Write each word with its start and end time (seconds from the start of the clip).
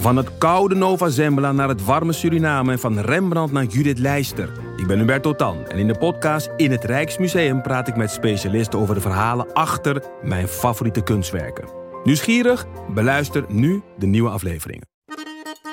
Van 0.00 0.16
het 0.16 0.38
koude 0.38 0.74
Nova 0.74 1.08
Zembla 1.08 1.52
naar 1.52 1.68
het 1.68 1.84
warme 1.84 2.12
Suriname 2.12 2.72
en 2.72 2.78
van 2.78 2.98
Rembrandt 2.98 3.52
naar 3.52 3.64
Judith 3.64 3.98
Leister. 3.98 4.52
Ik 4.76 4.86
ben 4.86 4.98
Hubert 4.98 5.22
Totan 5.22 5.66
en 5.66 5.78
in 5.78 5.86
de 5.86 5.98
podcast 5.98 6.50
In 6.56 6.70
het 6.70 6.84
Rijksmuseum 6.84 7.62
praat 7.62 7.88
ik 7.88 7.96
met 7.96 8.10
specialisten 8.10 8.78
over 8.78 8.94
de 8.94 9.00
verhalen 9.00 9.52
achter 9.52 10.02
mijn 10.22 10.48
favoriete 10.48 11.02
kunstwerken. 11.02 11.68
Nieuwsgierig? 12.04 12.66
Beluister 12.94 13.44
nu 13.48 13.82
de 13.98 14.06
nieuwe 14.06 14.30
afleveringen. 14.30 14.88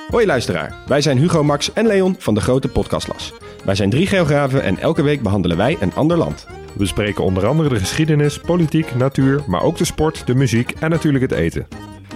Hoi 0.08 0.26
luisteraar, 0.26 0.76
wij 0.88 1.02
zijn 1.02 1.18
Hugo, 1.18 1.44
Max 1.44 1.74
en 1.74 1.88
Leon 1.88 2.16
van 2.20 2.34
de 2.34 2.42
Grote 2.42 2.68
Podcastlas. 2.68 3.34
Wij 3.66 3.76
zijn 3.76 3.90
drie 3.90 4.08
geografen 4.08 4.64
en 4.64 4.78
elke 4.78 5.02
week 5.02 5.22
behandelen 5.22 5.58
wij 5.58 5.78
een 5.80 5.94
ander 5.94 6.18
land. 6.18 6.48
We 6.74 6.80
bespreken 6.80 7.24
onder 7.24 7.46
andere 7.46 7.70
de 7.70 7.80
geschiedenis, 7.80 8.40
politiek, 8.40 8.96
natuur, 8.96 9.44
maar 9.48 9.62
ook 9.62 9.78
de 9.78 9.86
sport, 9.86 10.28
de 10.28 10.36
muziek 10.36 10.72
en 10.80 10.90
natuurlijk 10.90 11.24
het 11.24 11.40
eten. 11.40 11.68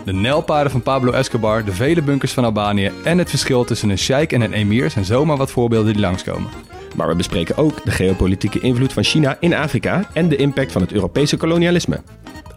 De 0.05 0.13
nijlpaarden 0.13 0.71
van 0.71 0.81
Pablo 0.81 1.11
Escobar, 1.11 1.65
de 1.65 1.73
vele 1.73 2.01
bunkers 2.01 2.33
van 2.33 2.43
Albanië 2.43 2.91
en 3.03 3.17
het 3.17 3.29
verschil 3.29 3.63
tussen 3.63 3.89
een 3.89 3.97
sheik 3.97 4.31
en 4.31 4.41
een 4.41 4.53
emir 4.53 4.89
zijn 4.89 5.05
zomaar 5.05 5.37
wat 5.37 5.51
voorbeelden 5.51 5.93
die 5.93 6.01
langskomen. 6.01 6.49
Maar 6.95 7.07
we 7.07 7.15
bespreken 7.15 7.57
ook 7.57 7.83
de 7.83 7.91
geopolitieke 7.91 8.59
invloed 8.59 8.93
van 8.93 9.03
China 9.03 9.37
in 9.39 9.53
Afrika 9.53 10.09
en 10.13 10.29
de 10.29 10.35
impact 10.35 10.71
van 10.71 10.81
het 10.81 10.93
Europese 10.93 11.37
kolonialisme. 11.37 12.01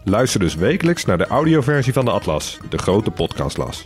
Luister 0.03 0.39
dus 0.39 0.55
wekelijks 0.55 1.05
naar 1.05 1.17
de 1.17 1.27
audioversie 1.27 1.93
van 1.93 2.05
de 2.05 2.11
Atlas, 2.11 2.57
de 2.69 2.77
Grote 2.77 3.11
Podcastlas. 3.11 3.85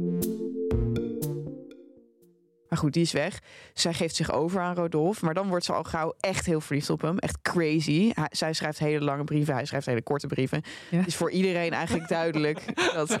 Maar 2.71 2.79
goed, 2.79 2.93
die 2.93 3.01
is 3.01 3.11
weg. 3.11 3.39
Zij 3.73 3.93
geeft 3.93 4.15
zich 4.15 4.31
over 4.31 4.61
aan 4.61 4.75
Rodolphe. 4.75 5.25
Maar 5.25 5.33
dan 5.33 5.47
wordt 5.47 5.65
ze 5.65 5.73
al 5.73 5.83
gauw 5.83 6.13
echt 6.19 6.45
heel 6.45 6.61
verliefd 6.61 6.89
op 6.89 7.01
hem. 7.01 7.17
Echt 7.17 7.37
crazy. 7.41 8.11
Hij- 8.13 8.27
zij 8.31 8.53
schrijft 8.53 8.79
hele 8.79 9.03
lange 9.05 9.23
brieven. 9.23 9.53
Hij 9.53 9.65
schrijft 9.65 9.85
hele 9.85 10.01
korte 10.01 10.27
brieven. 10.27 10.61
Ja. 10.89 10.97
Het 10.97 11.07
is 11.07 11.15
voor 11.15 11.31
iedereen 11.31 11.73
eigenlijk 11.73 12.09
duidelijk 12.19 12.61
dat 12.93 13.17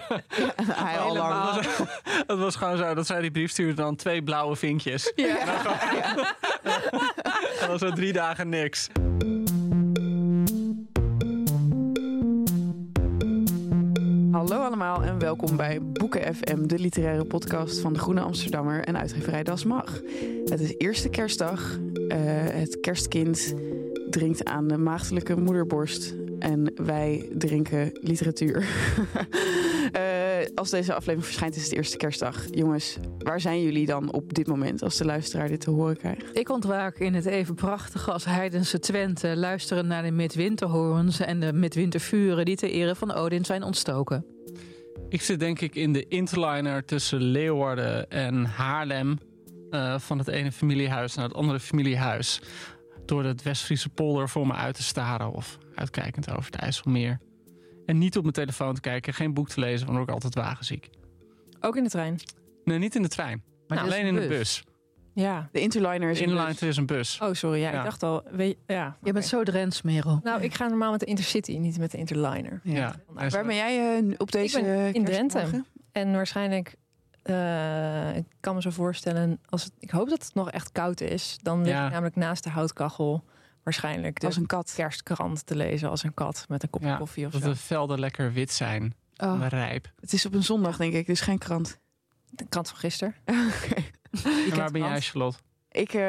hij 0.63 0.97
al 0.99 1.15
lang... 1.15 1.65
Het 2.27 2.37
was 2.39 2.55
gewoon 2.55 2.77
zo 2.77 2.93
dat 2.93 3.05
zij 3.07 3.21
die 3.21 3.31
brief 3.31 3.51
stuurde 3.51 3.73
dan 3.73 3.95
twee 3.95 4.23
blauwe 4.23 4.55
vinkjes. 4.55 5.11
Ja. 5.15 5.37
En 7.61 7.67
dan 7.67 7.79
zo 7.79 7.91
drie 7.91 8.13
dagen 8.13 8.49
niks. 8.49 8.87
Hallo 14.31 14.61
allemaal 14.61 15.03
en 15.03 15.19
welkom 15.19 15.57
bij 15.57 15.81
Boeken 15.81 16.35
FM, 16.35 16.67
de 16.67 16.79
literaire 16.79 17.25
podcast 17.25 17.79
van 17.79 17.93
de 17.93 17.99
Groene 17.99 18.21
Amsterdammer 18.21 18.83
en 18.83 18.97
uitgeverij 18.97 19.43
Das 19.43 19.63
Mag. 19.63 20.01
Het 20.45 20.59
is 20.59 20.73
eerste 20.77 21.09
kerstdag. 21.09 21.79
Eh, 22.07 22.17
het 22.45 22.79
kerstkind 22.79 23.53
drinkt 24.09 24.45
aan 24.45 24.67
de 24.67 24.77
maagdelijke 24.77 25.35
moederborst 25.35 26.15
en 26.39 26.73
wij 26.75 27.29
drinken 27.37 27.89
literatuur. 27.93 28.65
Eh, 30.41 30.55
als 30.55 30.69
deze 30.69 30.93
aflevering 30.93 31.25
verschijnt 31.25 31.55
is 31.55 31.63
het 31.63 31.73
eerste 31.73 31.97
kerstdag. 31.97 32.45
Jongens, 32.51 32.97
waar 33.17 33.41
zijn 33.41 33.61
jullie 33.61 33.85
dan 33.85 34.11
op 34.11 34.33
dit 34.33 34.47
moment 34.47 34.83
als 34.83 34.97
de 34.97 35.05
luisteraar 35.05 35.47
dit 35.47 35.61
te 35.61 35.69
horen 35.69 35.97
krijgt? 35.97 36.37
Ik 36.37 36.49
ontwaak 36.49 36.97
in 36.97 37.13
het 37.13 37.25
even 37.25 37.55
prachtige 37.55 38.11
als 38.11 38.25
heidense 38.25 38.79
Twente, 38.79 39.37
luisterend 39.37 39.87
naar 39.87 40.03
de 40.03 40.11
midwinterhoorns 40.11 41.19
en 41.19 41.39
de 41.39 41.53
midwintervuren 41.53 42.45
die 42.45 42.55
ter 42.55 42.69
ere 42.69 42.95
van 42.95 43.13
Odin 43.13 43.45
zijn 43.45 43.63
ontstoken. 43.63 44.25
Ik 45.09 45.21
zit 45.21 45.39
denk 45.39 45.61
ik 45.61 45.75
in 45.75 45.93
de 45.93 46.07
interliner 46.07 46.85
tussen 46.85 47.21
Leeuwarden 47.21 48.09
en 48.09 48.45
Haarlem. 48.45 49.17
eh, 49.69 49.99
van 49.99 50.17
het 50.17 50.27
ene 50.27 50.51
familiehuis 50.51 51.15
naar 51.15 51.25
het 51.25 51.33
andere 51.33 51.59
familiehuis. 51.59 52.41
Door 53.05 53.23
het 53.23 53.43
West-Friese 53.43 53.89
polder 53.89 54.29
voor 54.29 54.47
me 54.47 54.53
uit 54.53 54.75
te 54.75 54.83
staren. 54.83 55.31
Of 55.31 55.57
uitkijkend 55.75 56.29
over 56.31 56.45
het 56.45 56.55
IJsselmeer. 56.55 57.19
En 57.85 57.97
niet 57.97 58.15
op 58.17 58.21
mijn 58.21 58.33
telefoon 58.33 58.73
te 58.73 58.81
kijken, 58.81 59.13
geen 59.13 59.33
boek 59.33 59.49
te 59.49 59.59
lezen, 59.59 59.85
want 59.85 59.87
dan 59.87 59.95
word 59.95 60.07
ik 60.07 60.13
altijd 60.13 60.35
wagenziek. 60.45 60.89
Ook 61.59 61.75
in 61.75 61.83
de 61.83 61.89
trein. 61.89 62.19
Nee, 62.63 62.77
niet 62.77 62.95
in 62.95 63.01
de 63.01 63.07
trein. 63.07 63.43
Maar 63.67 63.77
is 63.77 63.83
alleen 63.83 64.05
een 64.05 64.15
in 64.15 64.21
de 64.21 64.27
bus. 64.27 64.63
Ja. 65.13 65.49
De 65.51 65.59
interliner 65.59 66.09
is 66.09 66.19
een 66.19 66.25
Inline 66.27 66.45
bus. 66.47 66.61
is 66.61 66.77
een 66.77 66.85
bus. 66.85 67.19
Oh, 67.21 67.33
sorry. 67.33 67.59
Ja, 67.59 67.71
Ja. 67.71 67.77
ik 67.77 67.83
dacht 67.83 68.03
al. 68.03 68.23
Weet, 68.31 68.57
ja, 68.67 68.97
Je 69.03 69.11
bent 69.13 69.25
zo 69.25 69.43
Drents, 69.43 69.81
Merel. 69.81 70.19
Nou, 70.23 70.41
ik 70.41 70.53
ga 70.53 70.67
normaal 70.67 70.91
met 70.91 70.99
de 70.99 71.05
Intercity, 71.05 71.57
niet 71.57 71.77
met 71.77 71.91
de 71.91 71.97
Interliner. 71.97 72.59
Ja. 72.63 72.95
Is- 73.19 73.33
Waar 73.33 73.45
ben 73.45 73.55
jij 73.55 73.97
eh, 73.99 74.13
op 74.17 74.31
deze 74.31 74.57
Ik 74.59 74.63
ben 74.63 74.93
in? 74.93 75.05
Drenthe. 75.05 75.63
En 75.91 76.11
waarschijnlijk, 76.11 76.75
eh, 77.23 78.15
ik 78.15 78.25
kan 78.39 78.55
me 78.55 78.61
zo 78.61 78.69
voorstellen, 78.69 79.39
als 79.49 79.63
het, 79.63 79.73
ik 79.79 79.89
hoop 79.89 80.09
dat 80.09 80.23
het 80.23 80.33
nog 80.33 80.51
echt 80.51 80.71
koud 80.71 81.01
is, 81.01 81.37
dan 81.41 81.61
lig 81.63 81.71
Ja. 81.73 81.85
ik 81.85 81.91
namelijk 81.91 82.15
naast 82.15 82.43
de 82.43 82.49
houtkachel 82.49 83.23
waarschijnlijk 83.63 84.19
de 84.19 84.25
Als 84.25 84.35
een 84.35 84.45
kat. 84.45 84.73
kerstkrant 84.75 85.45
te 85.45 85.55
lezen 85.55 85.89
als 85.89 86.03
een 86.03 86.13
kat 86.13 86.45
met 86.49 86.63
een 86.63 86.69
kopje 86.69 86.87
Ja, 86.87 86.95
koffie 86.97 87.25
of 87.25 87.31
Dat 87.31 87.41
zo. 87.41 87.47
de 87.49 87.55
velden 87.55 87.99
lekker 87.99 88.33
wit 88.33 88.51
zijn. 88.51 88.93
Oh, 89.17 89.45
rijp. 89.49 89.91
het 89.99 90.13
is 90.13 90.25
op 90.25 90.33
een 90.33 90.43
zondag, 90.43 90.77
denk 90.77 90.93
ik, 90.93 91.05
dus 91.05 91.21
geen 91.21 91.37
krant. 91.37 91.79
De 92.29 92.45
krant 92.49 92.69
van 92.69 92.77
gisteren. 92.77 93.15
En 94.49 94.55
waar 94.55 94.71
ben 94.71 94.81
jij, 94.81 95.01
Charlotte? 95.01 95.37
Ik 95.71 95.93
eh, 95.93 96.01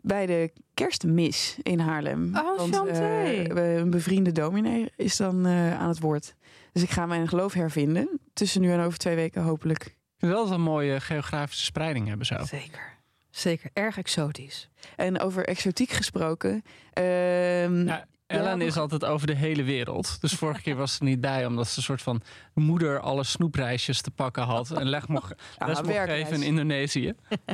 bij 0.00 0.26
de 0.26 0.52
kerstmis 0.74 1.56
in 1.62 1.78
Haarlem. 1.78 2.36
Oh, 2.36 2.56
Want 2.58 2.74
Chanté. 2.74 3.42
we- 3.54 3.60
een 3.80 3.90
bevriende 3.90 4.32
dominee 4.32 4.92
is 4.96 5.16
dan 5.16 5.46
eh, 5.46 5.78
aan 5.80 5.88
het 5.88 6.00
woord. 6.00 6.34
Dus 6.72 6.82
ik 6.82 6.90
ga 6.90 7.06
mijn 7.06 7.28
geloof 7.28 7.52
hervinden. 7.52 8.20
Tussen 8.32 8.60
nu 8.60 8.72
en 8.72 8.80
over 8.80 8.98
twee 8.98 9.14
weken 9.14 9.42
hopelijk. 9.42 9.82
Ik 9.84 9.94
vind 10.18 10.32
wel 10.32 10.40
dat 10.40 10.48
we 10.48 10.54
een 10.54 10.60
mooie 10.60 11.00
geografische 11.00 11.64
spreiding 11.64 12.08
hebben 12.08 12.26
zo. 12.26 12.44
Zeker. 12.44 12.95
Zeker, 13.36 13.70
erg 13.72 13.98
exotisch. 13.98 14.68
En 14.96 15.20
over 15.20 15.46
exotiek 15.46 15.90
gesproken. 15.90 16.64
ehm, 16.92 17.98
Ellen 18.26 18.58
Ja, 18.58 18.64
is 18.66 18.76
altijd 18.76 19.04
over 19.04 19.26
de 19.26 19.34
hele 19.34 19.62
wereld. 19.62 20.20
Dus 20.20 20.32
vorige 20.32 20.62
keer 20.62 20.76
was 20.76 20.94
ze 20.94 21.04
niet 21.04 21.20
bij, 21.20 21.46
omdat 21.46 21.68
ze 21.68 21.76
een 21.78 21.82
soort 21.82 22.02
van 22.02 22.20
moeder 22.54 23.00
alle 23.00 23.24
snoepreisjes 23.24 24.00
te 24.00 24.10
pakken 24.10 24.42
had. 24.42 24.70
En 24.70 24.88
leg 24.88 25.08
mocht, 25.08 25.28
ja, 25.58 25.66
les 25.66 25.82
mocht 25.82 25.98
geven 25.98 26.34
in 26.34 26.42
Indonesië. 26.42 27.12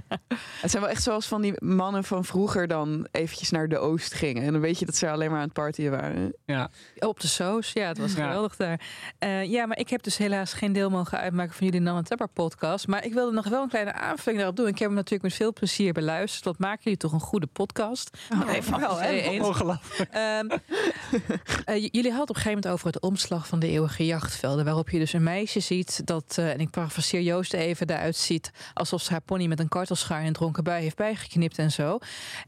Het 0.61 0.71
zijn 0.71 0.83
wel 0.83 0.93
echt 0.93 1.03
zoals 1.03 1.27
van 1.27 1.43
die 1.43 1.65
mannen 1.65 2.05
van 2.05 2.25
vroeger 2.25 2.67
dan 2.69 3.07
eventjes 3.11 3.51
naar 3.51 3.69
de 3.69 3.79
oost 3.79 4.15
gingen. 4.15 4.43
En 4.43 4.53
dan 4.53 4.61
weet 4.61 4.79
je 4.79 4.85
dat 4.87 4.97
ze 4.97 5.11
alleen 5.11 5.29
maar 5.31 5.39
aan 5.39 5.45
het 5.45 5.53
partyen 5.53 5.91
waren. 5.91 6.35
Ja, 6.45 6.71
Op 6.99 7.21
de 7.21 7.27
soos, 7.29 7.73
ja, 7.73 7.87
het 7.89 7.99
was 7.99 8.15
Ja. 8.15 8.25
geweldig 8.25 8.57
daar. 8.57 8.81
Eh, 9.19 9.45
ja, 9.45 9.67
maar 9.67 9.79
ik 9.79 9.89
heb 9.89 10.03
dus 10.03 10.17
helaas 10.17 10.53
geen 10.53 10.73
deel 10.73 10.91
mogen 10.91 11.19
uitmaken 11.19 11.55
van 11.55 11.67
jullie 11.67 11.81
Nan 11.81 12.03
Tepper 12.03 12.29
podcast. 12.29 12.87
Maar 12.87 13.05
ik 13.05 13.13
wilde 13.13 13.33
nog 13.33 13.49
wel 13.49 13.63
een 13.63 13.69
kleine 13.69 13.93
aanvulling 13.93 14.37
daarop 14.39 14.57
doen. 14.57 14.67
Ik 14.67 14.79
heb 14.79 14.87
hem 14.89 14.97
natuurlijk 14.97 15.23
met 15.23 15.35
veel 15.35 15.53
plezier 15.53 15.93
beluisterd. 15.93 16.45
Wat 16.45 16.59
maken 16.59 16.81
jullie 16.83 16.99
toch 16.99 17.13
een 17.13 17.21
goede 17.21 17.47
podcast? 17.47 18.17
Even 18.49 18.81
wel, 18.87 19.01
hè? 19.01 19.39
ongelooflijk. 19.41 20.11
Ehm, 20.11 20.49
eh, 21.65 21.75
jullie 21.83 22.11
hadden 22.13 22.21
op 22.21 22.29
een 22.29 22.35
gegeven 22.35 22.51
moment 22.53 22.67
over 22.69 22.87
het 22.87 23.01
omslag 23.01 23.47
van 23.47 23.59
de 23.59 23.69
eeuwige 23.69 24.07
jachtvelden. 24.07 24.65
Waarop 24.65 24.91
je 24.91 24.99
dus 24.99 25.13
een 25.13 25.23
meisje 25.23 25.61
ziet 25.61 26.07
dat, 26.07 26.35
eh, 26.39 26.51
en 26.51 26.61
ik 26.61 26.71
parafraseer 26.71 27.21
Joost 27.21 27.53
even, 27.53 27.91
eruit 27.91 28.17
ziet 28.17 28.51
alsof 28.75 29.03
ze 29.03 29.11
haar 29.11 29.21
pony 29.21 29.47
met 29.47 29.61
een 29.61 29.69
kartelschaar 29.69 30.21
in 30.21 30.27
een 30.27 30.33
dronken 30.33 30.65
bui 30.65 30.83
heeft 30.83 30.97
bijgeknipt 30.97 31.59
en 31.59 31.71
zo. 31.71 31.99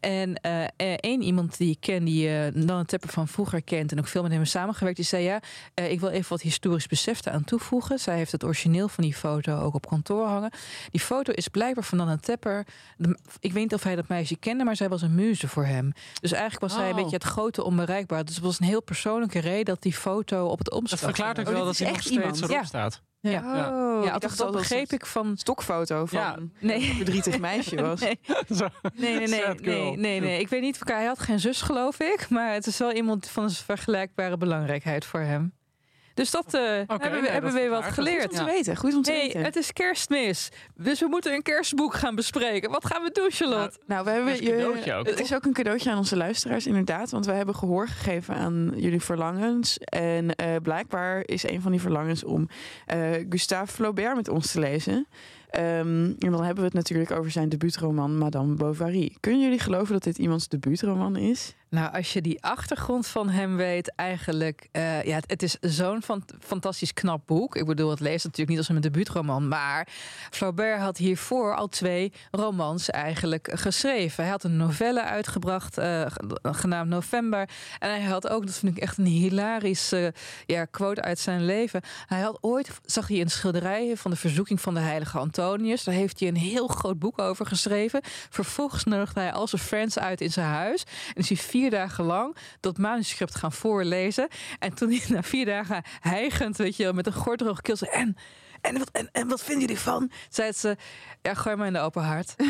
En 0.00 0.34
eh, 0.34 0.64
één 0.96 1.22
iemand 1.22 1.56
die 1.58 1.70
ik 1.70 1.80
ken, 1.80 2.04
die 2.04 2.28
uh, 2.28 2.66
Dan 2.66 2.84
Tepper 2.84 3.08
van 3.10 3.28
vroeger 3.28 3.62
kent 3.62 3.92
en 3.92 3.98
ook 3.98 4.06
veel 4.08 4.22
met 4.22 4.32
hem 4.32 4.44
samengewerkt, 4.44 4.96
die 4.96 5.06
zei 5.06 5.22
ja, 5.24 5.40
ik 5.74 6.00
wil 6.00 6.08
even 6.08 6.28
wat 6.28 6.40
historisch 6.42 6.86
besef 6.86 7.26
aan 7.26 7.44
toevoegen. 7.44 7.98
Zij 7.98 8.16
heeft 8.16 8.32
het 8.32 8.44
origineel 8.44 8.88
van 8.88 9.04
die 9.04 9.14
foto 9.14 9.58
ook 9.60 9.74
op 9.74 9.86
kantoor 9.86 10.26
hangen. 10.26 10.50
Die 10.90 11.00
foto 11.00 11.32
is 11.32 11.48
blijkbaar 11.48 11.84
van 11.84 11.98
Dan 11.98 12.20
Tepper. 12.20 12.66
De- 12.96 13.18
ik 13.40 13.52
weet 13.52 13.62
niet 13.62 13.74
of 13.74 13.82
hij 13.82 13.96
dat 13.96 14.08
meisje 14.08 14.36
kende, 14.36 14.64
maar 14.64 14.76
zij 14.76 14.88
was 14.88 15.02
een 15.02 15.14
muze 15.14 15.48
voor 15.48 15.64
hem. 15.64 15.92
Dus 16.20 16.32
eigenlijk 16.32 16.60
was 16.62 16.72
zij 16.72 16.84
een 16.88 16.94
Oh. 16.94 17.00
beetje 17.00 17.16
het 17.16 17.24
grote 17.24 17.64
Dus 18.06 18.34
het 18.34 18.44
was 18.44 18.60
een 18.60 18.66
heel 18.66 18.82
persoonlijke 18.82 19.38
reden 19.38 19.64
dat 19.64 19.82
die 19.82 19.92
foto 19.94 20.46
op 20.46 20.58
het 20.58 20.66
Dat 20.66 20.74
omslag 20.78 21.00
verklaart 21.00 21.38
ook 21.38 21.44
wel 21.44 21.54
dit 21.54 21.64
dat 21.64 21.76
hij 21.78 21.86
nog 21.86 21.96
echt 21.96 22.04
steeds 22.06 22.16
iemand. 22.20 22.36
erop 22.38 22.50
Ja. 22.50 22.64
staat. 22.64 23.02
Ja. 23.20 23.30
Ja. 23.30 23.40
Oh, 23.48 24.04
Ja, 24.04 24.08
ik 24.08 24.12
althans, 24.12 24.20
dacht 24.20 24.38
dat 24.38 24.52
dat 24.52 24.56
begreep 24.56 24.92
ik 24.92 25.06
van. 25.06 25.26
een 25.26 25.36
stokfoto 25.36 26.06
van 26.06 26.18
Ja. 26.18 26.36
een 26.36 26.52
Nee. 26.60 26.94
verdrietig 26.94 27.38
meisje 27.38 27.82
was. 27.82 28.00
Nee, 28.00 28.14
nee, 28.94 29.16
nee, 29.16 29.28
nee, 29.28 29.60
nee, 29.60 29.96
nee, 29.96 30.20
nee. 30.20 30.40
Ik 30.40 30.48
weet 30.48 30.60
niet, 30.60 30.78
hij 30.84 31.04
had 31.04 31.18
geen 31.18 31.40
zus, 31.40 31.62
geloof 31.62 32.00
ik. 32.00 32.26
Maar 32.28 32.52
het 32.52 32.66
is 32.66 32.78
wel 32.78 32.92
iemand 32.92 33.28
van 33.28 33.44
een 33.44 33.50
vergelijkbare 33.50 34.36
belangrijkheid 34.36 35.04
voor 35.04 35.20
hem. 35.20 35.52
Dus 36.14 36.30
dat 36.30 36.54
eh, 36.54 36.60
hebben 36.60 36.86
we, 37.10 37.20
nee, 37.20 37.30
hebben 37.30 37.52
dat 37.52 37.62
we 37.62 37.68
wat 37.68 37.84
geleerd. 37.84 38.22
Goed 38.22 38.30
om 38.40 38.46
te 38.46 38.52
weten, 38.52 38.76
goed 38.76 38.94
om 38.94 39.02
te 39.02 39.10
Hey, 39.12 39.20
weten. 39.20 39.44
het 39.44 39.56
is 39.56 39.72
kerstmis. 39.72 40.48
Dus 40.74 41.00
we 41.00 41.06
moeten 41.06 41.32
een 41.32 41.42
kerstboek 41.42 41.94
gaan 41.94 42.14
bespreken. 42.14 42.70
Wat 42.70 42.86
gaan 42.86 43.02
we 43.02 43.10
doen, 43.12 43.30
Charlotte? 43.30 43.78
Nou, 43.86 44.04
we 44.04 44.10
hebben 44.10 44.32
een 44.32 44.40
cadeautje 44.40 44.94
ook, 44.94 45.06
Het 45.06 45.20
is 45.20 45.34
ook 45.34 45.44
een 45.44 45.52
cadeautje 45.52 45.90
aan 45.90 45.98
onze 45.98 46.16
luisteraars, 46.16 46.66
inderdaad. 46.66 47.10
Want 47.10 47.26
we 47.26 47.32
hebben 47.32 47.54
gehoor 47.54 47.88
gegeven 47.88 48.34
aan 48.34 48.72
jullie 48.76 49.00
verlangens. 49.00 49.78
En 49.78 50.34
eh, 50.34 50.56
blijkbaar 50.62 51.22
is 51.26 51.48
een 51.48 51.60
van 51.60 51.70
die 51.70 51.80
verlangens 51.80 52.24
om 52.24 52.48
eh, 52.86 52.98
Gustave 53.28 53.72
Flaubert 53.72 54.16
met 54.16 54.28
ons 54.28 54.52
te 54.52 54.60
lezen. 54.60 55.06
Ehm, 55.50 56.12
en 56.18 56.30
dan 56.30 56.42
hebben 56.42 56.56
we 56.56 56.64
het 56.64 56.72
natuurlijk 56.72 57.10
over 57.10 57.30
zijn 57.30 57.48
debuutroman 57.48 58.18
Madame 58.18 58.54
Bovary. 58.54 59.16
Kunnen 59.20 59.40
jullie 59.40 59.58
geloven 59.58 59.92
dat 59.92 60.02
dit 60.02 60.18
iemands 60.18 60.48
debuutroman 60.48 61.16
is? 61.16 61.54
Nou, 61.74 61.92
als 61.92 62.12
je 62.12 62.20
die 62.20 62.42
achtergrond 62.42 63.06
van 63.06 63.28
hem 63.28 63.56
weet, 63.56 63.94
eigenlijk, 63.94 64.68
uh, 64.72 65.02
ja, 65.02 65.20
het, 65.26 65.42
is 65.42 65.56
zo'n 65.60 66.02
fan, 66.02 66.24
fantastisch 66.40 66.92
knap 66.92 67.26
boek. 67.26 67.56
Ik 67.56 67.66
bedoel, 67.66 67.90
het 67.90 68.00
leest 68.00 68.24
natuurlijk 68.24 68.48
niet 68.48 68.58
als 68.58 68.68
een 68.68 68.80
debuutroman, 68.80 69.48
maar 69.48 69.88
Flaubert 70.30 70.80
had 70.80 70.96
hiervoor 70.96 71.54
al 71.54 71.68
twee 71.68 72.12
romans 72.30 72.90
eigenlijk 72.90 73.50
geschreven. 73.54 74.22
Hij 74.22 74.32
had 74.32 74.44
een 74.44 74.56
novelle 74.56 75.02
uitgebracht, 75.02 75.78
uh, 75.78 76.06
genaamd 76.42 76.88
November, 76.88 77.48
en 77.78 77.90
hij 77.90 78.02
had 78.02 78.28
ook, 78.28 78.46
dat 78.46 78.54
vind 78.54 78.76
ik 78.76 78.82
echt 78.82 78.98
een 78.98 79.06
hilarische 79.06 80.14
ja, 80.46 80.64
quote 80.64 81.02
uit 81.02 81.18
zijn 81.18 81.44
leven. 81.44 81.80
Hij 82.06 82.20
had 82.20 82.38
ooit, 82.40 82.70
zag 82.84 83.08
hij 83.08 83.20
een 83.20 83.30
schilderij 83.30 83.96
van 83.96 84.10
de 84.10 84.16
verzoeking 84.16 84.60
van 84.60 84.74
de 84.74 84.80
heilige 84.80 85.18
Antonius. 85.18 85.84
Daar 85.84 85.94
heeft 85.94 86.20
hij 86.20 86.28
een 86.28 86.36
heel 86.36 86.66
groot 86.66 86.98
boek 86.98 87.18
over 87.18 87.46
geschreven. 87.46 88.00
Vervolgens 88.30 88.84
nodigde 88.84 89.20
hij 89.20 89.32
al 89.32 89.48
zijn 89.48 89.62
friends 89.62 89.98
uit 89.98 90.20
in 90.20 90.32
zijn 90.32 90.46
huis. 90.46 90.82
En 91.14 91.22
is 91.22 91.28
hij 91.28 91.38
vier 91.38 91.62
dagen 91.70 92.04
lang 92.04 92.36
dat 92.60 92.78
manuscript 92.78 93.34
gaan 93.34 93.52
voorlezen. 93.52 94.28
En 94.58 94.74
toen 94.74 94.90
hij 94.90 95.02
na 95.08 95.22
vier 95.22 95.44
dagen 95.44 95.82
hijgend, 96.00 96.56
weet 96.56 96.76
je, 96.76 96.92
met 96.92 97.06
een 97.06 97.12
gordroog 97.12 97.60
keel 97.60 97.76
zei... 97.76 97.90
En, 97.90 98.16
en 98.60 98.78
wat, 98.78 98.90
en, 98.90 99.08
en 99.12 99.28
wat 99.28 99.42
vinden 99.42 99.66
jullie 99.66 99.82
van? 99.82 100.10
Zei 100.28 100.52
ze, 100.52 100.76
ja, 101.22 101.34
gooi 101.34 101.56
maar 101.56 101.66
in 101.66 101.72
de 101.72 101.78
open 101.78 102.02
hart. 102.02 102.34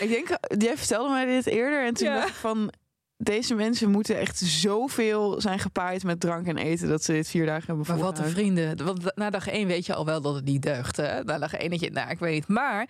ik 0.00 0.08
denk, 0.08 0.28
jij 0.58 0.76
vertelde 0.76 1.10
mij 1.10 1.24
dit 1.24 1.46
eerder 1.46 1.84
en 1.84 1.94
toen 1.94 2.08
dacht 2.08 2.28
ik 2.28 2.34
van 2.34 2.72
deze 3.18 3.54
mensen 3.54 3.90
moeten 3.90 4.18
echt 4.18 4.38
zoveel 4.38 5.40
zijn 5.40 5.58
gepaaid 5.58 6.04
met 6.04 6.20
drank 6.20 6.46
en 6.46 6.56
eten 6.56 6.88
dat 6.88 7.04
ze 7.04 7.12
dit 7.12 7.28
vier 7.28 7.46
dagen 7.46 7.66
hebben 7.66 7.84
Maar 7.88 8.04
wat 8.04 8.18
een 8.18 8.28
vrienden. 8.28 8.84
Want 8.84 9.16
na 9.16 9.30
dag 9.30 9.48
één 9.48 9.66
weet 9.66 9.86
je 9.86 9.94
al 9.94 10.04
wel 10.04 10.20
dat 10.20 10.34
het 10.34 10.44
niet 10.44 10.62
deugt. 10.62 10.96
Hè? 10.96 11.22
Na 11.24 11.38
dag 11.38 11.54
één 11.54 11.70
dat 11.70 11.80
je, 11.80 11.90
nou, 11.90 12.10
ik 12.10 12.18
weet 12.18 12.34
niet. 12.34 12.48
Maar 12.48 12.88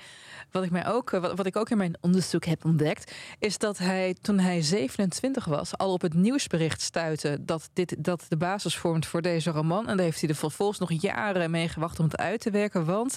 wat 0.50 0.64
ik, 0.64 0.70
mij 0.70 0.87
ook, 0.87 1.11
wat, 1.11 1.37
wat 1.37 1.46
ik 1.46 1.56
ook 1.56 1.70
in 1.70 1.76
mijn 1.76 1.96
onderzoek 2.00 2.44
heb 2.44 2.64
ontdekt, 2.64 3.12
is 3.38 3.58
dat 3.58 3.78
hij 3.78 4.17
toen 4.20 4.38
hij 4.38 4.62
27 4.62 5.44
was, 5.44 5.76
al 5.78 5.93
op 5.93 6.00
het 6.00 6.14
nieuwsbericht 6.14 6.81
stuitte 6.81 7.38
dat 7.40 7.69
dit 7.72 7.94
dat 7.99 8.25
de 8.29 8.37
basis 8.37 8.76
vormt 8.76 9.06
voor 9.06 9.22
deze 9.22 9.50
roman. 9.50 9.88
En 9.88 9.96
daar 9.96 10.05
heeft 10.05 10.20
hij 10.20 10.29
er 10.29 10.37
vervolgens 10.37 10.79
nog 10.79 10.93
jaren 10.93 11.50
mee 11.50 11.69
gewacht 11.69 11.99
om 11.99 12.05
het 12.05 12.17
uit 12.17 12.40
te 12.40 12.50
werken. 12.50 12.84
Want 12.84 13.17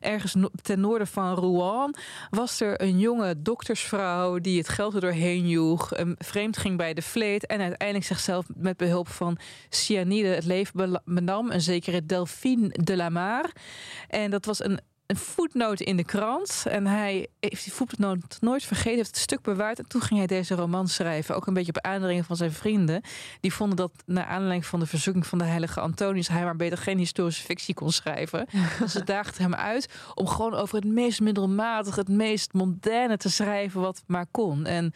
ergens 0.00 0.34
ten 0.62 0.80
noorden 0.80 1.06
van 1.06 1.34
Rouen 1.34 1.96
was 2.30 2.60
er 2.60 2.82
een 2.82 2.98
jonge 2.98 3.42
doktersvrouw 3.42 4.38
die 4.38 4.58
het 4.58 4.68
geld 4.68 4.94
er 4.94 5.00
doorheen 5.00 5.48
joeg. 5.48 5.96
Een 5.96 6.16
vreemd 6.54 6.66
ging 6.66 6.76
bij 6.76 6.94
de 6.94 7.02
vleet 7.02 7.46
en 7.46 7.60
uiteindelijk 7.60 8.06
zichzelf 8.06 8.46
met 8.56 8.76
behulp 8.76 9.08
van 9.08 9.38
cyanide 9.68 10.28
het 10.28 10.44
leven 10.44 11.02
benam. 11.04 11.50
Een 11.50 11.60
zekere 11.60 12.06
Delphine 12.06 12.68
de 12.68 12.96
la 12.96 13.08
Mar. 13.08 13.50
En 14.08 14.30
dat 14.30 14.44
was 14.44 14.64
een, 14.64 14.80
een 15.06 15.16
voetnoot 15.16 15.80
in 15.80 15.96
de 15.96 16.04
krant. 16.04 16.64
En 16.68 16.86
hij 16.86 17.26
heeft 17.40 17.64
die 17.64 17.72
voetnoot 17.72 18.36
nooit 18.40 18.64
vergeten, 18.64 18.96
heeft 18.96 19.08
het 19.08 19.18
stuk 19.18 19.42
bewaard. 19.42 19.78
En 19.78 19.88
toen 19.88 20.00
ging 20.00 20.18
hij 20.18 20.26
deze 20.26 20.54
roman 20.54 20.88
schrijven. 20.88 21.36
Ook 21.36 21.46
een 21.46 21.54
beetje 21.54 21.72
op 21.74 21.84
aandringen 21.84 22.24
van 22.24 22.36
zijn 22.36 22.52
vrienden. 22.52 23.02
Die 23.40 23.52
vonden 23.52 23.76
dat, 23.76 23.92
naar 24.06 24.24
aanleiding 24.24 24.66
van 24.66 24.80
de 24.80 24.86
verzoeking 24.86 25.26
van 25.26 25.38
de 25.38 25.44
heilige 25.44 25.80
Antonius... 25.80 26.28
hij 26.28 26.44
maar 26.44 26.56
beter 26.56 26.78
geen 26.78 26.98
historische 26.98 27.44
fictie 27.44 27.74
kon 27.74 27.92
schrijven. 27.92 28.46
dus 28.78 28.92
ze 28.92 29.04
daagden 29.04 29.42
hem 29.42 29.54
uit 29.54 29.88
om 30.14 30.26
gewoon 30.26 30.54
over 30.54 30.76
het 30.76 30.86
meest 30.86 31.20
middelmatige... 31.20 32.00
het 32.00 32.08
meest 32.08 32.52
mondaine 32.52 33.16
te 33.16 33.30
schrijven 33.30 33.80
wat 33.80 34.02
maar 34.06 34.26
kon. 34.30 34.66
En 34.66 34.94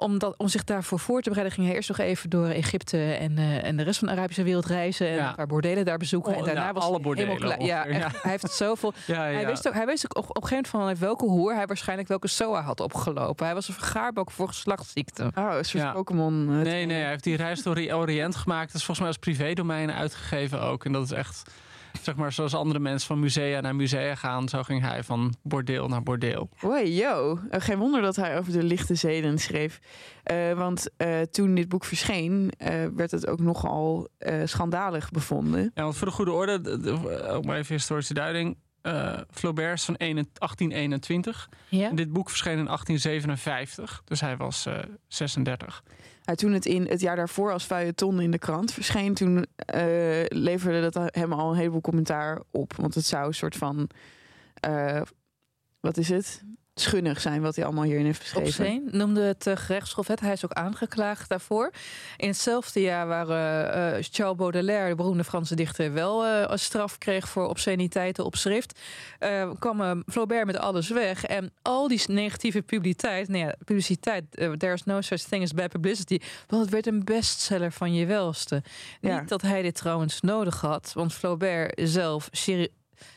om, 0.00 0.18
dat, 0.18 0.34
om 0.36 0.48
zich 0.48 0.64
daarvoor 0.64 0.98
voor 0.98 1.22
te 1.22 1.28
bereiden, 1.28 1.54
ging 1.54 1.66
hij 1.66 1.76
eerst 1.76 1.88
nog 1.88 1.98
even 1.98 2.30
door 2.30 2.46
Egypte 2.46 3.12
en, 3.12 3.32
uh, 3.38 3.64
en 3.64 3.76
de 3.76 3.82
rest 3.82 3.98
van 3.98 4.08
de 4.08 4.14
Arabische 4.14 4.42
wereld 4.42 4.66
reizen. 4.66 5.08
En 5.08 5.14
ja. 5.14 5.28
een 5.28 5.34
paar 5.34 5.46
bordelen 5.46 5.84
daar 5.84 5.98
bezoeken. 5.98 6.32
Oh, 6.32 6.38
en 6.38 6.44
daarna 6.44 6.72
was 6.72 6.82
alle 6.82 6.92
hij 6.92 7.02
bordelen 7.02 7.30
helemaal 7.30 7.56
klaar. 7.56 7.66
Ja, 7.66 7.86
echt, 7.86 8.22
hij 8.22 8.30
heeft 8.30 8.50
zoveel. 8.50 8.92
Hij 9.06 9.46
wist 9.46 9.68
ook, 9.68 9.74
hij 9.74 9.86
wist 9.86 10.04
ook 10.04 10.24
op, 10.24 10.36
op 10.36 10.42
een 10.42 10.48
gegeven 10.48 10.78
moment 10.78 10.98
van 10.98 11.06
welke 11.06 11.24
hoer 11.24 11.54
hij 11.54 11.66
waarschijnlijk 11.66 12.08
welke 12.08 12.28
SOA 12.28 12.62
had 12.62 12.80
opgelopen. 12.80 13.46
Hij 13.46 13.54
was 13.54 13.68
een 13.68 13.74
vergaarbok 13.74 14.30
voor 14.30 14.48
geslachtsziekten. 14.48 15.30
Oh, 15.34 15.54
een 15.56 15.64
soort 15.64 15.92
Pokémon. 15.92 16.48
Uh, 16.50 16.60
nee, 16.60 16.86
nee, 16.86 17.00
hij 17.00 17.08
heeft 17.08 17.24
die 17.24 17.36
reis 17.36 17.62
door 17.62 17.76
Oriënt 17.76 18.36
gemaakt. 18.36 18.66
Dat 18.66 18.80
is 18.80 18.84
volgens 18.84 18.98
mij 18.98 19.08
als 19.08 19.16
privédomein 19.16 19.92
uitgegeven 19.92 20.60
ook. 20.60 20.84
En 20.84 20.92
dat 20.92 21.04
is 21.04 21.10
echt 21.10 21.50
zeg 22.02 22.16
maar, 22.16 22.32
zoals 22.32 22.54
andere 22.54 22.78
mensen 22.78 23.06
van 23.06 23.18
musea 23.18 23.60
naar 23.60 23.76
musea 23.76 24.14
gaan, 24.14 24.48
zo 24.48 24.62
ging 24.62 24.82
hij 24.82 25.04
van 25.04 25.34
bordeel 25.42 25.88
naar 25.88 26.02
bordeel. 26.02 26.48
Wow, 26.60 26.86
yo. 26.86 27.38
geen 27.50 27.78
wonder 27.78 28.02
dat 28.02 28.16
hij 28.16 28.38
over 28.38 28.52
de 28.52 28.62
lichte 28.62 28.94
zeden 28.94 29.38
schreef. 29.38 29.80
Uh, 30.32 30.52
want 30.52 30.88
uh, 30.98 31.20
toen 31.20 31.54
dit 31.54 31.68
boek 31.68 31.84
verscheen, 31.84 32.52
uh, 32.58 32.68
werd 32.94 33.10
het 33.10 33.26
ook 33.26 33.40
nogal 33.40 34.08
schandalig 34.44 35.10
bevonden. 35.10 35.70
Ja, 35.74 35.82
want 35.82 35.96
voor 35.96 36.06
de 36.06 36.12
goede 36.12 36.32
orde, 36.32 37.28
ook 37.28 37.44
maar 37.44 37.56
even 37.56 37.74
historische 37.74 38.14
duiding. 38.14 38.56
Flaubert 39.30 39.78
is 39.78 39.84
van 39.84 39.94
1821. 39.98 41.48
Ja? 41.68 41.90
dit 41.90 42.12
boek 42.12 42.28
verscheen 42.28 42.58
in 42.58 42.64
1857, 42.64 44.02
dus 44.04 44.20
hij 44.20 44.36
was 44.36 44.66
36. 45.08 45.82
Toen 46.34 46.52
het 46.52 46.66
in 46.66 46.86
het 46.86 47.00
jaar 47.00 47.16
daarvoor 47.16 47.52
als 47.52 47.64
feuilleton 47.64 48.20
in 48.20 48.30
de 48.30 48.38
krant 48.38 48.72
verscheen, 48.72 49.14
toen 49.14 49.36
uh, 49.36 49.44
leverde 50.28 50.90
dat 50.90 51.14
hem 51.14 51.32
al 51.32 51.50
een 51.50 51.56
heleboel 51.56 51.80
commentaar 51.80 52.42
op. 52.50 52.72
Want 52.76 52.94
het 52.94 53.04
zou 53.04 53.26
een 53.26 53.34
soort 53.34 53.56
van, 53.56 53.90
uh, 54.68 55.00
wat 55.80 55.96
is 55.96 56.08
het? 56.08 56.42
Schunnig 56.80 57.20
zijn 57.20 57.42
wat 57.42 57.56
hij 57.56 57.64
allemaal 57.64 57.84
hierin 57.84 58.04
heeft 58.04 58.18
beschreven. 58.18 58.48
Obscene 58.48 58.88
noemde 58.90 59.20
het 59.20 59.46
uh, 59.46 59.56
gerechtshof 59.56 60.06
Hij 60.06 60.32
is 60.32 60.44
ook 60.44 60.52
aangeklaagd 60.52 61.28
daarvoor. 61.28 61.70
In 62.16 62.28
hetzelfde 62.28 62.80
jaar 62.80 63.06
waar 63.06 63.28
uh, 63.28 63.96
uh, 63.96 64.04
Charles 64.10 64.36
Baudelaire, 64.36 64.88
de 64.88 64.94
beroemde 64.94 65.24
Franse 65.24 65.54
dichter, 65.54 65.92
wel 65.92 66.26
een 66.26 66.58
straf 66.58 66.98
kreeg 66.98 67.28
voor 67.28 67.48
obsceniteiten 67.48 68.24
op 68.24 68.36
schrift, 68.36 68.78
kwam 69.58 70.02
Flaubert 70.06 70.46
met 70.46 70.58
alles 70.58 70.88
weg. 70.88 71.24
En 71.24 71.52
al 71.62 71.88
die 71.88 72.02
negatieve 72.06 72.62
publiciteit, 72.62 73.28
nou 73.28 73.52
publiciteit, 73.64 74.24
there's 74.58 74.84
no 74.84 75.00
such 75.00 75.20
thing 75.20 75.42
as 75.42 75.54
bad 75.54 75.68
publicity, 75.68 76.18
want 76.46 76.62
het 76.62 76.70
werd 76.70 76.86
een 76.86 77.04
bestseller 77.04 77.72
van 77.72 77.94
je 77.94 78.06
welste. 78.06 78.62
Ja. 79.00 79.20
Niet 79.20 79.28
dat 79.28 79.42
hij 79.42 79.62
dit 79.62 79.74
trouwens 79.74 80.20
nodig 80.20 80.60
had, 80.60 80.92
want 80.94 81.12
Flaubert 81.12 81.80
zelf, 81.88 82.28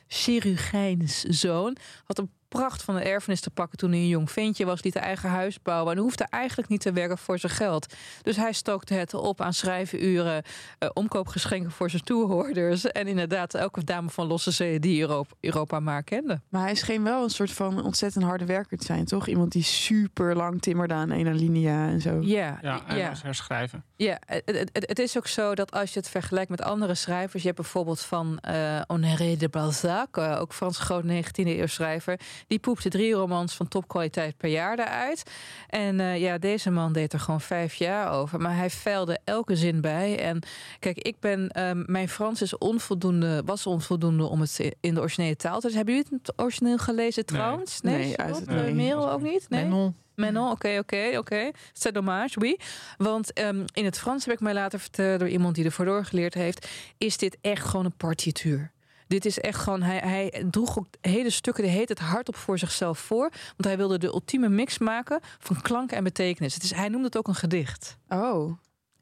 chirurgijns 0.07 1.21
zoon, 1.23 1.77
had 2.03 2.17
een 2.17 2.31
pracht 2.53 2.83
van 2.83 2.95
een 2.95 3.03
erfenis 3.03 3.41
te 3.41 3.49
pakken 3.49 3.77
toen 3.77 3.91
hij 3.91 3.99
een 3.99 4.07
jong 4.07 4.31
ventje 4.31 4.65
was, 4.65 4.83
liet 4.83 4.95
een 4.95 5.01
eigen 5.01 5.29
huis 5.29 5.61
bouwen 5.61 5.95
en 5.95 6.01
hoefde 6.01 6.27
eigenlijk 6.29 6.69
niet 6.69 6.81
te 6.81 6.91
werken 6.91 7.17
voor 7.17 7.39
zijn 7.39 7.51
geld. 7.51 7.93
Dus 8.21 8.35
hij 8.35 8.53
stookte 8.53 8.93
het 8.93 9.13
op 9.13 9.41
aan 9.41 9.53
schrijvenuren, 9.53 10.43
uh, 10.79 10.89
omkoopgeschenken 10.93 11.71
voor 11.71 11.89
zijn 11.89 12.03
toehoorders 12.03 12.85
en 12.85 13.07
inderdaad 13.07 13.53
elke 13.53 13.83
dame 13.83 14.09
van 14.09 14.27
Losse 14.27 14.51
Zee 14.51 14.79
die 14.79 15.01
Europa, 15.01 15.35
Europa 15.39 15.79
maar 15.79 16.03
kende. 16.03 16.41
Maar 16.49 16.61
hij 16.61 16.75
scheen 16.75 17.03
wel 17.03 17.23
een 17.23 17.29
soort 17.29 17.51
van 17.51 17.83
ontzettend 17.83 18.23
harde 18.23 18.45
werker 18.45 18.77
te 18.77 18.85
zijn, 18.85 19.05
toch? 19.05 19.27
Iemand 19.27 19.51
die 19.51 19.63
super 19.63 20.35
lang 20.35 20.61
timmerde 20.61 20.93
aan 20.93 21.09
een 21.09 21.27
alinea 21.27 21.87
en 21.87 22.01
zo. 22.01 22.19
Ja, 22.21 22.59
ja, 22.61 22.81
en 22.87 22.97
ja. 22.97 23.09
was 23.09 23.21
herschrijven. 23.21 23.83
Ja, 24.03 24.19
het, 24.25 24.43
het, 24.45 24.69
het, 24.87 24.99
is 24.99 25.17
ook 25.17 25.27
zo 25.27 25.55
dat 25.55 25.71
als 25.71 25.93
je 25.93 25.99
het 25.99 26.09
vergelijkt 26.09 26.49
met 26.49 26.61
andere 26.61 26.95
schrijvers, 26.95 27.41
je 27.41 27.47
hebt 27.47 27.61
bijvoorbeeld 27.61 28.01
van 28.01 28.39
uh, 28.49 28.81
Honoré 28.87 29.35
de 29.35 29.49
Balzac, 29.49 30.17
uh, 30.17 30.37
ook 30.39 30.53
Frans 30.53 30.77
groot 30.77 31.03
19e 31.03 31.31
eeuw 31.33 31.65
schrijver, 31.65 32.19
die 32.47 32.59
poepte 32.59 32.89
drie 32.89 33.13
romans 33.13 33.55
van 33.55 33.67
topkwaliteit 33.67 34.37
per 34.37 34.49
jaar 34.49 34.79
eruit. 34.79 35.23
En 35.67 35.99
uh, 35.99 36.19
ja, 36.19 36.37
deze 36.37 36.71
man 36.71 36.93
deed 36.93 37.13
er 37.13 37.19
gewoon 37.19 37.41
vijf 37.41 37.73
jaar 37.73 38.11
over. 38.11 38.39
Maar 38.39 38.55
hij 38.55 38.69
veilde 38.69 39.19
elke 39.23 39.55
zin 39.55 39.81
bij. 39.81 40.19
En 40.19 40.39
kijk, 40.79 40.97
ik 40.97 41.19
ben, 41.19 41.51
uh, 41.57 41.71
mijn 41.85 42.09
Frans 42.09 42.41
is 42.41 42.57
onvoldoende, 42.57 43.41
was 43.45 43.65
onvoldoende 43.67 44.23
om 44.23 44.41
het 44.41 44.75
in 44.79 44.93
de 44.93 44.99
originele 44.99 45.35
taal 45.35 45.59
te. 45.59 45.67
Dus 45.67 45.75
hebben 45.75 45.93
jullie 45.93 46.09
het 46.21 46.33
origineel 46.35 46.77
gelezen 46.77 47.25
trouwens? 47.25 47.81
Nee, 47.81 47.97
nee, 47.97 48.15
nee, 48.45 48.61
nee. 48.61 48.73
Merel 48.73 49.11
ook 49.11 49.21
niet? 49.21 49.49
Nee. 49.49 49.93
Manon. 50.15 50.33
Manon, 50.33 50.51
oké, 50.51 50.77
oké, 50.79 51.17
oké. 51.17 51.51
C'est 51.73 51.93
dommage, 51.93 52.39
oui. 52.39 52.59
Want 52.97 53.39
um, 53.39 53.65
in 53.73 53.85
het 53.85 53.99
Frans 53.99 54.25
heb 54.25 54.33
ik 54.33 54.39
mij 54.39 54.53
laten 54.53 54.79
vertellen 54.79 55.19
door 55.19 55.29
iemand 55.29 55.55
die 55.55 55.65
ervoor 55.65 55.85
doorgeleerd 55.85 56.33
heeft, 56.33 56.67
is 56.97 57.17
dit 57.17 57.37
echt 57.41 57.65
gewoon 57.65 57.85
een 57.85 57.97
partituur. 57.97 58.71
Dit 59.07 59.25
is 59.25 59.39
echt 59.39 59.59
gewoon, 59.59 59.81
hij, 59.81 59.97
hij 59.97 60.45
droeg 60.51 60.79
ook 60.79 60.87
hele 61.01 61.29
stukken, 61.29 61.63
de 61.63 61.69
heet 61.69 61.89
het 61.89 61.99
hardop 61.99 62.35
voor 62.35 62.59
zichzelf 62.59 62.99
voor. 62.99 63.29
Want 63.29 63.63
hij 63.63 63.77
wilde 63.77 63.97
de 63.97 64.07
ultieme 64.07 64.49
mix 64.49 64.77
maken 64.77 65.19
van 65.39 65.61
klank 65.61 65.91
en 65.91 66.03
betekenis. 66.03 66.53
Het 66.53 66.63
is, 66.63 66.73
hij 66.73 66.89
noemde 66.89 67.05
het 67.05 67.17
ook 67.17 67.27
een 67.27 67.35
gedicht. 67.35 67.97
Oh. 68.07 68.57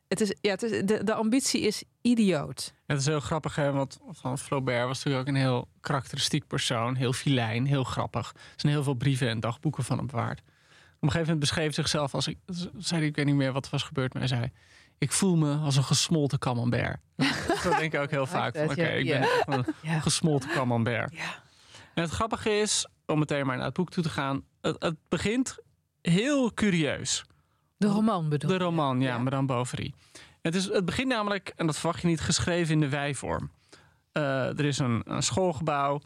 Het 0.08 0.22
is, 0.22 0.36
ja, 0.42 0.52
het 0.52 0.64
is, 0.64 0.86
de, 0.86 1.04
de 1.04 1.14
ambitie 1.14 1.62
is 1.62 1.84
idioot. 2.02 2.74
Het 2.86 3.00
is 3.00 3.06
heel 3.06 3.20
grappig, 3.20 3.56
hè, 3.56 3.72
want 3.72 4.00
van 4.12 4.38
Flaubert 4.38 4.88
was 4.88 4.98
natuurlijk 4.98 5.30
ook 5.30 5.36
een 5.36 5.42
heel 5.42 5.68
karakteristiek 5.82 6.48
persoon. 6.48 6.96
Heel 6.96 7.14
filijn, 7.14 7.66
heel 7.66 7.84
grappig. 7.84 8.32
Er 8.34 8.40
zijn 8.56 8.74
heel 8.74 8.84
veel 8.84 8.94
brieven 8.94 9.30
en 9.30 9.40
dagboeken 9.40 9.84
van 9.84 9.98
hem 9.98 10.10
waard. 10.10 10.42
Op 11.02 11.08
een 11.08 11.14
gegeven 11.14 11.34
moment 11.34 11.40
beschreef 11.40 11.74
zichzelf 11.74 12.14
als 12.14 12.28
ik, 12.28 12.38
zei 12.78 13.06
ik 13.06 13.16
weet 13.16 13.26
niet 13.26 13.36
meer 13.36 13.52
wat 13.52 13.66
er 13.66 13.72
was 13.72 13.84
gebeurd, 13.84 14.14
maar 14.14 14.22
hij 14.22 14.38
zei: 14.38 14.52
ik 14.98 15.12
voel 15.12 15.36
me 15.36 15.56
als 15.56 15.76
een 15.76 15.84
gesmolten 15.84 16.40
camembert. 16.40 16.98
Dat 17.64 17.78
denk 17.78 17.94
ik 17.94 18.00
ook 18.00 18.10
heel 18.10 18.26
vaak. 18.26 18.56
Oké, 18.56 18.72
okay, 18.72 18.98
ik 19.00 19.08
ben 19.08 19.22
echt 19.22 19.44
een 19.48 19.66
ja. 19.92 20.00
gesmolten 20.00 20.50
camembert. 20.50 21.14
En 21.94 22.02
het 22.02 22.12
grappige 22.12 22.50
is, 22.50 22.88
om 23.06 23.20
meteen 23.20 23.46
maar 23.46 23.56
naar 23.56 23.66
het 23.66 23.74
boek 23.74 23.90
toe 23.90 24.04
te 24.04 24.10
gaan, 24.10 24.44
het, 24.62 24.76
het 24.80 24.96
begint 25.10 25.58
heel 26.02 26.54
curieus. 26.54 27.24
De 27.78 27.88
roman 27.88 28.30
bedoel 28.30 28.50
De 28.50 28.58
roman, 28.58 29.02
ja, 29.02 29.08
ja. 29.08 29.18
Madame 29.18 29.46
Bovary. 29.46 29.94
Het, 30.42 30.56
is, 30.56 30.66
het 30.66 30.86
begint 30.86 31.08
namelijk, 31.08 31.54
en 31.56 31.66
dat 31.66 31.78
verwacht 31.78 32.02
je 32.02 32.08
niet, 32.08 32.22
geschreven 32.22 32.74
in 32.74 32.80
de 32.80 32.90
wijvorm. 32.90 33.52
Uh, 34.14 34.60
er 34.60 34.66
is 34.66 34.78
een, 34.78 35.02
een 35.06 35.24
schoolgebouw 35.24 36.02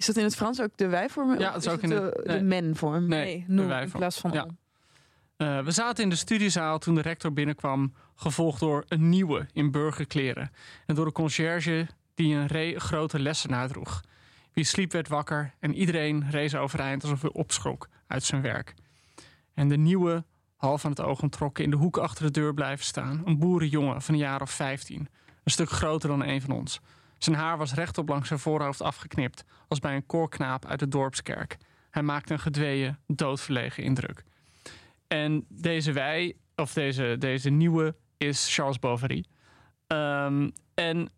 Is 0.00 0.06
dat 0.06 0.16
in 0.16 0.24
het 0.24 0.36
Frans 0.36 0.60
ook 0.60 0.76
de 0.76 0.88
wij-vorm? 0.88 1.38
Ja, 1.38 1.54
is 1.54 1.68
ook 1.68 1.80
in 1.82 1.88
de, 1.88 1.94
het- 1.94 2.14
de 2.26 2.32
nee. 2.32 2.42
men-vorm. 2.42 3.06
Nee, 3.08 3.24
Nee, 3.46 3.56
de 3.56 3.62
in 3.62 3.68
wij-vorm. 3.68 3.98
plaats 4.00 4.18
van 4.18 4.32
Ja. 4.32 4.46
Eh, 5.36 5.64
we 5.64 5.70
zaten 5.70 6.04
in 6.04 6.10
de 6.10 6.16
studiezaal 6.16 6.78
toen 6.78 6.94
de 6.94 7.00
rector 7.00 7.32
binnenkwam, 7.32 7.94
gevolgd 8.14 8.60
door 8.60 8.84
een 8.88 9.08
nieuwe 9.08 9.46
in 9.52 9.70
burgerkleren. 9.70 10.50
En 10.86 10.94
door 10.94 11.04
de 11.04 11.12
conciërge 11.12 11.86
die 12.14 12.34
een 12.34 12.46
re- 12.46 12.78
grote 12.78 13.18
lessenaar 13.18 13.68
droeg. 13.68 14.00
Wie 14.52 14.64
sliep 14.64 14.92
werd 14.92 15.08
wakker 15.08 15.54
en 15.58 15.74
iedereen 15.74 16.30
rees 16.30 16.54
overeind 16.54 17.02
alsof 17.02 17.20
hij 17.22 17.32
opschrok 17.32 17.88
uit 18.06 18.22
zijn 18.24 18.42
werk. 18.42 18.74
En 19.54 19.68
de 19.68 19.76
nieuwe, 19.76 20.24
half 20.56 20.84
aan 20.84 20.90
het 20.90 21.00
oog 21.00 21.22
ontrokken, 21.22 21.64
in 21.64 21.70
de 21.70 21.76
hoek 21.76 21.96
achter 21.96 22.24
de 22.24 22.30
deur 22.30 22.54
blijven 22.54 22.84
staan. 22.84 23.22
Een 23.24 23.38
boerenjongen 23.38 24.02
van 24.02 24.14
een 24.14 24.20
jaar 24.20 24.40
of 24.42 24.50
15. 24.50 25.08
Een 25.44 25.50
stuk 25.52 25.70
groter 25.70 26.08
dan 26.08 26.22
een 26.24 26.40
van 26.40 26.50
ons. 26.50 26.80
Zijn 27.22 27.36
haar 27.36 27.58
was 27.58 27.74
rechtop 27.74 28.08
langs 28.08 28.28
zijn 28.28 28.40
voorhoofd 28.40 28.82
afgeknipt, 28.82 29.44
als 29.68 29.78
bij 29.78 29.94
een 29.94 30.06
koorknaap 30.06 30.66
uit 30.66 30.78
de 30.78 30.88
dorpskerk. 30.88 31.56
Hij 31.90 32.02
maakte 32.02 32.32
een 32.32 32.38
gedweeën, 32.38 32.98
doodverlegen 33.06 33.82
indruk. 33.82 34.24
En 35.06 35.44
deze 35.48 35.92
wij, 35.92 36.36
of 36.56 36.72
deze, 36.72 37.16
deze 37.18 37.50
nieuwe, 37.50 37.94
is 38.16 38.54
Charles 38.54 38.78
Bovary. 38.78 39.24
Ehm, 39.86 40.50
en 40.74 41.10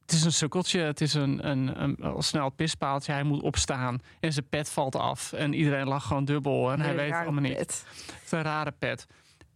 het 0.00 0.12
is 0.12 0.24
een 0.24 0.32
sukkeltje, 0.32 0.80
het 0.80 1.00
is 1.00 1.14
een, 1.14 1.48
een, 1.48 1.82
een, 1.82 1.96
al 1.96 2.22
snel 2.22 2.50
pispaaltje. 2.50 3.12
Hij 3.12 3.22
moet 3.22 3.42
opstaan 3.42 4.00
en 4.20 4.32
zijn 4.32 4.48
pet 4.48 4.70
valt 4.70 4.96
af. 4.96 5.32
En 5.32 5.52
iedereen 5.52 5.88
lag 5.88 6.06
gewoon 6.06 6.24
dubbel 6.24 6.72
en 6.72 6.80
hij 6.80 6.94
weet 6.94 7.10
het 7.10 7.22
allemaal 7.22 7.42
niet. 7.42 7.56
pet. 7.56 7.84
Het 8.12 8.22
is 8.24 8.30
een 8.30 8.42
rare 8.42 8.72
pet. 8.78 9.06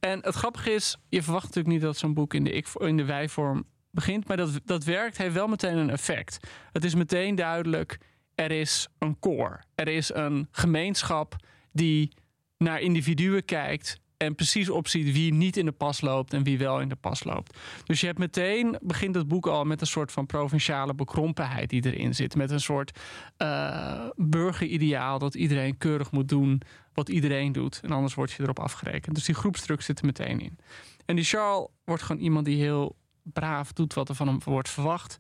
En 0.01 0.19
het 0.23 0.35
grappige 0.35 0.71
is, 0.71 0.97
je 1.09 1.23
verwacht 1.23 1.45
natuurlijk 1.45 1.75
niet 1.75 1.83
dat 1.83 1.97
zo'n 1.97 2.15
boek 2.15 2.35
in 2.35 2.45
de, 2.45 2.51
ik, 2.51 2.69
in 2.79 2.97
de 2.97 3.05
wij-vorm 3.05 3.65
begint. 3.93 4.29
Maar 4.29 4.37
dat, 4.37 4.61
dat 4.65 4.85
werkt, 4.85 5.19
heeft 5.19 5.35
wel 5.35 5.49
meteen 5.49 5.77
een 5.77 5.91
effect. 5.91 6.39
Het 6.73 6.85
is 6.85 6.95
meteen 6.95 7.35
duidelijk, 7.35 7.99
er 8.35 8.51
is 8.51 8.89
een 8.99 9.19
koor. 9.19 9.61
Er 9.75 9.89
is 9.89 10.15
een 10.15 10.49
gemeenschap 10.51 11.37
die 11.73 12.13
naar 12.59 12.81
individuen 12.81 13.45
kijkt 13.45 14.01
en 14.17 14.35
precies 14.35 14.71
opziet 14.71 15.13
wie 15.13 15.35
niet 15.35 15.57
in 15.57 15.65
de 15.65 15.73
pas 15.73 16.01
loopt 16.01 16.33
en 16.33 16.43
wie 16.43 16.59
wel 16.59 16.81
in 16.81 16.89
de 16.89 16.97
pas 16.97 17.25
loopt. 17.25 17.59
Dus 17.85 18.01
je 18.01 18.07
hebt 18.07 18.19
meteen, 18.19 18.79
begint 18.83 19.15
het 19.15 19.29
boek 19.29 19.47
al 19.47 19.65
met 19.65 19.81
een 19.81 19.87
soort 19.87 20.13
van 20.13 20.27
provinciale 20.27 20.95
bekrompenheid 20.95 21.71
die 21.71 21.93
erin 21.93 22.15
zit. 22.15 22.37
Met 22.37 22.51
een 22.51 22.61
soort 22.61 22.99
eh 23.37 24.07
burgerideaal 24.17 25.19
dat 25.19 25.35
iedereen 25.35 25.79
keurig 25.79 26.11
moet 26.11 26.29
doen 26.29 26.63
wat 26.93 27.09
iedereen 27.09 27.53
doet. 27.53 27.81
En 27.83 27.91
anders 27.91 28.15
word 28.15 28.33
je 28.33 28.43
erop 28.43 28.59
afgerekend. 28.59 29.15
Dus 29.15 29.25
die 29.25 29.35
groepsdruk 29.35 29.83
zit 29.83 29.99
er 29.99 30.07
meteen 30.07 30.41
in. 30.41 30.59
En 31.05 31.17
die 31.17 31.25
Charles 31.25 31.69
wordt 31.85 32.03
gewoon 32.03 32.23
iemand 32.23 32.45
die 32.45 32.63
heel 32.63 32.97
braaf 33.23 33.73
doet 33.73 33.95
wat 33.95 34.09
er 34.09 34.15
van 34.15 34.27
hem 34.27 34.41
wordt 34.45 34.69
verwacht. 34.69 35.17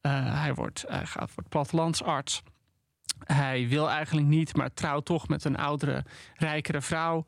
Eh, 0.00 0.40
hij, 0.40 0.54
wordt, 0.54 0.84
hij 0.88 1.06
gaat 1.06 1.34
wordt 1.34 1.50
plattelandsarts. 1.50 2.42
Hij 3.24 3.68
wil 3.68 3.90
eigenlijk 3.90 4.26
niet, 4.26 4.56
maar 4.56 4.74
trouwt 4.74 5.04
toch 5.04 5.28
met 5.28 5.44
een 5.44 5.56
oudere, 5.56 6.04
rijkere 6.34 6.80
vrouw. 6.80 7.24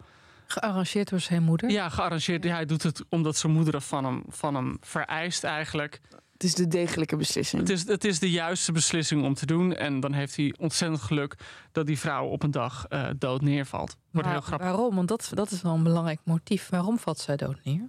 Gearrangeerd 0.46 1.08
door 1.08 1.20
zijn 1.20 1.42
moeder. 1.42 1.70
Ja, 1.70 1.88
gearrangeerd. 1.88 2.44
Ja, 2.44 2.54
hij 2.54 2.64
doet 2.64 2.82
het 2.82 3.04
omdat 3.08 3.36
zijn 3.36 3.52
moeder 3.52 3.80
van 3.80 4.04
hem, 4.04 4.24
van 4.28 4.54
hem 4.54 4.76
vereist 4.80 5.44
eigenlijk. 5.44 6.00
Het 6.32 6.44
is 6.44 6.54
de 6.54 6.68
degelijke 6.68 7.16
beslissing. 7.16 7.62
Het 7.62 7.70
is, 7.70 7.88
het 7.88 8.04
is 8.04 8.18
de 8.18 8.30
juiste 8.30 8.72
beslissing 8.72 9.24
om 9.24 9.34
te 9.34 9.46
doen. 9.46 9.74
En 9.74 10.00
dan 10.00 10.12
heeft 10.12 10.36
hij 10.36 10.54
ontzettend 10.58 11.02
geluk 11.02 11.34
dat 11.72 11.86
die 11.86 11.98
vrouw 11.98 12.26
op 12.26 12.42
een 12.42 12.50
dag 12.50 12.86
eh, 12.86 13.08
dood 13.18 13.40
neervalt. 13.40 13.96
Wordt 14.10 14.28
heel 14.28 14.40
grappig. 14.40 14.68
Waarom? 14.68 14.94
Want 14.94 15.08
dat, 15.08 15.30
dat 15.34 15.50
is 15.50 15.62
wel 15.62 15.74
een 15.74 15.82
belangrijk 15.82 16.20
motief. 16.24 16.68
Waarom 16.68 16.98
valt 16.98 17.18
zij 17.18 17.36
dood 17.36 17.64
neer? 17.64 17.88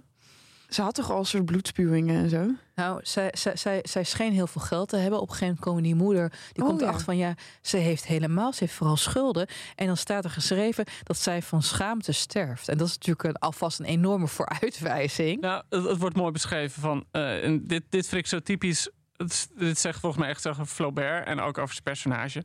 Ze 0.68 0.82
had 0.82 0.94
toch 0.94 1.10
al 1.10 1.24
soort 1.24 1.44
bloedspuwingen 1.44 2.22
en 2.22 2.28
zo? 2.28 2.50
Nou, 2.74 3.00
zij, 3.02 3.30
zij, 3.32 3.56
zij, 3.56 3.80
zij 3.82 4.04
scheen 4.04 4.32
heel 4.32 4.46
veel 4.46 4.60
geld 4.60 4.88
te 4.88 4.96
hebben. 4.96 5.20
Op 5.20 5.28
een 5.28 5.34
gegeven 5.34 5.46
moment 5.46 5.64
komen 5.64 5.82
die 5.82 5.94
moeder, 5.94 6.32
die 6.52 6.62
Oh, 6.62 6.68
komt 6.68 6.80
ja. 6.80 6.86
erachter 6.86 7.04
van 7.04 7.16
ja, 7.16 7.34
ze 7.62 7.76
heeft 7.76 8.06
helemaal, 8.06 8.52
ze 8.52 8.58
heeft 8.64 8.72
vooral 8.76 8.96
schulden. 8.96 9.46
En 9.74 9.86
dan 9.86 9.96
staat 9.96 10.24
er 10.24 10.30
geschreven 10.30 10.84
dat 11.02 11.16
zij 11.16 11.42
van 11.42 11.62
schaamte 11.62 12.12
sterft. 12.12 12.68
En 12.68 12.78
dat 12.78 12.86
is 12.86 12.92
natuurlijk 12.94 13.22
een, 13.24 13.36
alvast 13.36 13.78
een 13.78 13.84
enorme 13.84 14.26
vooruitwijzing. 14.28 15.40
Nou, 15.40 15.62
het, 15.68 15.84
het 15.84 15.98
wordt 15.98 16.16
mooi 16.16 16.32
beschreven 16.32 16.82
van. 16.82 17.04
eh, 17.10 17.58
dit, 17.62 17.82
dit 17.88 18.08
vind 18.08 18.20
ik 18.20 18.26
zo 18.26 18.38
typisch. 18.40 18.90
Het, 19.16 19.48
dit 19.58 19.78
zegt 19.78 20.00
volgens 20.00 20.22
mij 20.22 20.30
echt 20.30 20.48
over 20.48 20.66
Flaubert 20.66 21.26
en 21.26 21.40
ook 21.40 21.58
over 21.58 21.72
zijn 21.72 21.84
personage. 21.84 22.44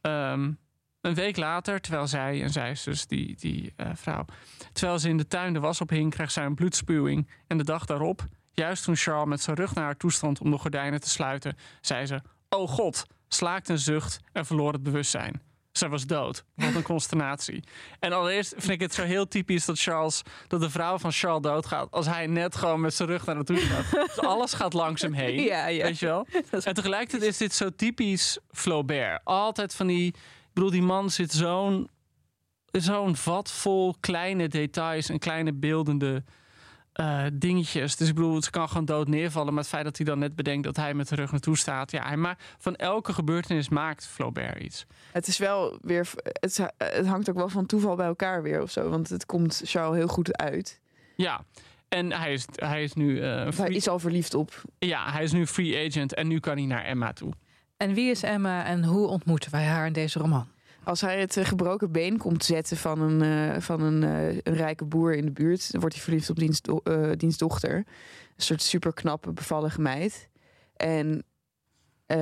Ehm, 0.00 0.52
een 1.02 1.14
week 1.14 1.36
later, 1.36 1.80
terwijl 1.80 2.06
zij, 2.06 2.42
en 2.42 2.50
zij 2.50 2.70
is 2.70 2.82
dus 2.82 3.06
die, 3.06 3.36
die 3.36 3.72
eh, 3.76 3.90
vrouw, 3.94 4.24
terwijl 4.72 4.98
ze 4.98 5.08
in 5.08 5.16
de 5.16 5.26
tuin 5.28 5.52
de 5.52 5.60
was 5.60 5.80
ophing, 5.80 6.10
krijgt 6.10 6.32
zij 6.32 6.44
een 6.44 6.54
bloedspuwing. 6.54 7.28
En 7.46 7.58
de 7.58 7.64
dag 7.64 7.84
daarop, 7.84 8.24
juist 8.52 8.84
toen 8.84 8.96
Charles 8.96 9.28
met 9.28 9.40
zijn 9.40 9.56
rug 9.56 9.74
naar 9.74 9.84
haar 9.84 9.96
toestond 9.96 10.40
om 10.40 10.50
de 10.50 10.58
gordijnen 10.58 11.00
te 11.00 11.08
sluiten, 11.08 11.56
zei 11.80 12.06
ze: 12.06 12.20
Oh 12.48 12.68
God, 12.68 13.06
slaakte 13.28 13.72
een 13.72 13.78
zucht 13.78 14.20
en 14.32 14.46
verloor 14.46 14.72
het 14.72 14.82
bewustzijn. 14.82 15.40
Zij 15.72 15.88
was 15.88 16.06
dood. 16.06 16.44
Wat 16.54 16.74
een 16.74 16.82
consternatie. 16.82 17.64
En 17.98 18.12
allereerst 18.12 18.54
vind 18.56 18.68
ik 18.68 18.80
het 18.80 18.94
zo 18.94 19.02
heel 19.02 19.28
typisch 19.28 19.64
dat 19.64 19.80
Charles, 19.80 20.22
dat 20.48 20.60
de 20.60 20.70
vrouw 20.70 20.98
van 20.98 21.12
Charles 21.12 21.42
doodgaat. 21.42 21.90
Als 21.90 22.06
hij 22.06 22.26
net 22.26 22.56
gewoon 22.56 22.80
met 22.80 22.94
zijn 22.94 23.08
rug 23.08 23.26
naar 23.26 23.34
naartoe 23.34 23.56
gaat. 23.56 23.90
Dus 24.06 24.18
alles 24.18 24.52
gaat 24.52 24.72
langs 24.72 25.02
hem 25.02 25.12
heen. 25.12 25.42
Ja, 25.42 25.66
ja. 25.66 25.84
Weet 25.84 25.98
je 25.98 26.06
wel? 26.06 26.26
En 26.64 26.74
tegelijkertijd 26.74 27.22
is 27.30 27.36
dit 27.36 27.54
zo 27.54 27.70
typisch 27.76 28.38
Flaubert. 28.50 29.20
Altijd 29.24 29.74
van 29.74 29.86
die. 29.86 30.14
Bedoel, 30.52 30.70
die 30.70 30.82
man 30.82 31.10
zit 31.10 31.32
zo'n. 31.32 31.88
Zo'n 32.72 33.16
vat 33.16 33.50
vol 33.50 33.94
kleine 34.00 34.48
details 34.48 35.08
en 35.08 35.18
kleine 35.18 35.52
beeldende 35.52 36.22
eh, 36.92 37.24
dingetjes. 37.32 37.96
Dus 37.96 38.08
ik 38.08 38.14
bedoel, 38.14 38.34
het 38.34 38.50
kan 38.50 38.68
gewoon 38.68 38.84
dood 38.84 39.08
neervallen. 39.08 39.52
Maar 39.54 39.62
het 39.62 39.72
feit 39.72 39.84
dat 39.84 39.96
hij 39.96 40.06
dan 40.06 40.18
net 40.18 40.34
bedenkt 40.36 40.64
dat 40.64 40.76
hij 40.76 40.94
met 40.94 41.08
de 41.08 41.14
rug 41.14 41.30
naartoe 41.30 41.56
staat. 41.56 41.90
Ja, 41.90 42.02
hij 42.06 42.16
maakt, 42.16 42.44
van 42.58 42.76
elke 42.76 43.12
gebeurtenis 43.12 43.68
maakt 43.68 44.06
Flaubert 44.06 44.62
iets. 44.62 44.86
Het 45.12 45.26
is 45.26 45.38
wel 45.38 45.78
weer. 45.82 46.10
Het, 46.22 46.66
het 46.76 47.06
hangt 47.06 47.30
ook 47.30 47.36
wel 47.36 47.48
van 47.48 47.66
toeval 47.66 47.96
bij 47.96 48.06
elkaar 48.06 48.42
weer 48.42 48.62
of 48.62 48.70
zo. 48.70 48.88
Want 48.88 49.08
het 49.08 49.26
komt 49.26 49.60
Charles 49.64 49.96
heel 49.96 50.08
goed 50.08 50.36
uit. 50.36 50.80
Ja, 51.16 51.44
en 51.88 52.12
hij 52.12 52.32
is, 52.32 52.44
hij 52.54 52.82
is 52.82 52.92
nu. 52.92 53.20
eh, 53.20 53.48
Hij 53.56 53.68
is 53.70 53.88
al 53.88 53.98
verliefd 53.98 54.34
op. 54.34 54.62
ja, 54.78 55.12
hij 55.12 55.22
is 55.22 55.32
nu 55.32 55.46
free 55.46 55.86
agent 55.88 56.14
en 56.14 56.28
nu 56.28 56.40
kan 56.40 56.56
hij 56.56 56.66
naar 56.66 56.84
Emma 56.84 57.12
toe. 57.12 57.32
En 57.82 57.94
wie 57.94 58.10
is 58.10 58.22
Emma 58.22 58.64
en 58.64 58.84
hoe 58.84 59.06
ontmoeten 59.06 59.50
wij 59.50 59.64
haar 59.64 59.86
in 59.86 59.92
deze 59.92 60.18
roman? 60.18 60.48
Als 60.84 61.00
hij 61.00 61.20
het 61.20 61.36
eh, 61.36 61.44
gebroken 61.44 61.92
been 61.92 62.18
komt 62.18 62.44
zetten 62.44 62.76
van 62.76 63.00
een, 63.00 63.22
eh, 63.54 63.60
van 63.60 63.80
een, 63.80 64.02
eh, 64.02 64.28
een 64.28 64.54
rijke 64.54 64.84
boer 64.84 65.14
in 65.14 65.24
de 65.24 65.30
buurt, 65.30 65.72
dan 65.72 65.80
wordt 65.80 65.94
hij 65.96 66.04
verliefd 66.04 66.30
op 66.30 66.38
diens, 66.38 66.60
do- 66.60 66.80
eh, 66.84 67.10
diens 67.16 67.38
dochter. 67.38 67.76
Een 67.76 67.84
soort 68.36 68.62
super 68.62 68.92
knappe, 68.92 69.32
bevallige 69.32 69.80
meid. 69.80 70.28
En 70.76 71.24
eh, 72.06 72.18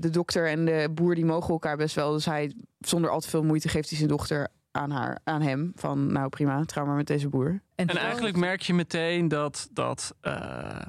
de 0.00 0.08
dokter 0.10 0.48
en 0.48 0.64
de 0.64 0.88
boer 0.94 1.14
die 1.14 1.24
mogen 1.24 1.50
elkaar 1.52 1.76
best 1.76 1.94
wel. 1.94 2.12
Dus 2.12 2.24
hij, 2.24 2.54
zonder 2.78 3.10
al 3.10 3.20
te 3.20 3.28
veel 3.28 3.42
moeite, 3.44 3.68
geeft 3.68 3.88
hij 3.88 3.98
zijn 3.98 4.10
dochter 4.10 4.48
aan, 4.70 4.90
haar, 4.90 5.18
aan 5.24 5.42
hem. 5.42 5.72
Van 5.74 6.12
nou 6.12 6.28
prima, 6.28 6.64
trouw 6.64 6.86
maar 6.86 6.96
met 6.96 7.06
deze 7.06 7.28
boer. 7.28 7.60
En 7.74 7.86
eigenlijk 7.88 8.36
merk 8.36 8.60
je 8.60 8.74
meteen 8.74 9.28
dat, 9.28 9.68
dat 9.72 10.14
eh, 10.20 10.86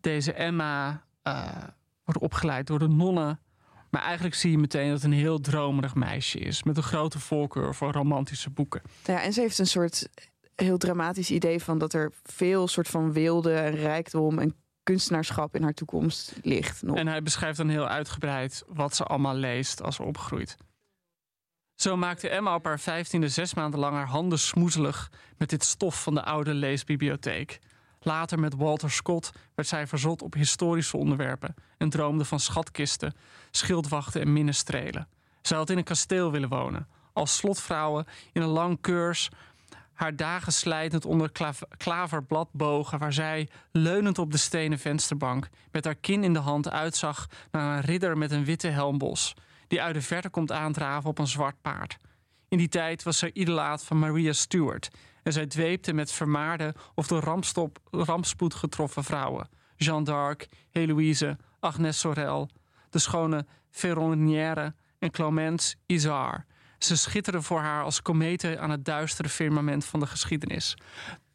deze 0.00 0.32
Emma 0.32 1.04
eh, 1.22 1.48
wordt 2.06 2.20
opgeleid 2.20 2.66
door 2.66 2.78
de 2.78 2.88
nonnen. 2.88 3.40
Maar 3.90 4.02
eigenlijk 4.02 4.34
zie 4.34 4.50
je 4.50 4.58
meteen 4.58 4.88
dat 4.90 5.02
het 5.02 5.04
een 5.04 5.18
heel 5.18 5.40
dromerig 5.40 5.94
meisje 5.94 6.38
is. 6.38 6.62
Met 6.62 6.76
een 6.76 6.82
grote 6.82 7.18
voorkeur 7.18 7.74
voor 7.74 7.92
romantische 7.92 8.50
boeken. 8.50 8.82
Ja, 9.04 9.22
en 9.22 9.32
ze 9.32 9.40
heeft 9.40 9.58
een 9.58 9.66
soort 9.66 10.08
heel 10.54 10.78
dramatisch 10.78 11.30
idee 11.30 11.62
van 11.62 11.78
dat 11.78 11.92
er 11.92 12.12
veel 12.22 12.68
soort 12.68 12.88
van 12.88 13.12
weelde 13.12 13.54
en 13.54 13.74
rijkdom 13.74 14.38
en 14.38 14.54
kunstenaarschap 14.82 15.54
in 15.54 15.62
haar 15.62 15.72
toekomst 15.72 16.32
ligt. 16.42 16.82
Nog. 16.82 16.96
En 16.96 17.06
hij 17.06 17.22
beschrijft 17.22 17.56
dan 17.56 17.68
heel 17.68 17.88
uitgebreid 17.88 18.64
wat 18.66 18.96
ze 18.96 19.04
allemaal 19.04 19.34
leest 19.34 19.82
als 19.82 19.96
ze 19.96 20.02
opgroeit. 20.02 20.56
Zo 21.74 21.96
maakte 21.96 22.28
Emma 22.28 22.54
op 22.54 22.64
haar 22.64 22.80
vijftiende 22.80 23.28
zes 23.28 23.54
maanden 23.54 23.80
lang 23.80 23.94
haar 23.94 24.06
handen 24.06 24.38
smoezelig 24.38 25.10
met 25.36 25.50
dit 25.50 25.64
stof 25.64 26.02
van 26.02 26.14
de 26.14 26.24
oude 26.24 26.54
leesbibliotheek. 26.54 27.58
Later 28.00 28.38
met 28.38 28.54
Walter 28.54 28.90
Scott 28.90 29.32
werd 29.54 29.68
zij 29.68 29.86
verzot 29.86 30.22
op 30.22 30.34
historische 30.34 30.96
onderwerpen 30.96 31.54
en 31.78 31.88
droomde 31.88 32.24
van 32.24 32.40
schatkisten, 32.40 33.14
schildwachten 33.50 34.20
en 34.20 34.32
minnestrelen. 34.32 35.08
Zij 35.42 35.56
had 35.56 35.70
in 35.70 35.78
een 35.78 35.84
kasteel 35.84 36.30
willen 36.30 36.48
wonen, 36.48 36.88
als 37.12 37.36
slotvrouwen 37.36 38.06
in 38.32 38.42
een 38.42 38.48
lang 38.48 38.80
keurs, 38.80 39.30
haar 39.92 40.16
dagen 40.16 40.52
slijtend 40.52 41.04
onder 41.04 41.30
klav- 41.32 41.62
klaverbladbogen, 41.76 42.98
waar 42.98 43.12
zij, 43.12 43.48
leunend 43.72 44.18
op 44.18 44.32
de 44.32 44.38
stenen 44.38 44.78
vensterbank, 44.78 45.48
met 45.70 45.84
haar 45.84 45.94
kin 45.94 46.24
in 46.24 46.32
de 46.32 46.38
hand 46.38 46.70
uitzag 46.70 47.26
naar 47.50 47.76
een 47.76 47.84
ridder 47.84 48.18
met 48.18 48.30
een 48.30 48.44
witte 48.44 48.68
helmbos, 48.68 49.34
die 49.66 49.82
uit 49.82 49.94
de 49.94 50.02
verte 50.02 50.28
komt 50.28 50.52
aandraven 50.52 51.10
op 51.10 51.18
een 51.18 51.26
zwart 51.26 51.56
paard. 51.62 51.96
In 52.48 52.58
die 52.58 52.68
tijd 52.68 53.02
was 53.02 53.18
zij 53.18 53.30
idolaat 53.32 53.84
van 53.84 53.98
Maria 53.98 54.32
Stuart 54.32 54.90
en 55.26 55.32
zij 55.32 55.46
dweepte 55.46 55.92
met 55.92 56.12
vermaarde 56.12 56.74
of 56.94 57.06
door 57.06 57.20
rampstop, 57.20 57.78
rampspoed 57.90 58.54
getroffen 58.54 59.04
vrouwen. 59.04 59.48
Jeanne 59.76 60.04
d'Arc, 60.04 60.48
Heloïse, 60.70 61.38
Agnes 61.60 61.98
Sorel, 61.98 62.50
de 62.90 62.98
schone 62.98 63.46
Ferronnière 63.70 64.74
en 64.98 65.10
Clemence 65.10 65.76
Isard. 65.86 66.44
Ze 66.78 66.96
schitteren 66.96 67.42
voor 67.42 67.60
haar 67.60 67.84
als 67.84 68.02
kometen 68.02 68.60
aan 68.60 68.70
het 68.70 68.84
duistere 68.84 69.28
firmament 69.28 69.84
van 69.84 70.00
de 70.00 70.06
geschiedenis. 70.06 70.76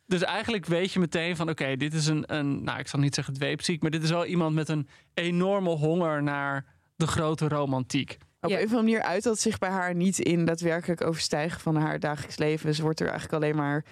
Dus 0.06 0.22
eigenlijk 0.22 0.66
weet 0.66 0.92
je 0.92 1.00
meteen 1.00 1.36
van 1.36 1.50
oké, 1.50 1.76
dit 1.76 1.94
is 1.94 2.08
een, 2.08 2.24
een, 2.36 2.64
nou 2.64 2.80
ik 2.80 2.88
zal 2.88 3.00
niet 3.00 3.16
zeggen 3.16 3.34
dweepziek, 3.34 3.82
maar 3.82 3.92
dit 3.92 4.04
is 4.04 4.10
wel 4.10 4.26
iemand 4.26 4.56
met 4.56 4.70
een 4.70 4.88
enorme 5.14 5.70
honger 5.70 6.24
naar 6.24 6.66
de 6.96 7.08
grote 7.08 7.48
romantiek. 7.48 8.18
Op 8.42 8.50
Ja. 8.50 8.58
een 8.58 8.64
of 8.66 8.70
andere 8.72 8.88
manier 8.92 9.02
uit 9.02 9.24
dat 9.24 9.40
zich 9.40 9.58
bij 9.58 9.70
haar 9.70 9.96
niet 9.96 10.20
in 10.20 10.46
daadwerkelijk 10.46 11.02
overstijgen 11.02 11.60
van 11.62 11.76
haar 11.76 12.00
dagelijks 12.00 12.38
leven. 12.38 12.76
Ze 12.76 12.82
wordt 12.82 13.00
er 13.00 13.10
eigenlijk 13.10 13.44
alleen 13.44 13.56
maar 13.56 13.84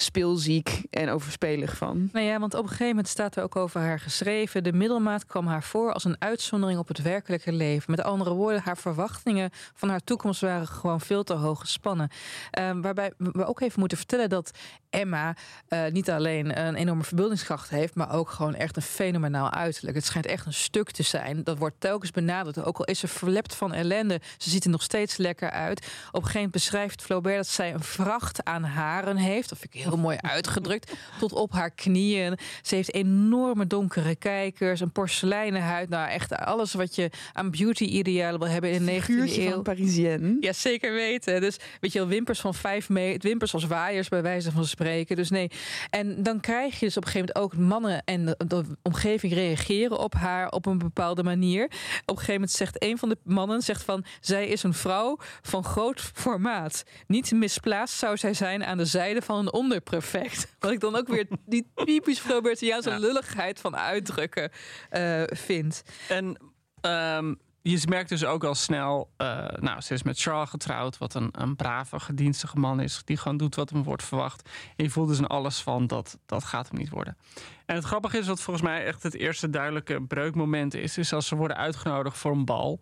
speelziek 0.00 0.82
en 0.90 1.08
overspelig 1.08 1.76
van. 1.76 2.08
Nou 2.12 2.26
ja, 2.26 2.38
want 2.38 2.54
op 2.54 2.62
een 2.62 2.68
gegeven 2.68 2.88
moment 2.88 3.08
staat 3.08 3.36
er 3.36 3.42
ook 3.42 3.56
over 3.56 3.80
haar 3.80 4.00
geschreven. 4.00 4.64
De 4.64 4.72
middelmaat 4.72 5.26
kwam 5.26 5.46
haar 5.46 5.62
voor 5.62 5.92
als 5.92 6.04
een 6.04 6.16
uitzondering 6.18 6.78
op 6.78 6.88
het 6.88 7.02
werkelijke 7.02 7.52
leven. 7.52 7.90
Met 7.90 8.02
andere 8.02 8.32
woorden, 8.32 8.62
haar 8.64 8.76
verwachtingen 8.76 9.50
van 9.74 9.88
haar 9.88 10.04
toekomst 10.04 10.40
waren 10.40 10.66
gewoon 10.66 11.00
veel 11.00 11.24
te 11.24 11.34
hoog 11.34 11.60
gespannen. 11.60 12.10
Ehm, 12.50 12.80
waarbij 12.80 13.12
we 13.16 13.46
ook 13.46 13.60
even 13.60 13.80
moeten 13.80 13.98
vertellen 13.98 14.28
dat 14.28 14.50
Emma 14.90 15.36
eh, 15.68 15.86
niet 15.86 16.10
alleen 16.10 16.66
een 16.66 16.74
enorme 16.74 17.04
verbeeldingskracht 17.04 17.70
heeft, 17.70 17.94
maar 17.94 18.12
ook 18.12 18.30
gewoon 18.30 18.54
echt 18.54 18.76
een 18.76 18.82
fenomenaal 18.82 19.50
uiterlijk. 19.50 19.96
Het 19.96 20.04
schijnt 20.04 20.26
echt 20.26 20.46
een 20.46 20.52
stuk 20.52 20.90
te 20.90 21.02
zijn. 21.02 21.44
Dat 21.44 21.58
wordt 21.58 21.80
telkens 21.80 22.10
benadrukt. 22.10 22.64
Ook 22.64 22.78
al 22.78 22.84
is 22.84 22.98
ze 22.98 23.08
verlept 23.08 23.54
van 23.54 23.72
ellende, 23.72 24.20
ze 24.36 24.50
ziet 24.50 24.64
er 24.64 24.70
nog 24.70 24.82
steeds 24.82 25.16
lekker 25.16 25.50
uit. 25.50 25.78
Op 25.78 25.84
een 25.86 26.10
gegeven 26.12 26.32
moment 26.34 26.52
beschrijft 26.52 27.02
Flaubert 27.02 27.36
dat 27.36 27.46
zij 27.46 27.74
een 27.74 27.82
vracht 27.82 28.44
aan 28.44 28.64
haren 28.64 29.16
heeft. 29.16 29.48
Vind 29.48 29.74
ik 29.74 29.87
heel 29.88 29.98
mooi 29.98 30.16
uitgedrukt. 30.20 30.92
Tot 31.18 31.32
op 31.32 31.52
haar 31.52 31.70
knieën. 31.70 32.38
Ze 32.62 32.74
heeft 32.74 32.94
enorme 32.94 33.66
donkere 33.66 34.16
kijkers, 34.16 34.80
een 34.80 34.92
porseleinen 34.92 35.62
huid. 35.62 35.88
Nou, 35.88 36.08
echt 36.08 36.36
alles 36.36 36.72
wat 36.72 36.94
je 36.94 37.10
aan 37.32 37.50
beauty-idealen 37.50 38.40
wil 38.40 38.48
hebben 38.48 38.70
in 38.70 38.86
de 38.86 38.92
19e 38.92 38.94
Figuurtje 38.94 39.44
eeuw. 39.44 39.50
van 39.50 39.62
Parisienne. 39.62 40.36
Ja, 40.40 40.52
zeker 40.52 40.92
weten. 40.92 41.40
Dus 41.40 41.56
weet 41.80 41.92
je 41.92 41.98
wel, 41.98 42.08
wimpers 42.08 42.40
van 42.40 42.54
vijf 42.54 42.88
meter, 42.88 43.28
wimpers 43.28 43.54
als 43.54 43.64
waaiers 43.64 44.08
bij 44.08 44.22
wijze 44.22 44.52
van 44.52 44.64
spreken. 44.64 45.16
Dus 45.16 45.30
nee. 45.30 45.50
En 45.90 46.22
dan 46.22 46.40
krijg 46.40 46.78
je 46.78 46.86
dus 46.86 46.96
op 46.96 47.04
een 47.04 47.10
gegeven 47.10 47.34
moment 47.34 47.54
ook 47.54 47.66
mannen 47.68 48.02
en 48.04 48.24
de, 48.24 48.36
de 48.46 48.64
omgeving 48.82 49.32
reageren 49.32 49.98
op 49.98 50.14
haar 50.14 50.50
op 50.50 50.66
een 50.66 50.78
bepaalde 50.78 51.22
manier. 51.22 51.64
Op 51.64 51.72
een 52.06 52.14
gegeven 52.14 52.32
moment 52.32 52.50
zegt 52.50 52.82
een 52.82 52.98
van 52.98 53.08
de 53.08 53.18
mannen 53.22 53.62
zegt 53.62 53.82
van 53.82 54.04
zij 54.20 54.46
is 54.46 54.62
een 54.62 54.74
vrouw 54.74 55.18
van 55.42 55.64
groot 55.64 56.00
formaat. 56.00 56.84
Niet 57.06 57.32
misplaatst 57.32 57.98
zou 57.98 58.16
zij 58.16 58.34
zijn 58.34 58.64
aan 58.64 58.78
de 58.78 58.84
zijde 58.84 59.22
van 59.22 59.38
een 59.38 59.52
onderprefect. 59.78 60.54
Wat 60.60 60.70
ik 60.70 60.80
dan 60.80 60.96
ook 60.96 61.08
weer 61.08 61.26
die 61.46 61.70
typisch 61.74 62.18
Flaubertiaanse 62.18 62.90
Ja. 62.90 62.98
lulligheid 62.98 63.60
van 63.60 63.76
uitdrukken 63.76 64.50
eh, 64.90 65.22
vind. 65.26 65.82
En 66.08 66.36
ehm, 66.80 67.34
je 67.62 67.82
merkt 67.88 68.08
dus 68.08 68.24
ook 68.24 68.44
al 68.44 68.54
snel, 68.54 69.10
eh, 69.16 69.46
nou, 69.60 69.80
ze 69.80 69.94
is 69.94 70.02
met 70.02 70.20
Charles 70.20 70.50
getrouwd, 70.50 70.98
wat 70.98 71.14
een, 71.14 71.28
een 71.32 71.56
brave, 71.56 72.00
gedienstige 72.00 72.58
man 72.58 72.80
is, 72.80 73.02
die 73.04 73.16
gewoon 73.16 73.36
doet 73.36 73.54
wat 73.54 73.70
hem 73.70 73.82
wordt 73.82 74.02
verwacht. 74.02 74.48
En 74.76 74.84
je 74.84 74.90
voelt 74.90 75.08
dus 75.08 75.18
in 75.18 75.26
alles 75.26 75.60
van 75.60 75.86
dat 75.86 76.18
dat 76.26 76.44
gaat 76.44 76.68
hem 76.68 76.78
niet 76.78 76.90
worden. 76.90 77.16
En 77.66 77.74
het 77.74 77.84
grappige 77.84 78.18
is, 78.18 78.26
wat 78.26 78.40
volgens 78.40 78.66
mij 78.66 78.84
echt 78.84 79.02
het 79.02 79.14
eerste 79.14 79.50
duidelijke 79.50 80.02
breukmoment 80.02 80.74
is, 80.74 80.98
is 80.98 81.12
als 81.12 81.26
ze 81.26 81.36
worden 81.36 81.56
uitgenodigd 81.56 82.18
voor 82.18 82.32
een 82.32 82.44
bal. 82.44 82.80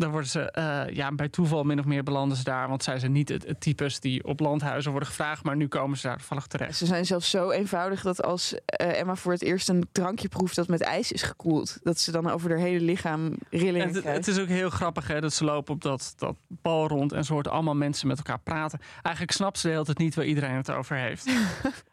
Dan 0.00 0.10
worden 0.10 0.30
ze, 0.30 0.50
eh, 0.50 0.94
ja, 0.94 1.12
bij 1.12 1.28
toeval 1.28 1.64
min 1.64 1.78
of 1.78 1.84
meer 1.84 2.02
belanden 2.02 2.36
ze 2.36 2.44
daar. 2.44 2.68
Want 2.68 2.82
zij 2.82 2.98
zijn 2.98 3.12
niet 3.12 3.28
het, 3.28 3.46
het 3.46 3.60
types 3.60 4.00
die 4.00 4.24
op 4.24 4.40
landhuizen 4.40 4.90
worden 4.90 5.08
gevraagd. 5.08 5.44
Maar 5.44 5.56
nu 5.56 5.68
komen 5.68 5.96
ze 5.98 6.06
daar 6.06 6.16
toevallig 6.16 6.46
terecht. 6.46 6.76
Ze 6.76 6.86
zijn 6.86 7.06
zelfs 7.06 7.30
zo 7.30 7.50
eenvoudig 7.50 8.02
dat 8.02 8.22
als 8.22 8.54
eh, 8.66 8.98
Emma 9.00 9.14
voor 9.16 9.32
het 9.32 9.42
eerst 9.42 9.68
een 9.68 9.88
drankje 9.92 10.28
proeft 10.28 10.56
dat 10.56 10.68
met 10.68 10.80
ijs 10.80 11.12
is 11.12 11.22
gekoeld, 11.22 11.78
dat 11.82 11.98
ze 11.98 12.12
dan 12.12 12.30
over 12.30 12.50
haar 12.50 12.58
hele 12.58 12.84
lichaam 12.84 13.32
rillingen 13.50 13.88
En 13.88 13.94
het, 13.94 14.00
krijgt. 14.02 14.26
het 14.26 14.36
is 14.36 14.42
ook 14.42 14.48
heel 14.48 14.70
grappig 14.70 15.06
hè, 15.06 15.20
dat 15.20 15.32
ze 15.32 15.44
lopen 15.44 15.74
op 15.74 15.82
dat, 15.82 16.12
dat 16.16 16.36
bal 16.48 16.88
rond 16.88 17.12
en 17.12 17.24
ze 17.24 17.32
hoort 17.32 17.48
allemaal 17.48 17.74
mensen 17.76 18.08
met 18.08 18.16
elkaar 18.16 18.40
praten. 18.40 18.80
Eigenlijk 19.02 19.36
snapt 19.36 19.58
ze 19.58 19.66
de 19.66 19.72
hele 19.72 19.84
tijd 19.84 19.98
niet 19.98 20.14
waar 20.14 20.24
iedereen 20.24 20.54
het 20.56 20.70
over 20.70 20.96
heeft. 20.96 21.26
op 21.30 21.34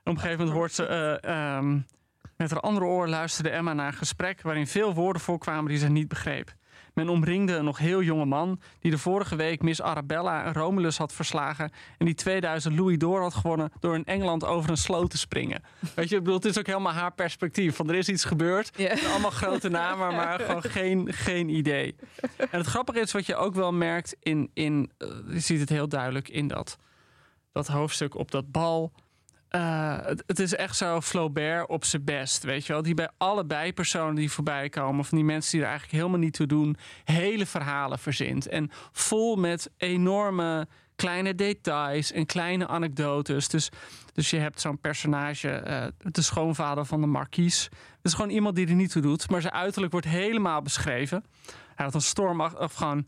een 0.03 0.19
gegeven 0.19 0.37
moment 0.37 0.57
hoort 0.57 0.73
ze. 0.73 0.85
eh, 0.85 1.55
ehm, 1.55 1.79
met 2.37 2.51
haar 2.51 2.59
andere 2.59 2.85
oor 2.85 3.07
luisterde 3.07 3.49
Emma 3.49 3.73
naar 3.73 3.87
een 3.87 3.93
gesprek 3.93 4.41
waarin 4.41 4.67
veel 4.67 4.93
woorden 4.93 5.21
voorkwamen 5.21 5.69
die 5.69 5.77
ze 5.77 5.87
niet 5.87 6.07
begreep. 6.07 6.53
Men 6.97 7.09
omringde 7.09 7.53
een 7.55 7.65
nog 7.65 7.77
heel 7.77 8.01
jonge 8.01 8.25
man 8.25 8.59
die 8.79 8.91
de 8.91 8.97
vorige 8.97 9.35
week 9.35 9.61
Miss 9.61 9.81
Arabella 9.81 10.51
Romulus 10.51 10.97
had 10.97 11.13
verslagen 11.13 11.71
en 11.97 12.05
die 12.05 12.15
2000 12.15 12.75
Louis 12.75 12.97
d'Or 12.97 13.21
had 13.21 13.33
gewonnen 13.33 13.71
door 13.79 13.95
in 13.95 14.05
Engeland 14.05 14.45
over 14.45 14.69
een 14.69 14.77
sloot 14.77 15.09
te 15.09 15.17
springen. 15.17 15.61
Weet 15.95 16.09
je, 16.09 16.15
ik 16.15 16.21
bedoel, 16.21 16.35
het 16.39 16.45
is 16.45 16.59
ook 16.59 16.65
helemaal 16.65 16.93
haar 16.93 17.13
perspectief. 17.13 17.75
Van 17.75 17.89
er 17.89 17.95
is 17.95 18.09
iets 18.09 18.23
gebeurd, 18.23 18.71
Ja. 18.75 18.95
allemaal 19.09 19.31
grote 19.31 19.69
namen, 19.69 20.15
maar 20.15 20.39
gewoon 20.45 20.63
geen, 20.63 21.13
geen 21.13 21.49
idee. 21.49 21.95
En 22.37 22.47
het 22.59 22.65
grappige 22.67 22.99
is 22.99 23.11
wat 23.11 23.25
je 23.25 23.35
ook 23.35 23.55
wel 23.55 23.73
merkt 23.73 24.15
in, 24.19 24.49
in 24.53 24.91
eh, 24.97 25.07
je 25.29 25.39
ziet 25.39 25.59
het 25.59 25.69
heel 25.69 25.87
duidelijk 25.87 26.29
in 26.29 26.47
dat, 26.47 26.77
dat 27.51 27.67
hoofdstuk 27.67 28.15
op 28.15 28.31
dat 28.31 28.51
bal. 28.51 28.91
Eh, 29.49 29.97
het, 30.01 30.23
het 30.25 30.39
is 30.39 30.55
echt 30.55 30.77
zo 30.77 31.01
Flaubert 31.01 31.69
op 31.69 31.85
zijn 31.85 32.03
best, 32.03 32.43
weet 32.43 32.65
je 32.65 32.73
wel. 32.73 32.81
Die 32.81 32.93
bij 32.93 33.09
alle 33.17 33.45
bijpersonen 33.45 34.15
die 34.15 34.31
voorbij 34.31 34.69
komen... 34.69 35.05
van 35.05 35.17
die 35.17 35.27
mensen 35.27 35.51
die 35.51 35.61
er 35.61 35.67
eigenlijk 35.67 35.97
helemaal 35.97 36.19
niet 36.19 36.33
toe 36.33 36.45
doen... 36.45 36.77
hele 37.03 37.45
verhalen 37.45 37.99
verzint. 37.99 38.47
En 38.47 38.69
vol 38.91 39.35
met 39.35 39.69
enorme 39.77 40.67
kleine 40.95 41.35
details 41.35 42.11
en 42.11 42.25
kleine 42.25 42.67
anekdotes. 42.67 43.47
Dus, 43.47 43.69
dus 44.13 44.29
je 44.29 44.37
hebt 44.37 44.61
zo'n 44.61 44.79
personage, 44.79 45.49
eh, 45.49 45.85
de 45.97 46.21
schoonvader 46.21 46.85
van 46.85 47.01
de 47.01 47.07
markies. 47.07 47.69
Dat 47.69 47.79
is 48.01 48.13
gewoon 48.13 48.31
iemand 48.31 48.55
die 48.55 48.67
er 48.67 48.73
niet 48.73 48.91
toe 48.91 49.01
doet. 49.01 49.29
Maar 49.29 49.41
zijn 49.41 49.53
uiterlijk 49.53 49.91
wordt 49.91 50.07
helemaal 50.07 50.61
beschreven. 50.61 51.23
Hij 51.75 51.85
had 51.85 51.93
een 51.93 52.01
storm 52.01 52.41
of 52.41 52.73
gewoon... 52.73 53.07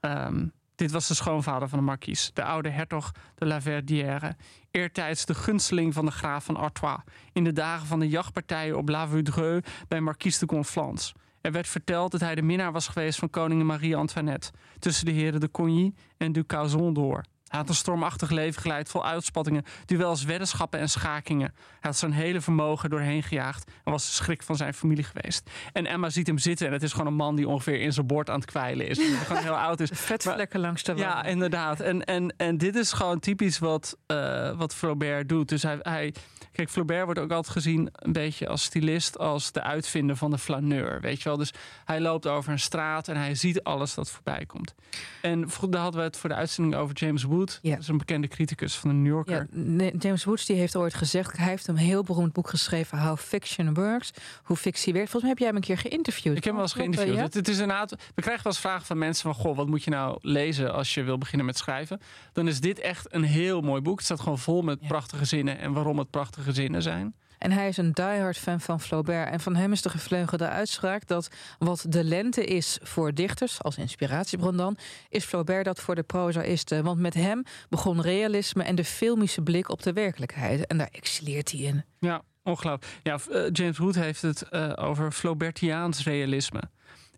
ehm, 0.00 0.46
dit 0.74 0.90
was 0.90 1.08
de 1.08 1.14
schoonvader 1.14 1.68
van 1.68 1.78
de 1.78 1.84
markies, 1.84 2.30
de 2.34 2.44
oude 2.44 2.68
hertog 2.68 3.12
de 3.34 3.46
La 3.46 3.60
Verdière. 3.60 4.36
Eertijds 4.70 5.24
de 5.24 5.34
gunsteling 5.34 5.94
van 5.94 6.04
de 6.04 6.10
graaf 6.10 6.44
van 6.44 6.56
Artois. 6.56 6.98
In 7.32 7.44
de 7.44 7.52
dagen 7.52 7.86
van 7.86 7.98
de 7.98 8.08
jachtpartijen 8.08 8.76
op 8.76 8.88
La 8.88 9.08
Vaudreuil 9.08 9.60
bij 9.88 10.00
markies 10.00 10.38
de 10.38 10.46
Conflans. 10.46 11.12
Er 11.40 11.52
werd 11.52 11.68
verteld 11.68 12.10
dat 12.10 12.20
hij 12.20 12.34
de 12.34 12.42
minnaar 12.42 12.72
was 12.72 12.88
geweest 12.88 13.18
van 13.18 13.30
koningin 13.30 13.66
Marie-Antoinette. 13.66 14.50
Tussen 14.78 15.06
de 15.06 15.12
heren 15.12 15.40
de 15.40 15.50
Cogny 15.50 15.94
en 16.16 16.32
du 16.32 16.44
Cazon 16.44 16.94
door. 16.94 17.24
Hij 17.48 17.58
had 17.58 17.68
een 17.68 17.74
stormachtig 17.74 18.30
leven 18.30 18.62
geleid 18.62 18.88
vol 18.88 19.04
uitspattingen, 19.04 19.64
duels, 19.84 20.24
weddenschappen 20.24 20.80
en 20.80 20.88
schakingen. 20.88 21.52
Hij 21.56 21.78
had 21.80 21.96
zijn 21.96 22.12
hele 22.12 22.40
vermogen 22.40 22.90
doorheen 22.90 23.22
gejaagd 23.22 23.70
en 23.84 23.92
was 23.92 24.06
de 24.06 24.12
schrik 24.12 24.42
van 24.42 24.56
zijn 24.56 24.74
familie 24.74 25.04
geweest. 25.04 25.50
En 25.72 25.86
Emma 25.86 26.10
ziet 26.10 26.26
hem 26.26 26.38
zitten 26.38 26.66
en 26.66 26.72
het 26.72 26.82
is 26.82 26.92
gewoon 26.92 27.06
een 27.06 27.14
man 27.14 27.36
die 27.36 27.48
ongeveer 27.48 27.80
in 27.80 27.92
zijn 27.92 28.06
bord 28.06 28.30
aan 28.30 28.40
het 28.40 28.50
kwijlen 28.50 28.88
is. 28.88 28.98
Gewoon 28.98 29.42
heel 29.42 29.58
oud 29.58 29.80
is. 29.80 29.90
Vetvlekken 30.14 30.60
langs 30.60 30.82
de 30.82 30.94
Ja, 30.94 31.14
wand. 31.14 31.26
inderdaad. 31.26 31.80
En, 31.80 32.04
en, 32.04 32.34
en 32.36 32.58
dit 32.58 32.76
is 32.76 32.92
gewoon 32.92 33.18
typisch 33.20 33.58
wat, 33.58 33.96
eh, 34.06 34.56
wat 34.56 34.74
Flaubert 34.74 35.28
doet. 35.28 35.48
Dus 35.48 35.62
hij, 35.62 35.78
hij. 35.82 36.14
Kijk, 36.52 36.70
Flaubert 36.70 37.04
wordt 37.04 37.20
ook 37.20 37.30
altijd 37.32 37.52
gezien 37.52 37.88
een 37.92 38.12
beetje 38.12 38.48
als 38.48 38.62
stylist, 38.62 39.18
als 39.18 39.52
de 39.52 39.62
uitvinder 39.62 40.16
van 40.16 40.30
de 40.30 40.38
flaneur. 40.38 41.00
Weet 41.00 41.18
je 41.22 41.28
wel? 41.28 41.38
Dus 41.38 41.52
hij 41.84 42.00
loopt 42.00 42.26
over 42.26 42.52
een 42.52 42.58
straat 42.58 43.08
en 43.08 43.16
hij 43.16 43.34
ziet 43.34 43.62
alles 43.62 43.94
dat 43.94 44.10
voorbij 44.10 44.44
komt. 44.46 44.74
En 45.22 45.48
daar 45.68 45.80
hadden 45.80 46.00
we 46.00 46.06
het 46.06 46.16
voor 46.16 46.28
de 46.28 46.34
uitzending 46.34 46.74
over 46.76 46.94
James 46.96 47.22
Wood. 47.22 47.33
Ja. 47.62 47.70
Dat 47.70 47.80
is 47.80 47.88
een 47.88 47.98
bekende 47.98 48.28
criticus 48.28 48.76
van 48.76 48.90
de 48.90 48.96
New 48.96 49.06
Yorker. 49.06 49.46
Ja, 49.52 49.90
James 49.98 50.24
Woods 50.24 50.46
die 50.46 50.56
heeft 50.56 50.76
ooit 50.76 50.94
gezegd, 50.94 51.36
hij 51.36 51.48
heeft 51.48 51.66
een 51.66 51.76
heel 51.76 52.02
beroemd 52.02 52.32
boek 52.32 52.48
geschreven, 52.48 52.98
How 52.98 53.18
Fiction 53.18 53.74
Works, 53.74 54.10
hoe 54.42 54.56
fictie 54.56 54.92
werkt. 54.92 55.10
Volgens 55.10 55.22
mij 55.22 55.30
heb 55.30 55.38
jij 55.38 55.46
hem 55.46 55.56
een 55.56 55.62
keer 55.62 55.90
geïnterviewd. 55.90 56.36
Ik 56.36 56.44
heb 56.44 56.52
hem 56.52 56.54
wel 56.54 56.62
eens 56.62 56.72
geïnterviewd. 56.72 57.16
ja? 57.16 57.22
Het, 57.22 57.34
het 57.34 57.48
is 57.48 57.58
inderdaad, 57.58 57.90
we 57.90 58.22
krijgen 58.22 58.44
wel 58.44 58.52
eens 58.52 58.60
vragen 58.60 58.86
van 58.86 58.98
mensen 58.98 59.22
van... 59.22 59.42
Goh, 59.42 59.56
wat 59.56 59.66
moet 59.66 59.84
je 59.84 59.90
nou 59.90 60.18
lezen 60.20 60.72
als 60.72 60.94
je 60.94 61.02
wil 61.02 61.18
beginnen 61.18 61.46
met 61.46 61.56
schrijven? 61.58 62.00
Dan 62.32 62.48
is 62.48 62.60
dit 62.60 62.78
echt 62.78 63.14
een 63.14 63.22
heel 63.22 63.60
mooi 63.60 63.80
boek. 63.80 63.96
Het 63.96 64.04
staat 64.04 64.20
gewoon 64.20 64.38
vol 64.38 64.62
met 64.62 64.86
prachtige 64.86 65.24
zinnen... 65.24 65.58
en 65.58 65.72
waarom 65.72 65.98
het 65.98 66.10
prachtige 66.10 66.52
zinnen 66.52 66.82
zijn. 66.82 67.14
En 67.44 67.52
hij 67.52 67.68
is 67.68 67.76
een 67.76 67.92
diehard 67.92 68.38
fan 68.38 68.60
van 68.60 68.80
Flaubert. 68.80 69.30
En 69.30 69.40
van 69.40 69.56
hem 69.56 69.72
is 69.72 69.82
de 69.82 69.88
gevleugelde 69.88 70.48
uitspraak 70.48 71.06
dat 71.06 71.28
wat 71.58 71.86
de 71.88 72.04
lente 72.04 72.44
is 72.44 72.78
voor 72.82 73.14
dichters, 73.14 73.62
als 73.62 73.76
inspiratiebron 73.76 74.56
dan, 74.56 74.76
is 75.08 75.24
Flaubert 75.24 75.64
dat 75.64 75.80
voor 75.80 75.94
de 75.94 76.02
prozaïsten. 76.02 76.84
Want 76.84 76.98
met 76.98 77.14
hem 77.14 77.42
begon 77.68 78.00
realisme 78.00 78.62
en 78.62 78.74
de 78.74 78.84
filmische 78.84 79.42
blik 79.42 79.68
op 79.68 79.82
de 79.82 79.92
werkelijkheid. 79.92 80.66
En 80.66 80.78
daar 80.78 80.88
excelleert 80.92 81.50
hij 81.50 81.60
in. 81.60 81.84
Ja, 81.98 82.22
ongelooflijk. 82.42 83.00
Ja, 83.02 83.18
eh, 83.30 83.42
James 83.52 83.78
Wood 83.78 83.94
heeft 83.94 84.22
het 84.22 84.42
eh, 84.42 84.72
over 84.74 85.12
Flaubertiaans 85.12 86.04
realisme. 86.04 86.62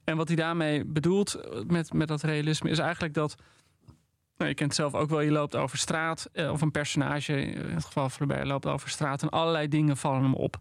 En 0.04 0.16
wat 0.16 0.28
hij 0.28 0.36
daarmee 0.36 0.84
bedoelt 0.84 1.34
eh, 1.34 1.60
met, 1.66 1.92
met 1.92 2.08
dat 2.08 2.22
realisme 2.22 2.70
is 2.70 2.78
eigenlijk 2.78 3.14
dat. 3.14 3.34
Nou, 4.36 4.50
je 4.50 4.56
kent 4.56 4.74
zelf 4.74 4.94
ook 4.94 5.10
wel, 5.10 5.20
je 5.20 5.30
loopt 5.30 5.56
over 5.56 5.78
straat, 5.78 6.28
eh, 6.32 6.50
of 6.50 6.60
een 6.60 6.70
personage, 6.70 7.40
in 7.40 7.74
het 7.74 7.84
geval 7.84 8.08
Flaubert, 8.08 8.46
loopt 8.46 8.66
over 8.66 8.88
straat 8.88 9.22
en 9.22 9.28
allerlei 9.28 9.68
dingen 9.68 9.96
vallen 9.96 10.22
hem 10.22 10.34
op. 10.34 10.60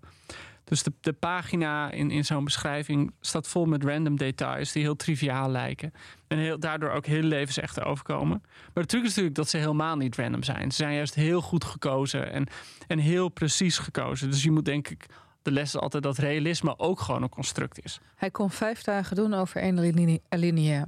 Dus 0.65 0.83
de, 0.83 0.93
de 1.01 1.13
pagina 1.13 1.91
in, 1.91 2.11
in 2.11 2.25
zo'n 2.25 2.43
beschrijving 2.43 3.11
staat 3.19 3.47
vol 3.47 3.65
met 3.65 3.83
random 3.83 4.17
details 4.17 4.71
die 4.71 4.83
heel 4.83 4.95
triviaal 4.95 5.49
lijken. 5.49 5.93
En 6.27 6.37
heel, 6.37 6.59
daardoor 6.59 6.89
ook 6.89 7.05
heel 7.05 7.21
levensecht 7.21 7.83
overkomen. 7.83 8.41
Maar 8.73 8.83
de 8.83 8.89
truc 8.89 9.01
is 9.01 9.07
natuurlijk 9.07 9.35
dat 9.35 9.49
ze 9.49 9.57
helemaal 9.57 9.95
niet 9.95 10.15
random 10.15 10.43
zijn. 10.43 10.71
Ze 10.71 10.77
zijn 10.77 10.95
juist 10.95 11.15
heel 11.15 11.41
goed 11.41 11.63
gekozen 11.63 12.31
en, 12.31 12.47
en 12.87 12.99
heel 12.99 13.29
precies 13.29 13.77
gekozen. 13.77 14.29
Dus 14.29 14.43
je 14.43 14.51
moet 14.51 14.65
denk 14.65 14.87
ik, 14.87 15.05
de 15.41 15.51
les 15.51 15.73
is 15.73 15.77
altijd 15.77 16.03
dat 16.03 16.17
realisme 16.17 16.79
ook 16.79 16.99
gewoon 16.99 17.23
een 17.23 17.29
construct 17.29 17.83
is. 17.83 17.99
Hij 18.15 18.31
kon 18.31 18.51
vijf 18.51 18.81
dagen 18.83 19.15
doen 19.15 19.33
over 19.33 19.61
één 19.61 19.77
aline- 19.77 20.19
alinea. 20.29 20.85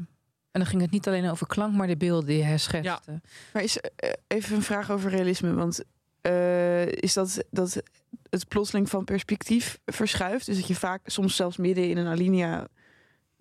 En 0.57 0.63
dan 0.63 0.71
ging 0.71 0.81
het 0.81 0.91
niet 0.91 1.07
alleen 1.07 1.29
over 1.29 1.47
klank, 1.47 1.75
maar 1.75 1.87
de 1.87 1.97
beelden 1.97 2.25
die 2.25 2.43
hij 2.43 2.57
schetste. 2.57 3.21
Maar 3.53 3.63
is 3.63 3.79
eh, 3.79 4.11
even 4.27 4.55
een 4.55 4.61
vraag 4.61 4.91
over 4.91 5.09
realisme. 5.09 5.53
Want 5.53 5.83
eh, 6.21 6.87
is 6.87 7.13
dat 7.13 7.43
dat 7.51 7.81
het 8.29 8.47
plotseling 8.47 8.89
van 8.89 9.03
perspectief 9.03 9.79
verschuift? 9.85 10.45
Dus 10.45 10.55
dat 10.55 10.67
je 10.67 10.75
vaak 10.75 11.01
soms 11.05 11.35
zelfs 11.35 11.57
midden 11.57 11.89
in 11.89 11.97
een 11.97 12.07
alinea 12.07 12.67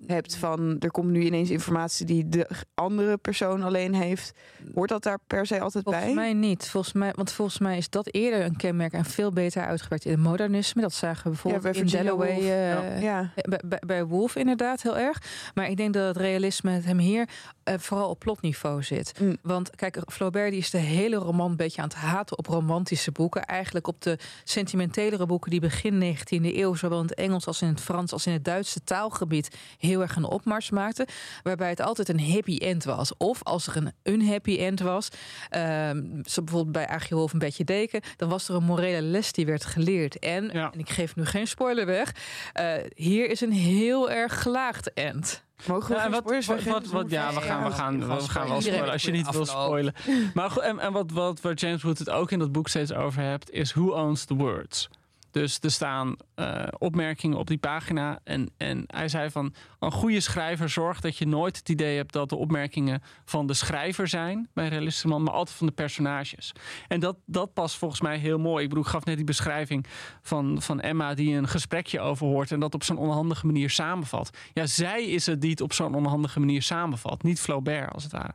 hebt 0.06 0.36
van 0.36 0.76
er 0.78 0.90
komt 0.90 1.10
nu 1.10 1.22
ineens 1.22 1.50
informatie 1.50 2.06
die 2.06 2.28
de 2.28 2.48
andere 2.74 3.16
persoon 3.16 3.62
alleen 3.62 3.94
heeft. 3.94 4.32
Hoort 4.74 4.88
dat 4.88 5.02
daar 5.02 5.18
per 5.26 5.46
se 5.46 5.60
altijd 5.60 5.84
Volgens 5.84 6.04
bij? 6.04 6.14
mij 6.14 6.32
niet. 6.32 6.68
Volgens 6.68 6.92
mij, 6.92 7.12
want 7.14 7.32
volgens 7.32 7.58
mij 7.58 7.76
is 7.76 7.90
dat 7.90 8.14
eerder 8.14 8.44
een 8.44 8.56
kenmerk 8.56 8.92
en 8.92 9.04
veel 9.04 9.32
beter 9.32 9.66
uitgewerkt 9.66 10.04
in 10.04 10.10
het 10.10 10.20
modernisme. 10.20 10.82
Dat 10.82 10.92
zagen 10.92 11.22
we 11.22 11.30
bijvoorbeeld 11.30 11.62
bij 11.62 11.72
in 11.72 11.86
Dalloway. 11.86 12.38
Eh, 12.38 13.02
ja. 13.02 13.32
Bij, 13.34 13.60
bij, 13.64 13.82
bij 13.86 14.04
Wolf 14.04 14.36
inderdaad 14.36 14.82
heel 14.82 14.98
erg. 14.98 15.22
Maar 15.54 15.70
ik 15.70 15.76
denk 15.76 15.94
dat 15.94 16.06
het 16.06 16.16
realisme 16.16 16.70
het 16.70 16.84
hem 16.84 16.98
hier 16.98 17.28
eh, 17.66 17.74
vooral 17.78 18.08
op 18.10 18.18
plotniveau 18.18 18.82
zit. 18.82 19.20
Mm. 19.20 19.36
Want 19.42 19.70
kijk, 19.76 19.98
Flaubert 20.06 20.50
die 20.50 20.60
is 20.60 20.70
de 20.70 20.78
hele 20.78 21.16
roman 21.16 21.50
een 21.50 21.56
beetje 21.56 21.82
aan 21.82 21.88
het 21.88 21.96
haten 21.96 22.38
op 22.38 22.46
romantische 22.46 23.12
boeken. 23.12 23.44
Eigenlijk 23.44 23.86
op 23.86 24.02
de 24.02 24.18
sentimentelere 24.44 25.26
boeken 25.26 25.50
die 25.50 25.60
begin 25.60 26.16
19e 26.16 26.56
eeuw... 26.56 26.74
zowel 26.74 26.98
in 27.00 27.04
het 27.06 27.14
Engels 27.14 27.46
als 27.46 27.62
in 27.62 27.68
het 27.68 27.80
Frans 27.80 28.12
als 28.12 28.26
in 28.26 28.32
het 28.32 28.44
Duitse 28.44 28.84
taalgebied... 28.84 29.56
heel 29.78 30.00
erg 30.00 30.16
een 30.16 30.24
opmars 30.24 30.70
maakten. 30.70 31.06
Waarbij 31.42 31.68
het 31.68 31.80
altijd 31.80 32.08
een 32.08 32.30
happy 32.30 32.56
end 32.56 32.84
was. 32.84 33.16
Of 33.16 33.42
als 33.42 33.66
er 33.66 33.76
een 33.76 33.92
unhappy 34.02 34.56
end 34.58 34.80
was... 34.80 35.08
ehm, 35.48 36.02
zo 36.24 36.42
bijvoorbeeld 36.42 36.72
bij 36.72 36.88
Agje 36.88 37.14
Wolf 37.14 37.32
een 37.32 37.38
beetje 37.38 37.64
deken... 37.64 38.00
dan 38.16 38.28
was 38.28 38.48
er 38.48 38.54
een 38.54 38.64
morele 38.64 39.02
les 39.02 39.32
die 39.32 39.46
werd 39.46 39.64
geleerd. 39.64 40.18
En, 40.18 40.50
Ja. 40.52 40.72
en 40.72 40.78
ik 40.78 40.90
geef 40.90 41.16
nu 41.16 41.24
geen 41.24 41.46
spoiler 41.46 41.86
weg... 41.86 42.14
eh, 42.52 42.72
hier 42.94 43.30
is 43.30 43.40
een 43.40 43.52
heel 43.52 44.10
erg 44.10 44.42
gelaagd 44.42 44.92
end. 44.92 45.44
Mogen 45.64 45.88
we 45.94 46.00
Ja, 46.00 46.10
wat, 46.10 46.18
spoilers 46.20 46.46
wat, 46.46 46.62
wat, 46.62 46.86
wat- 46.86 47.10
ja, 47.10 47.34
we 47.34 47.40
gaan, 47.40 47.64
we 47.64 47.70
gaan, 47.70 47.98
we 47.98 48.04
gaan 48.28 48.48
wel 48.48 48.60
spoilen 48.60 48.90
als 48.92 49.02
je 49.02 49.10
niet 49.10 49.30
wil 49.30 49.46
spoilen. 49.46 49.94
Maar 50.34 50.50
goed, 50.50 50.62
en, 50.62 50.78
en 50.78 50.92
wat, 50.92 51.10
wat, 51.10 51.40
waar 51.40 51.54
James 51.54 51.82
Wood 51.82 51.98
het 51.98 52.10
ook 52.10 52.30
in 52.30 52.38
dat 52.38 52.52
boek 52.52 52.68
steeds 52.68 52.92
over 52.92 53.22
hebt, 53.22 53.50
is 53.50 53.72
who 53.72 53.90
owns 53.92 54.24
the 54.24 54.34
words. 54.34 54.88
Dus 55.36 55.58
er 55.60 55.70
staan 55.70 56.16
eh, 56.34 56.64
opmerkingen 56.78 57.38
op 57.38 57.46
die 57.46 57.58
pagina. 57.58 58.20
En, 58.24 58.50
en 58.56 58.84
hij 58.86 59.08
zei 59.08 59.30
van 59.30 59.54
een 59.78 59.92
goede 59.92 60.20
schrijver 60.20 60.68
zorgt 60.68 61.02
dat 61.02 61.16
je 61.16 61.26
nooit 61.26 61.56
het 61.56 61.68
idee 61.68 61.96
hebt 61.96 62.12
dat 62.12 62.28
de 62.28 62.36
opmerkingen 62.36 63.02
van 63.24 63.46
de 63.46 63.54
schrijver 63.54 64.08
zijn 64.08 64.48
bij 64.54 64.64
een 64.64 64.70
realistische 64.70 65.08
man, 65.08 65.22
maar 65.22 65.34
altijd 65.34 65.56
van 65.56 65.66
de 65.66 65.72
personages. 65.72 66.52
En 66.88 67.00
dat, 67.00 67.16
dat 67.26 67.52
past 67.52 67.76
volgens 67.76 68.00
mij 68.00 68.18
heel 68.18 68.38
mooi. 68.38 68.62
Ik 68.62 68.68
bedoel, 68.68 68.84
ik 68.84 68.90
gaf 68.90 69.04
net 69.04 69.16
die 69.16 69.24
beschrijving 69.24 69.86
van, 70.22 70.62
van 70.62 70.80
Emma 70.80 71.14
die 71.14 71.36
een 71.36 71.48
gesprekje 71.48 72.00
overhoort 72.00 72.52
en 72.52 72.60
dat 72.60 72.74
op 72.74 72.84
zo'n 72.84 72.98
onhandige 72.98 73.46
manier 73.46 73.70
samenvat. 73.70 74.30
Ja, 74.52 74.66
zij 74.66 75.04
is 75.04 75.26
het 75.26 75.40
die 75.40 75.50
het 75.50 75.60
op 75.60 75.72
zo'n 75.72 75.94
onhandige 75.94 76.40
manier 76.40 76.62
samenvat, 76.62 77.22
niet 77.22 77.40
Flaubert 77.40 77.92
als 77.92 78.02
het 78.02 78.12
ware. 78.12 78.34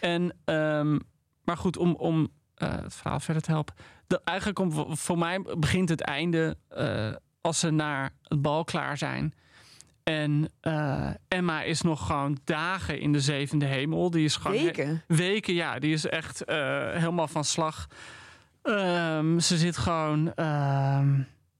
En, 0.00 0.36
ehm, 0.44 0.98
maar 1.44 1.56
goed, 1.56 1.76
om, 1.76 1.94
om 1.94 2.28
eh, 2.54 2.68
het 2.70 2.94
verhaal 2.94 3.20
verder 3.20 3.42
te 3.42 3.50
helpen. 3.50 3.74
De, 4.12 4.20
eigenlijk 4.24 4.58
om, 4.58 4.96
voor 4.96 5.18
mij 5.18 5.42
begint 5.58 5.88
het 5.88 6.00
einde 6.00 6.56
eh, 6.68 7.12
als 7.40 7.58
ze 7.58 7.70
naar 7.70 8.10
het 8.22 8.42
bal 8.42 8.64
klaar 8.64 8.98
zijn. 8.98 9.34
En 10.02 10.50
eh, 10.60 11.10
Emma 11.28 11.62
is 11.62 11.80
nog 11.82 12.06
gewoon 12.06 12.38
dagen 12.44 13.00
in 13.00 13.12
de 13.12 13.20
zevende 13.20 13.64
hemel. 13.64 14.10
Die 14.10 14.24
is 14.24 14.36
gewoon 14.36 14.62
Weken. 14.62 15.02
weken, 15.06 15.54
ja. 15.54 15.78
Die 15.78 15.92
is 15.92 16.06
echt 16.06 16.44
eh, 16.44 16.56
helemaal 16.92 17.28
van 17.28 17.44
slag. 17.44 17.86
Ehm, 18.62 19.38
ze 19.38 19.56
zit 19.56 19.76
gewoon. 19.76 20.32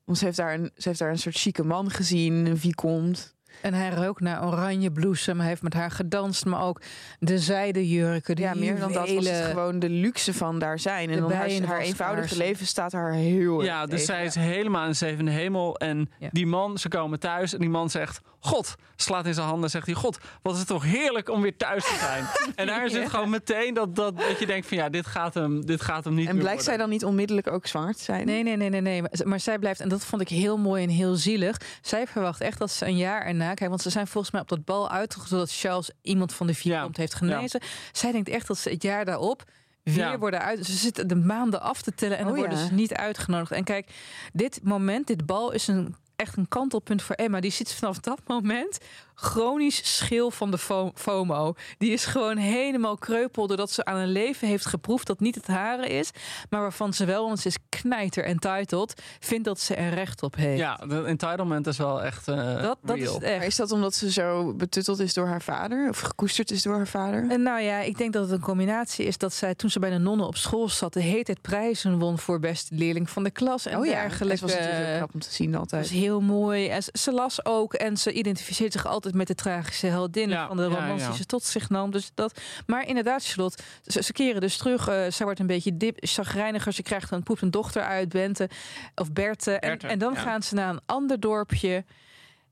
Want 0.05 0.19
ze 0.19 0.25
heeft, 0.25 0.37
daar 0.37 0.55
een, 0.55 0.71
ze 0.77 0.89
heeft 0.89 1.01
daar 1.01 1.11
een 1.11 1.19
soort 1.19 1.37
chique 1.37 1.65
man 1.65 1.91
gezien, 1.91 2.47
een 2.47 2.59
vicomte. 2.59 3.21
En 3.61 3.75
hij 3.75 3.91
rook 3.91 4.21
naar 4.21 4.47
oranje 4.47 4.91
bloesem. 4.91 5.39
Hij 5.39 5.49
heeft 5.49 5.63
met 5.63 5.75
haar 5.75 5.91
gedanst, 5.91 6.45
maar 6.45 6.63
ook 6.63 6.81
de 7.19 7.39
zijde 7.39 7.89
jurken. 7.89 8.37
De 8.37 8.43
Ja, 8.43 8.55
meer 8.55 8.79
dan 8.79 8.93
dat 8.93 9.11
was 9.13 9.29
het 9.29 9.45
gewoon 9.45 9.79
de 9.79 9.89
luxe 9.89 10.35
van 10.35 10.59
daar 10.59 10.79
zijn. 10.79 11.09
En 11.09 11.15
De 11.15 11.21
dan 11.21 11.33
haar, 11.33 11.51
haar 11.67 11.81
eenvoudige 11.81 12.37
leven 12.37 12.67
staat 12.67 12.93
haar 12.93 13.13
heel 13.13 13.57
erg 13.59 13.67
ja, 13.67 13.87
dus 13.87 13.91
tegen. 14.07 14.15
zij 14.15 14.25
is 14.25 14.35
helemaal 14.35 14.83
in 14.85 14.91
de 14.91 14.97
zevende 14.97 15.31
hemel. 15.31 15.77
En 15.79 16.11
Ja. 16.19 16.29
die 16.33 16.47
man, 16.47 16.79
ze 16.79 16.89
komen 16.89 17.19
thuis. 17.21 17.53
En 17.53 17.61
die 17.61 17.69
man 17.69 17.91
zegt: 17.91 18.21
God, 18.41 18.75
slaat 18.97 19.27
in 19.27 19.35
zijn 19.35 19.47
handen. 19.47 19.71
Zegt 19.71 19.87
hij: 19.87 19.95
God, 19.95 20.19
wat 20.43 20.53
is 20.53 20.59
het 20.59 20.69
toch 20.69 20.85
heerlijk 20.85 21.29
om 21.29 21.43
weer 21.43 21.57
thuis 21.57 21.85
te 21.85 21.97
zijn. 22.01 22.25
en 22.57 22.67
daar 22.67 22.91
zit 22.91 23.09
gewoon 23.11 23.31
meteen 23.31 23.75
dat, 23.75 23.97
dat, 23.97 24.17
dat 24.19 24.39
je 24.39 24.47
denkt: 24.47 24.67
van 24.67 24.77
ja, 24.77 24.89
dit 24.89 25.07
gaat 25.07 25.35
hem, 25.35 25.67
dit 25.67 25.81
gaat 25.81 26.05
hem 26.05 26.15
niet 26.15 26.29
En 26.29 26.35
meer 26.35 26.43
blijkt 26.43 26.65
zij 26.65 26.77
dan 26.77 26.89
niet 26.89 27.05
onmiddellijk 27.05 27.51
ook 27.51 27.67
zwanger 27.67 27.95
te 27.95 28.03
zijn? 28.03 28.27
Nee, 28.27 28.43
nee, 28.43 28.57
nee, 28.57 28.69
nee, 28.69 28.81
nee. 28.81 29.03
Maar, 29.03 29.11
maar 29.25 29.41
zij 29.41 29.59
blijft, 29.59 29.81
en 29.81 29.89
dat 29.89 30.05
vond 30.05 30.23
ik 30.23 30.29
heel 30.29 30.57
mooi 30.59 30.83
en 30.83 30.89
heel 30.89 31.15
zielig. 31.15 31.57
Zij 31.83 32.07
verwacht 32.07 32.41
echt 32.41 32.59
dat 32.59 32.71
ze 32.71 32.87
een 32.87 32.97
jaar 32.97 33.23
erna 33.23 33.42
kijkt. 33.47 33.69
Want 33.69 33.83
ze 33.83 33.91
zijn 33.91 34.07
volgens 34.07 34.33
mij 34.33 34.43
op 34.43 34.49
dat 34.49 34.65
bal 34.65 34.91
uitgezocht 34.91 35.31
dat 35.31 35.53
Charles 35.53 35.91
iemand 36.03 36.35
van 36.35 36.47
de 36.47 36.55
Vicomte 36.55 37.01
heeft 37.01 37.15
genezen. 37.15 37.61
Zij 37.93 38.13
denkt 38.13 38.29
echt 38.29 38.47
dat 38.47 38.59
ze 38.59 38.71
het 38.71 38.83
jaar 38.83 39.05
daarop 39.05 39.45
weer 39.83 39.97
Ja. 39.97 40.19
worden 40.19 40.41
uit. 40.41 40.67
Ze 40.67 40.73
zitten 40.73 41.09
de 41.09 41.15
maanden 41.17 41.61
af 41.61 41.83
te 41.83 41.95
tellen 41.95 42.19
en 42.19 42.25
dan 42.25 42.33
Oh, 42.33 42.39
worden 42.39 42.59
ja. 42.59 42.67
ze 42.67 42.73
niet 42.73 42.93
uitgenodigd. 42.95 43.51
En 43.51 43.65
kijk, 43.65 43.91
dit 44.33 44.61
moment, 44.63 45.07
dit 45.07 45.27
bal 45.27 45.53
is 45.53 45.67
een 45.67 45.95
echt 46.17 46.37
een 46.37 46.49
kantelpunt 46.49 47.03
voor 47.03 47.15
Emma. 47.15 47.41
Die 47.41 47.51
zit 47.51 47.73
vanaf 47.75 47.99
dat 47.99 48.21
moment 48.27 48.79
chronisch 49.23 49.97
schil 49.97 50.31
van 50.31 50.51
de 50.51 50.59
fo- 50.59 50.93
FOMO. 50.95 51.55
Die 51.79 51.93
is 51.93 52.05
gewoon 52.05 52.37
helemaal 52.37 52.97
kreupel 52.97 53.47
doordat 53.47 53.71
ze 53.71 53.85
aan 53.85 53.97
een 53.97 54.13
leven 54.13 54.49
heeft 54.49 54.67
geproefd 54.67 55.07
dat 55.07 55.21
niet 55.21 55.35
het 55.35 55.47
hare 55.47 55.87
is, 55.89 56.11
maar 56.51 56.61
waarvan 56.61 56.93
ze 56.95 57.05
wel, 57.05 57.27
want 57.27 57.41
ze 57.41 57.49
is 57.49 57.57
knijter 57.69 58.25
entitled, 58.25 59.03
vindt 59.21 59.45
dat 59.45 59.61
ze 59.61 59.75
er 59.75 59.95
recht 59.95 60.23
op 60.23 60.35
heeft. 60.37 60.59
Ja, 60.59 60.77
de 60.89 61.03
entitlement 61.05 61.67
is 61.67 61.77
wel 61.79 62.03
echt. 62.03 62.29
eh 62.29 62.63
dat, 62.63 62.79
dat 62.83 62.97
is 62.97 63.19
echt. 63.19 63.45
is 63.47 63.57
dat 63.57 63.71
omdat 63.73 63.95
ze 63.95 64.11
zo 64.13 64.55
betutteld 64.55 64.99
is 65.01 65.15
door 65.15 65.27
haar 65.27 65.43
vader? 65.43 65.89
Of 65.89 66.01
gekoesterd 66.01 66.51
is 66.51 66.63
door 66.63 66.75
haar 66.75 66.87
vader? 66.87 67.27
En 67.31 67.43
nou 67.43 67.61
ja, 67.61 67.79
ik 67.81 67.99
denk 67.99 68.13
dat 68.13 68.23
het 68.23 68.33
een 68.33 68.41
combinatie 68.41 69.07
is 69.07 69.19
dat 69.19 69.33
zij 69.33 69.55
toen 69.55 69.71
ze 69.71 69.79
bij 69.79 69.91
de 69.91 69.99
nonnen 69.99 70.27
op 70.27 70.37
school 70.37 70.69
zat, 70.69 70.93
de 70.93 71.01
heet 71.01 71.29
het 71.29 71.41
prijzen 71.41 71.99
won 71.99 72.19
voor 72.19 72.39
beste 72.41 72.75
leerling 72.75 73.11
van 73.11 73.23
de 73.25 73.31
klas 73.31 73.67
en 73.67 73.79
oh 73.79 73.85
ja, 73.87 73.93
dergelijke. 73.93 74.29
dat 74.29 74.41
was 74.41 74.51
natuurlijk 74.51 74.77
heel 74.85 74.91
Eh, 74.93 74.97
knap 74.97 75.15
om 75.15 75.21
te 75.21 75.33
zien 75.33 75.51
Dat 75.51 75.61
altijd. 75.61 75.85
is 75.85 75.91
heel 75.91 76.21
mooi. 76.21 76.69
En 76.69 76.83
ze, 76.83 76.91
ze 76.93 77.13
las 77.13 77.45
ook 77.45 77.75
en 77.75 77.97
ze 77.97 78.13
identificeert 78.13 78.73
zich 78.73 78.87
altijd 78.87 79.12
met 79.15 79.27
de 79.27 79.35
tragische 79.35 79.87
heldin 79.87 80.29
Ja, 80.29 80.47
van 80.47 80.57
de 80.57 80.63
ja, 80.63 80.69
romans 80.69 81.01
ja. 81.03 81.09
die 81.09 81.17
ze 81.17 81.27
tot 81.27 81.43
zich 81.45 81.69
nam. 81.69 81.91
Dus 81.91 82.11
dat, 82.15 82.41
maar 82.67 82.87
inderdaad, 82.87 83.25
Charlotte, 83.27 83.63
ze, 83.85 84.03
ze 84.03 84.13
keren 84.13 84.41
dus 84.41 84.57
terug. 84.57 84.89
eh 84.89 84.95
zij 85.11 85.25
wordt 85.25 85.41
een 85.41 85.47
beetje 85.47 85.77
dip, 85.77 85.97
chagrijniger. 86.01 86.73
Ze 86.73 86.83
krijgt 86.83 87.11
een 87.11 87.23
poept 87.23 87.43
een 87.43 87.51
dochter 87.51 87.83
uit, 87.83 88.09
Bente 88.09 88.49
of 88.95 89.13
Berthe. 89.13 89.53
En, 89.53 89.69
Berthe, 89.69 89.87
en 89.87 89.99
dan 89.99 90.13
ja. 90.13 90.21
gaan 90.21 90.43
ze 90.43 90.55
naar 90.55 90.69
een 90.71 90.81
ander 90.87 91.21
dorpje. 91.21 91.85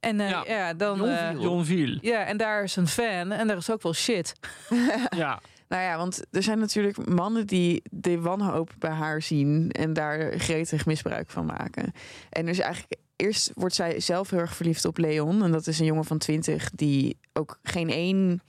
En 0.01 0.21
eh, 0.21 0.31
Ja. 0.31 0.45
ja. 0.47 0.75
dan. 0.75 1.07
eh, 1.09 1.33
Jonville. 1.41 1.99
ja, 2.01 2.25
en 2.25 2.37
daar 2.37 2.63
is 2.63 2.77
een 2.77 2.89
fan 2.89 3.33
en 3.33 3.47
daar 3.47 3.57
is 3.57 3.71
ook 3.71 3.83
wel 3.83 3.95
shit. 3.95 4.33
Ja. 5.17 5.41
Nou 5.69 5.83
ja, 5.83 5.97
want 5.97 6.23
er 6.31 6.43
zijn 6.43 6.59
natuurlijk 6.59 7.09
mannen 7.09 7.47
die 7.47 7.83
de 7.91 8.21
wanhoop 8.21 8.71
bij 8.79 8.91
haar 8.91 9.23
zien 9.23 9.71
en 9.71 9.93
daar 9.93 10.39
gretig 10.39 10.87
misbruik 10.87 11.31
van 11.31 11.47
maken. 11.47 11.93
En 12.31 12.47
dus 12.47 12.59
eigenlijk 12.59 13.01
eerst 13.21 13.51
wordt 13.55 13.75
zij 13.75 14.01
zelf 14.01 14.31
heel 14.31 14.39
erg 14.39 14.57
verliefd 14.57 14.85
op 14.85 14.99
Leon. 14.99 15.43
En 15.43 15.51
dat 15.51 15.67
is 15.67 15.79
een 15.79 15.87
jongen 15.87 16.05
van 16.05 16.19
20 16.19 16.71
die 16.71 17.19
ook 17.33 17.59
geen 17.63 17.91
één 17.91 18.41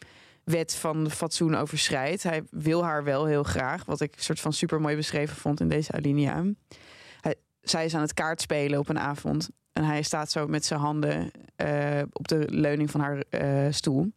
wet 0.44 0.76
van 0.76 1.12
fatsoen 1.12 1.56
overschrijdt. 1.56 2.24
Hij 2.24 2.44
wil 2.50 2.84
haar 2.84 3.04
wel 3.04 3.26
heel 3.26 3.44
graag, 3.44 3.86
wat 3.86 4.02
ik 4.02 4.14
soort 4.18 4.40
van 4.40 4.54
super 4.54 4.82
mooi 4.82 4.96
beschreven 4.96 5.36
vond 5.36 5.60
in 5.60 5.70
deze 5.70 5.92
alinea. 5.92 6.44
Hij, 7.22 7.36
zij 7.62 7.86
is 7.86 7.96
aan 7.96 8.02
het 8.02 8.14
kaartspelen 8.14 8.80
op 8.80 8.90
een 8.90 9.00
avond 9.00 9.50
en 9.74 9.84
hij 9.84 10.02
staat 10.02 10.32
zo 10.32 10.48
met 10.48 10.66
zijn 10.66 10.80
handen 10.80 11.32
eh, 11.56 12.02
op 12.12 12.28
de 12.28 12.46
leuning 12.50 12.92
van 12.92 13.02
haar 13.02 13.24
eh, 13.30 13.72
stoel. 13.72 14.12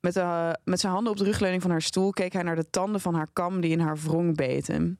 Met, 0.00 0.14
de, 0.14 0.58
met 0.64 0.80
zijn 0.80 0.92
handen 0.92 1.12
op 1.12 1.18
de 1.18 1.24
rugleuning 1.24 1.62
van 1.62 1.70
haar 1.70 1.82
stoel 1.82 2.10
keek 2.10 2.32
hij 2.32 2.42
naar 2.42 2.56
de 2.56 2.70
tanden 2.70 3.00
van 3.00 3.14
haar 3.14 3.28
kam 3.32 3.60
die 3.60 3.70
in 3.70 3.80
haar 3.80 3.96
wrong 3.96 4.36
beten. 4.36 4.98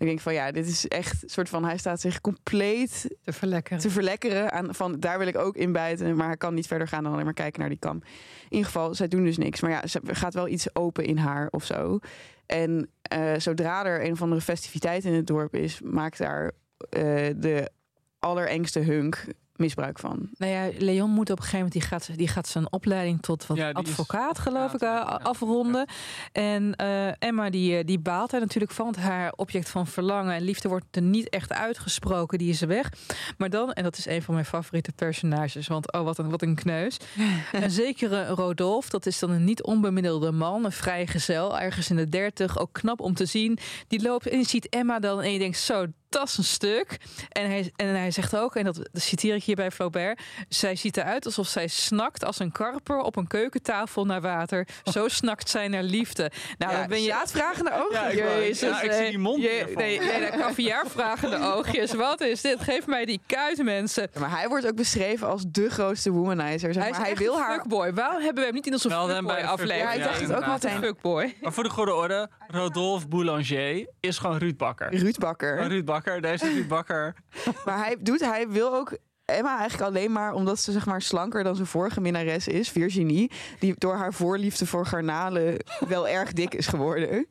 Dan 0.00 0.08
denk 0.08 0.18
ik 0.18 0.24
van 0.24 0.34
ja, 0.34 0.50
dit 0.50 0.66
is 0.66 0.88
echt 0.88 1.22
een 1.22 1.28
soort 1.28 1.48
van 1.48 1.64
hij 1.64 1.78
staat 1.78 2.00
zich 2.00 2.20
compleet 2.20 3.16
Te 3.22 3.32
verlekkeren. 3.32 3.78
te 3.78 3.90
verlekkeren. 3.90 4.52
Aan, 4.52 4.74
van 4.74 5.00
daar 5.00 5.18
wil 5.18 5.26
ik 5.26 5.36
ook 5.36 5.56
in 5.56 5.72
bijten, 5.72 6.16
maar 6.16 6.26
hij 6.26 6.36
kan 6.36 6.54
niet 6.54 6.66
verder 6.66 6.88
gaan 6.88 7.02
dan 7.02 7.12
alleen 7.12 7.24
maar 7.24 7.34
kijken 7.34 7.60
naar 7.60 7.68
die 7.68 7.78
kam. 7.78 7.96
In 7.96 8.02
ieder 8.48 8.66
geval, 8.66 8.94
zij 8.94 9.08
doen 9.08 9.24
dus 9.24 9.38
niks. 9.38 9.60
Maar 9.60 9.70
ja, 9.70 9.86
ze 9.86 10.00
gaat 10.04 10.34
wel 10.34 10.48
iets 10.48 10.74
open 10.74 11.04
in 11.04 11.16
haar 11.16 11.48
of 11.50 11.64
zo. 11.64 11.98
En 12.46 12.90
eh, 13.02 13.32
zodra 13.38 13.84
er 13.84 14.04
een 14.04 14.12
of 14.12 14.22
andere 14.22 14.40
festiviteit 14.40 15.04
in 15.04 15.12
het 15.12 15.26
dorp 15.26 15.54
is, 15.54 15.80
maakt 15.80 16.18
daar 16.18 16.52
eh, 16.90 17.02
de 17.36 17.70
allerengste 18.18 18.80
hunk 18.80 19.24
misbruik 19.60 19.98
van. 19.98 20.28
Nou 20.36 20.52
ja, 20.52 20.70
Leon 20.78 21.10
moet 21.10 21.30
op 21.30 21.36
een 21.36 21.44
gegeven 21.44 21.56
moment, 21.58 21.72
die 21.72 21.82
gaat, 21.82 22.18
die 22.18 22.28
gaat 22.28 22.48
zijn 22.48 22.72
opleiding 22.72 23.22
tot 23.22 23.46
wat 23.46 23.56
Ja, 23.56 23.68
is 23.68 23.74
advocaat, 23.74 24.38
geloof 24.38 24.74
ik, 24.74 24.82
advocaat, 24.82 25.06
eh, 25.06 25.16
ja. 25.18 25.30
afronden. 25.30 25.86
En 26.32 26.74
eh, 26.76 27.22
Emma, 27.22 27.50
die, 27.50 27.76
eh, 27.76 27.84
die 27.84 27.98
baalt 27.98 28.32
er 28.32 28.40
natuurlijk 28.40 28.72
van. 28.72 28.84
Want 28.84 28.96
haar 28.96 29.32
object 29.36 29.68
van 29.68 29.86
verlangen 29.86 30.34
en 30.34 30.42
liefde 30.42 30.68
wordt 30.68 30.84
er 30.90 31.02
niet 31.02 31.28
echt 31.28 31.52
uitgesproken. 31.52 32.38
Die 32.38 32.50
is 32.50 32.60
weg. 32.60 32.92
Maar 33.38 33.50
dan, 33.50 33.72
en 33.72 33.82
dat 33.82 33.98
is 33.98 34.06
een 34.06 34.22
van 34.22 34.34
mijn 34.34 34.46
favoriete 34.46 34.92
personages. 34.92 35.66
Want 35.66 35.92
oh, 35.92 36.02
wat 36.02 36.18
een, 36.18 36.30
wat 36.30 36.42
een 36.42 36.54
kneus. 36.54 36.96
een 37.52 37.70
zekere 37.70 38.26
Rodolf, 38.26 38.88
dat 38.88 39.06
is 39.06 39.18
dan 39.18 39.30
een 39.30 39.44
niet 39.44 39.62
onbemiddelde 39.62 40.32
man. 40.32 40.64
Een 40.64 40.72
vrijgezel, 40.72 41.58
ergens 41.58 41.90
in 41.90 41.96
de 41.96 42.08
dertig. 42.08 42.58
Ook 42.58 42.72
knap 42.72 43.00
om 43.00 43.14
te 43.14 43.26
zien. 43.26 43.58
Die 43.88 44.02
loopt 44.02 44.28
en 44.28 44.38
je 44.38 44.46
ziet 44.46 44.68
Emma 44.68 44.98
dan 44.98 45.22
en 45.22 45.32
je 45.32 45.38
denkt 45.38 45.58
zo... 45.58 45.86
tas 46.10 46.38
een 46.38 46.44
stuk. 46.44 46.96
En 47.28 47.46
hij, 47.50 47.72
en 47.76 47.86
hij 47.88 48.10
zegt 48.10 48.36
ook, 48.36 48.56
en 48.56 48.64
dat, 48.64 48.74
dat 48.74 49.02
citeer 49.02 49.34
ik 49.34 49.44
hier 49.44 49.56
bij 49.56 49.70
Flaubert... 49.70 50.20
zij 50.48 50.76
ziet 50.76 50.96
eruit 50.96 51.24
alsof 51.26 51.46
zij 51.46 51.66
snakt 51.68 52.24
als 52.24 52.38
een 52.38 52.52
karper 52.52 52.98
op 52.98 53.16
een 53.16 53.26
keukentafel 53.26 54.04
naar 54.04 54.20
water. 54.20 54.66
Zo 54.92 55.08
snakt 55.20 55.48
zij 55.50 55.68
naar 55.68 55.82
liefde. 55.82 56.30
Nou, 56.58 56.72
Ja, 56.72 56.78
dan 56.78 56.88
ben 56.88 57.02
je... 57.02 57.08
zaadvragende 57.08 57.72
ogen. 57.74 57.92
Ja, 57.92 58.06
ik, 58.06 58.18
Jezus, 58.18 58.68
ja, 58.68 58.80
ik 58.80 58.92
zie 58.92 59.08
die 59.08 59.18
mond 59.18 59.42
je- 59.42 59.72
nee, 59.76 59.98
nee, 60.00 60.30
de 60.30 60.36
caviarvragende 60.38 61.38
oogjes. 61.54 61.92
Wat 61.94 62.20
is 62.20 62.40
dit? 62.40 62.60
Geef 62.60 62.86
mij 62.86 63.04
die 63.04 63.20
kuit, 63.26 63.62
mensen. 63.62 64.08
Ja, 64.14 64.20
maar 64.20 64.30
hij 64.30 64.48
wordt 64.48 64.66
ook 64.66 64.76
beschreven 64.76 65.28
als 65.28 65.42
de 65.48 65.70
grootste 65.70 66.10
womanizer. 66.10 66.72
Zeg 66.72 66.82
Hij, 66.82 66.90
maar. 66.92 67.00
is 67.00 67.06
hij 67.06 67.10
echt 67.10 67.18
wil 67.20 67.34
een 67.34 67.40
haar. 67.40 67.54
fuckboy. 67.54 67.92
Waarom 67.94 68.20
hebben 68.22 68.38
we 68.40 68.44
hem 68.44 68.54
niet 68.54 68.66
in 68.66 68.72
onze 68.72 68.88
Wel, 68.88 69.06
dan 69.06 69.16
fuckboy 69.16 69.34
bij 69.34 69.46
aflevering? 69.46 69.82
Ja, 69.82 69.92
ik 69.92 70.02
dacht 70.02 70.20
het 70.20 70.32
ook 70.34 70.46
meteen. 70.46 70.78
Fuckboy. 70.78 71.36
Maar 71.40 71.52
voor 71.52 71.62
de 71.64 71.70
goede 71.70 71.94
orde, 71.94 72.28
Rodolphe 72.50 73.08
Boulanger 73.08 73.86
is 74.00 74.18
gewoon 74.18 74.38
Ruud 74.38 74.56
Bakker. 74.56 74.94
Ruud 74.94 75.18
Bakker. 75.18 75.54
Gewoon 75.54 75.70
Ruud 75.70 75.84
Bakker, 75.84 76.20
deze 76.20 76.52
Ruud 76.52 76.68
Bakker. 76.68 77.14
Maar 77.64 77.78
hij 77.78 77.96
doet, 78.00 78.20
hij 78.20 78.48
wil 78.48 78.74
ook 78.74 78.96
Emma 79.30 79.58
eigenlijk 79.58 79.90
alleen 79.90 80.12
maar 80.12 80.32
omdat 80.32 80.58
ze 80.58 80.72
zeg 80.72 80.86
maar 80.86 81.02
slanker 81.02 81.44
dan 81.44 81.54
zijn 81.54 81.66
vorige 81.66 82.00
minnares 82.00 82.48
is, 82.48 82.68
Virginie, 82.68 83.30
die 83.58 83.74
door 83.78 83.94
haar 83.94 84.12
voorliefde 84.12 84.66
voor 84.66 84.86
garnalen 84.86 85.64
wel 85.88 86.08
erg 86.18 86.32
dik 86.32 86.54
is 86.54 86.66
geworden. 86.66 87.26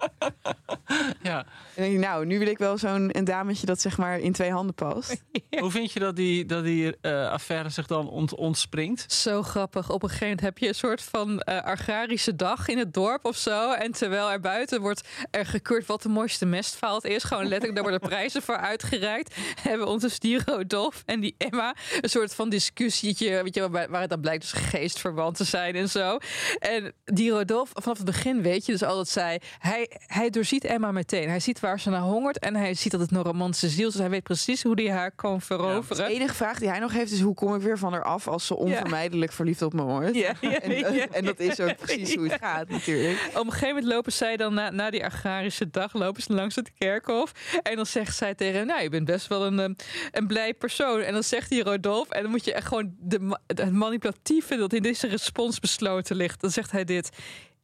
Ja. 1.22 1.38
En 1.40 1.46
dan 1.76 1.84
denk 1.84 1.92
je, 1.92 2.00
nou, 2.00 2.26
nu 2.26 2.40
wil 2.40 2.48
ik 2.48 2.58
wel 2.58 2.78
zo'n 2.78 3.18
een 3.18 3.26
dametje 3.26 3.66
dat 3.66 3.82
zeg 3.82 3.98
maar 3.98 4.20
in 4.20 4.32
twee 4.32 4.52
handen 4.52 4.76
past. 4.76 5.24
Hoe 5.60 5.72
vind 5.72 5.92
je 5.92 6.00
dat 6.00 6.16
die, 6.16 6.46
dat 6.46 6.64
die 6.64 6.98
eh, 7.02 7.30
affaire 7.30 7.70
zich 7.70 7.88
dan 7.88 8.10
ont, 8.10 8.36
ontspringt? 8.36 9.14
Zo 9.14 9.44
grappig. 9.44 9.90
Op 9.90 10.04
een 10.04 10.10
gegeven 10.10 10.28
moment 10.28 10.46
heb 10.46 10.58
je 10.58 10.68
een 10.68 10.76
soort 10.76 11.02
van 11.02 11.40
eh, 11.40 11.64
agrarische 11.64 12.36
dag 12.36 12.68
in 12.68 12.78
het 12.78 12.94
dorp 12.94 13.26
of 13.26 13.36
zo. 13.36 13.72
En 13.72 13.92
terwijl 13.92 14.32
er 14.32 14.40
buiten 14.40 14.82
wordt 14.82 15.08
er 15.32 15.46
gekeurd 15.46 15.86
wat 15.86 16.02
de 16.02 16.10
mooiste 16.10 16.46
mestvaalt 16.46 17.06
is. 17.06 17.24
Gewoon 17.24 17.44
letterlijk, 17.44 17.76
daar 17.76 17.90
worden 17.90 18.10
prijzen 18.10 18.42
voor 18.42 18.58
uitgereikt. 18.58 19.36
Hebben 19.70 19.88
onze 19.88 20.10
stier 20.10 20.42
Rodolf 20.46 21.04
en 21.06 21.20
die 21.20 21.36
Emma 21.38 21.76
een 22.02 22.10
soort 22.10 22.36
van 22.36 22.50
discussietje. 22.50 23.44
Weet 23.44 23.56
je, 23.56 23.70
waar 23.70 23.90
waar 23.90 24.02
het 24.02 24.10
dan 24.10 24.22
blijkt 24.22 24.42
dus 24.42 24.52
geestverwant 24.52 25.38
te 25.38 25.44
zijn 25.44 25.76
en 25.76 25.90
zo. 25.90 26.18
En 26.60 26.94
die 27.06 27.32
Rodolf, 27.32 27.70
vanaf 27.74 27.98
het 27.98 28.06
begin 28.06 28.42
weet 28.42 28.66
je 28.66 28.72
dus 28.72 28.84
al 28.84 28.96
dat 28.96 29.10
zij... 29.10 29.42
Hij, 29.58 29.90
hij 30.08 30.30
doorziet 30.30 30.64
Emma 30.64 30.92
meteen. 30.92 31.30
Hij 31.30 31.40
ziet 31.40 31.60
waar 31.60 31.80
ze 31.80 31.90
naar 31.90 32.02
hongert. 32.02 32.40
En 32.40 32.56
hij 32.56 32.74
ziet 32.74 32.92
dat 32.92 33.02
het 33.02 33.12
een 33.12 33.24
romantische 33.24 33.70
ziel 33.70 33.88
is. 33.88 33.92
Dus 33.92 34.02
hij 34.02 34.10
weet 34.10 34.24
precies 34.24 34.64
hoe 34.64 34.82
hij 34.82 34.92
haar 34.92 35.12
kan 35.12 35.42
veroveren. 35.42 36.08
De 36.08 36.14
enige 36.14 36.34
vraag 36.34 36.60
die 36.60 36.70
hij 36.70 36.80
nog 36.80 36.92
heeft 36.92 37.12
is 37.12 37.22
hoe 37.22 37.34
kom 37.34 37.56
ik 37.56 37.62
weer 37.62 37.78
van 37.78 37.94
haar 37.94 38.04
af 38.04 38.28
als 38.28 38.46
ze 38.46 38.56
onvermijdelijk 38.56 39.32
verliefd 39.32 39.62
op 39.62 39.74
me 39.74 39.82
wordt. 39.82 40.16
Ja, 40.16 40.34
En, 40.42 40.94
ja. 40.94 41.08
en 41.12 41.26
dat 41.26 41.40
is 41.40 41.60
ook 41.60 41.76
precies 41.76 42.16
hoe 42.16 42.28
het 42.28 42.42
gaat 42.42 42.70
natuurlijk. 42.70 43.30
Op 43.34 43.46
een 43.46 43.52
gegeven 43.52 43.68
moment 43.68 43.86
lopen 43.86 44.12
zij 44.12 44.38
dan 44.38 44.54
na, 44.54 44.70
na 44.70 44.90
die 44.90 45.06
agrarische 45.06 45.70
dag 45.70 45.94
lopen 45.94 46.22
ze 46.22 46.34
langs 46.34 46.56
het 46.56 46.72
kerkhof. 46.78 47.32
En 47.64 47.76
dan 47.76 47.86
zegt 47.86 48.16
zij 48.16 48.36
tegen 48.36 48.58
hem, 48.58 48.68
nou, 48.68 48.82
je 48.82 48.90
bent 48.90 49.06
best 49.06 49.28
wel 49.28 49.46
een, 49.46 49.60
eh, 49.60 49.86
een 50.12 50.28
blij 50.28 50.54
persoon. 50.54 51.02
En 51.02 51.14
dan 51.14 51.24
zegt 51.24 51.50
hij 51.50 51.64
Rodolphe, 51.82 52.14
en 52.14 52.22
dan 52.22 52.32
moet 52.32 52.46
je 52.46 52.54
echt 52.54 52.68
gewoon 52.68 52.96
de, 53.00 53.40
het 53.48 53.72
manipulatieve 53.72 54.56
dat 54.56 54.74
in 54.74 54.82
deze 54.82 55.08
respons 55.08 55.60
besloten 55.60 56.16
ligt. 56.16 56.42
Dan 56.42 56.52
zegt 56.52 56.72
hij 56.72 56.84
dit, 56.84 57.10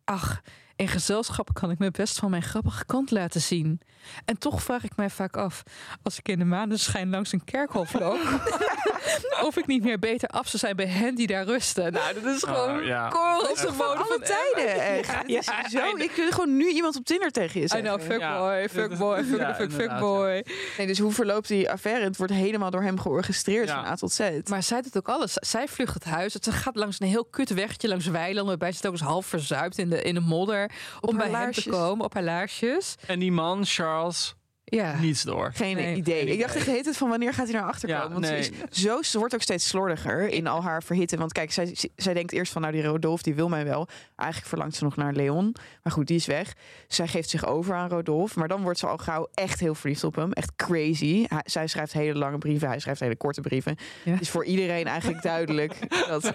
ach, 0.03 0.41
in 0.75 0.87
gezelschap 0.87 1.53
kan 1.53 1.71
ik 1.71 1.79
me 1.79 1.91
best 1.91 2.19
van 2.19 2.29
mijn 2.29 2.43
grappige 2.43 2.85
kant 2.85 3.11
laten 3.11 3.41
zien. 3.41 3.81
En 4.25 4.37
toch 4.37 4.63
vraag 4.63 4.83
ik 4.83 4.95
mij 4.95 5.09
vaak 5.09 5.37
af, 5.37 5.63
als 6.03 6.17
ik 6.19 6.27
in 6.29 6.39
de 6.39 6.45
maneschijn 6.45 7.09
langs 7.09 7.31
een 7.31 7.43
kerkhof 7.43 7.93
loop, 7.93 8.19
of 9.47 9.57
ik 9.57 9.67
niet 9.67 9.83
meer 9.83 9.99
beter 9.99 10.29
af 10.29 10.47
zou 10.47 10.57
zijn 10.57 10.75
bij 10.75 10.85
hen 10.87 11.15
die 11.15 11.27
daar 11.27 11.45
rusten. 11.45 11.93
Nou, 11.93 12.13
dat 12.13 12.23
is 12.25 12.43
gewoon 12.43 12.79
Oh, 12.79 12.85
ja. 12.85 13.07
korrels 13.07 13.59
van 13.61 13.97
alle 13.97 14.19
tijden 14.19 14.81
echt. 14.81 15.11
Het 15.17 15.23
Ja, 15.45 15.69
zo, 15.69 15.95
ik 15.97 16.11
wil 16.11 16.31
gewoon 16.31 16.57
nu 16.57 16.69
iemand 16.69 16.95
op 16.95 17.05
Tinder 17.05 17.31
tegen 17.31 17.59
je 17.59 17.65
I 17.65 17.67
zeggen. 17.67 17.87
know, 17.87 18.01
fuckboy, 18.01 18.53
Ja. 18.55 18.67
fuckboy, 18.69 19.23
fuck, 19.23 19.39
Ja, 19.39 19.55
fuck, 19.55 19.69
inderdaad, 19.69 19.91
fuckboy. 19.91 20.45
Nee, 20.77 20.87
dus 20.87 20.99
hoe 20.99 21.11
verloopt 21.11 21.47
die 21.47 21.71
affaire? 21.71 22.03
Het 22.03 22.17
wordt 22.17 22.33
helemaal 22.33 22.69
door 22.71 22.81
hem 22.83 22.99
georchestreerd 22.99 23.67
Ja. 23.67 23.75
van 23.75 23.85
A 23.91 23.95
tot 23.95 24.11
Z. 24.13 24.29
Maar 24.49 24.63
zij 24.63 24.81
doet 24.81 24.97
ook 24.97 25.09
alles. 25.09 25.33
Zij 25.33 25.67
vlucht 25.67 25.93
het 25.93 26.03
huis. 26.03 26.33
Ze 26.33 26.51
gaat 26.51 26.75
langs 26.75 26.99
een 26.99 27.07
heel 27.07 27.25
kut 27.25 27.49
weggetje 27.49 27.87
langs 27.87 28.07
weilanden. 28.07 28.45
Waarbij 28.45 28.71
ze 28.71 28.77
het 28.77 28.85
ook 28.85 28.91
eens 28.91 29.01
half 29.01 29.25
verzuipt 29.25 29.77
in 29.77 29.89
de, 29.89 30.01
in 30.01 30.13
de 30.13 30.19
modder. 30.21 30.64
Om 31.01 31.09
haar 31.09 31.17
bij 31.17 31.31
hem 31.35 31.43
laarsjes. 31.43 31.63
te 31.63 31.69
komen. 31.69 32.05
Op 32.05 32.13
haar 32.13 32.23
laarsjes. 32.23 32.95
En 33.07 33.19
die 33.19 33.31
man, 33.31 33.65
Charles, 33.65 34.35
Ja. 34.67 34.99
niets 34.99 35.21
door. 35.23 35.51
Geen 35.53 35.75
Nee, 35.75 35.95
idee. 35.95 36.25
Ik 36.25 36.39
dacht 36.39 36.53
de 36.53 36.71
hele 36.71 36.83
tijd 36.83 36.97
van 36.97 37.09
wanneer 37.09 37.33
gaat 37.33 37.45
hij 37.49 37.59
naar 37.59 37.67
achter 37.69 37.89
Ja, 37.89 37.99
komen? 37.99 38.11
Want 38.21 38.31
nee. 38.33 38.43
ze, 38.43 38.51
is 38.71 38.81
zo, 38.81 39.01
ze 39.01 39.17
wordt 39.19 39.33
ook 39.33 39.41
steeds 39.41 39.67
slordiger 39.67 40.27
in 40.29 40.47
al 40.47 40.63
haar 40.63 40.83
verhitten. 40.83 41.17
Want 41.19 41.31
kijk, 41.31 41.51
zij, 41.51 41.75
zij 41.95 42.13
denkt 42.13 42.31
eerst 42.31 42.51
van 42.51 42.61
nou 42.61 42.73
die 42.73 42.83
Rodolphe 42.83 43.23
die 43.23 43.35
wil 43.35 43.49
mij 43.49 43.65
wel. 43.65 43.87
Eigenlijk 44.15 44.49
verlangt 44.49 44.75
ze 44.75 44.83
nog 44.83 44.95
naar 44.95 45.13
Leon. 45.13 45.55
Maar 45.83 45.93
goed, 45.93 46.07
die 46.07 46.15
is 46.15 46.25
weg. 46.25 46.53
Zij 46.87 47.07
geeft 47.07 47.29
zich 47.29 47.45
over 47.45 47.75
aan 47.75 47.89
Rodolphe. 47.89 48.39
Maar 48.39 48.47
dan 48.47 48.61
wordt 48.61 48.79
ze 48.79 48.87
al 48.87 48.97
gauw 48.97 49.27
echt 49.33 49.59
heel 49.59 49.75
verliefd 49.75 50.03
op 50.03 50.15
hem. 50.15 50.31
Echt 50.31 50.51
crazy. 50.55 51.25
Hij- 51.27 51.41
zij 51.45 51.67
schrijft 51.67 51.93
hele 51.93 52.17
lange 52.19 52.37
brieven. 52.37 52.67
Hij 52.67 52.79
schrijft 52.79 52.99
hele 52.99 53.15
korte 53.15 53.41
brieven. 53.41 53.75
Ja. 54.03 54.11
Het 54.11 54.21
is 54.21 54.29
voor 54.29 54.45
iedereen 54.45 54.87
eigenlijk 54.87 55.23
duidelijk 55.33 56.07
dat 56.07 56.31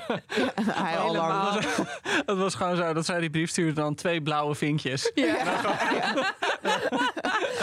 hij 0.64 0.96
al 0.98 1.14
lang... 1.14 1.64
Het 2.26 2.38
was 2.38 2.54
gewoon 2.54 2.76
zo 2.76 2.92
dat 2.92 3.04
zij 3.06 3.20
die 3.20 3.30
brief 3.30 3.50
stuurde 3.50 3.72
dan 3.72 3.94
twee 3.94 4.22
blauwe 4.22 4.54
vinkjes. 4.54 5.12
En 5.12 5.24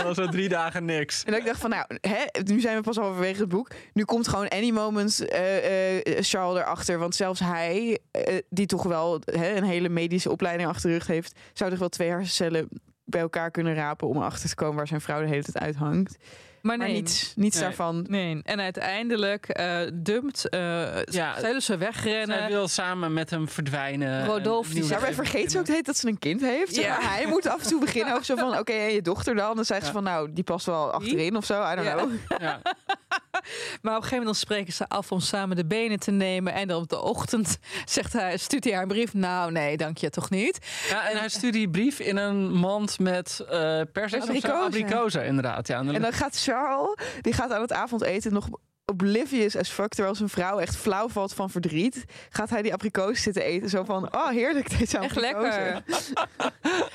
dan 0.04 0.16
zo 0.16 0.28
drie 0.28 0.50
dagen 0.50 0.86
niks. 0.86 1.24
En 1.24 1.34
ik 1.34 1.46
dacht 1.46 1.60
van, 1.60 1.70
nou, 1.70 1.86
hè, 2.02 2.42
nu 2.44 2.60
zijn 2.60 2.76
we 2.76 2.82
pas 2.82 2.96
halverwege 2.96 3.40
het 3.40 3.50
boek. 3.50 3.72
Nu 3.94 4.04
komt 4.04 4.28
gewoon 4.28 4.48
any 4.48 4.72
moment 4.72 5.28
eh, 5.28 5.98
eh, 5.98 6.24
Charles 6.24 6.62
erachter. 6.62 7.00
Want 7.00 7.16
zelfs 7.16 7.40
hij, 7.40 8.00
eh, 8.12 8.38
die 8.50 8.66
toch 8.66 8.84
wel 8.84 9.22
hè, 9.26 9.56
een 9.56 9.64
hele 9.64 9.90
medische 9.90 10.32
opleiding 10.32 10.70
achter 10.70 10.90
de 10.90 10.96
rug 10.96 11.08
heeft... 11.08 11.40
zou 11.54 11.70
toch 11.70 11.80
wel 11.80 11.90
twee 11.90 12.10
hersencellen 12.10 12.70
bij 13.06 13.22
elkaar 13.22 13.52
kunnen 13.52 13.74
rapen... 13.74 14.08
om 14.08 14.18
erachter 14.18 14.50
te 14.50 14.56
komen 14.56 14.76
waar 14.76 14.88
zijn 14.88 15.02
vrouw 15.02 15.22
de 15.22 15.28
hele 15.28 15.44
tijd 15.44 15.58
uithangt. 15.58 16.18
Maar 16.62 16.78
Maar 16.78 16.88
nee. 16.88 16.96
niets, 16.96 17.34
niets 17.36 17.56
Nee. 17.56 17.64
daarvan. 17.64 18.06
Nee. 18.10 18.42
En 18.44 18.60
uiteindelijk 18.60 19.48
eh 19.50 19.80
dumpt. 19.94 20.50
eh 20.50 21.04
Ja, 21.04 21.40
zij 21.40 21.54
ze 21.54 21.62
Zij 21.62 21.78
wegrennen. 21.78 22.48
wil 22.48 22.68
samen 22.68 23.14
met 23.14 23.30
hem 23.30 23.48
verdwijnen. 23.50 24.26
Rodolphe, 24.26 24.70
en 24.70 24.76
die 24.82 25.14
vergeet 25.14 25.52
ze 25.52 25.60
ook 25.60 25.66
tijd 25.66 25.86
dat 25.86 25.98
ze 25.98 26.08
een 26.08 26.20
kind 26.20 26.42
heeft. 26.42 26.76
Ja. 26.76 26.88
Maar 26.98 27.14
hij 27.16 27.26
moet 27.28 27.48
af 27.48 27.62
en 27.62 27.68
toe 27.68 27.80
beginnen 27.80 28.16
ook 28.18 28.24
zo 28.24 28.36
van... 28.36 28.58
oké, 28.58 28.72
en 28.74 28.94
je 28.94 29.02
dochter 29.02 29.36
dan? 29.36 29.56
Dan 29.56 29.66
zegt 29.66 29.86
ze 29.86 29.92
van, 29.92 30.04
nou, 30.04 30.34
die 30.34 30.44
past 30.44 30.66
wel 30.66 30.92
achterin 30.92 31.36
of 31.36 31.46
zo. 31.46 31.72
I 31.72 31.76
don't 31.76 31.88
Ja. 31.88 31.96
know. 31.96 32.12
Ja. 32.40 32.62
Maar 33.82 33.96
op 33.96 34.04
een 34.04 34.08
gegeven 34.10 34.10
moment 34.10 34.26
dan 34.26 34.36
spreken 34.36 34.74
ze 34.74 34.88
af 34.90 35.12
om 35.12 35.20
samen 35.20 35.56
de 35.56 35.66
benen 35.66 36.00
te 36.00 36.12
nemen. 36.12 36.54
En 36.54 36.68
dan 36.68 36.82
op 36.82 36.90
de 36.90 37.02
ochtend 37.02 37.58
zegt 37.86 38.14
hij, 38.14 38.38
stuurt 38.38 38.64
hij 38.64 38.74
haar 38.74 38.82
een 38.82 38.88
brief. 38.88 39.14
Nou, 39.14 39.52
nee, 39.52 39.78
dank 39.78 39.98
je 39.98 40.10
toch 40.10 40.30
niet. 40.30 40.60
ja, 40.90 41.10
en 41.10 41.18
hij 41.18 41.30
stuurde 41.30 41.58
die 41.58 41.70
brief 41.70 42.00
in 42.00 42.18
een 42.18 42.52
mand 42.52 43.00
met 43.00 43.40
eh 43.50 43.82
persen. 43.94 44.22
Abrikozen. 44.22 44.56
Abrikozen, 44.66 45.26
inderdaad. 45.26 45.68
Ja, 45.68 45.78
en 45.80 45.86
dan- 45.86 45.96
En 45.96 46.02
dan 46.02 46.14
gaat 46.14 46.42
Charles, 46.42 46.96
die 47.22 47.34
gaat 47.34 47.52
aan 47.52 47.62
het 47.62 47.74
avondeten 47.74 48.34
nog 48.34 48.48
oblivious 48.92 49.56
as 49.56 49.70
fuck, 49.70 49.94
terwijl 49.94 50.16
zijn 50.16 50.30
vrouw 50.30 50.60
echt 50.60 50.76
flauw 50.76 51.10
valt 51.10 51.34
van 51.34 51.50
verdriet, 51.50 52.06
gaat 52.30 52.50
hij 52.50 52.62
die 52.62 52.74
abrikoos 52.74 53.22
zitten 53.22 53.44
eten. 53.44 53.70
Zo 53.70 53.84
van, 53.84 54.16
oh 54.16 54.28
heerlijk, 54.30 54.78
deze 54.80 54.98
Echt 54.98 55.18
abrikozen. 55.18 55.84
lekker. 55.84 55.84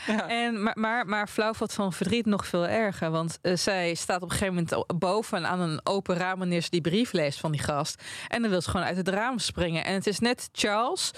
en, 0.44 0.62
maar, 0.62 0.78
maar, 0.78 1.07
maar 1.07 1.28
flauw 1.28 1.52
valt 1.52 1.72
van 1.72 1.92
verdriet 1.92 2.26
nog 2.26 2.46
veel 2.46 2.66
erger. 2.66 3.11
Want 3.11 3.38
eh, 3.42 3.57
zij 3.57 3.94
staat 3.94 4.22
op 4.22 4.31
een 4.31 4.37
gegeven 4.37 4.55
moment 4.55 4.98
boven 4.98 5.46
aan 5.46 5.61
een 5.61 5.81
open 5.85 6.16
raam 6.16 6.38
wanneer 6.38 6.61
ze 6.61 6.70
die 6.70 6.81
brief 6.81 7.12
leest 7.12 7.40
van 7.40 7.52
die 7.52 7.61
gast. 7.61 8.02
En 8.28 8.42
dan 8.42 8.50
wil 8.50 8.61
ze 8.61 8.70
gewoon 8.70 8.87
uit 8.87 8.96
het 8.96 9.09
raam 9.09 9.38
springen. 9.38 9.85
En 9.85 9.94
het 9.94 10.07
is 10.07 10.18
net 10.18 10.48
Charles 10.52 11.11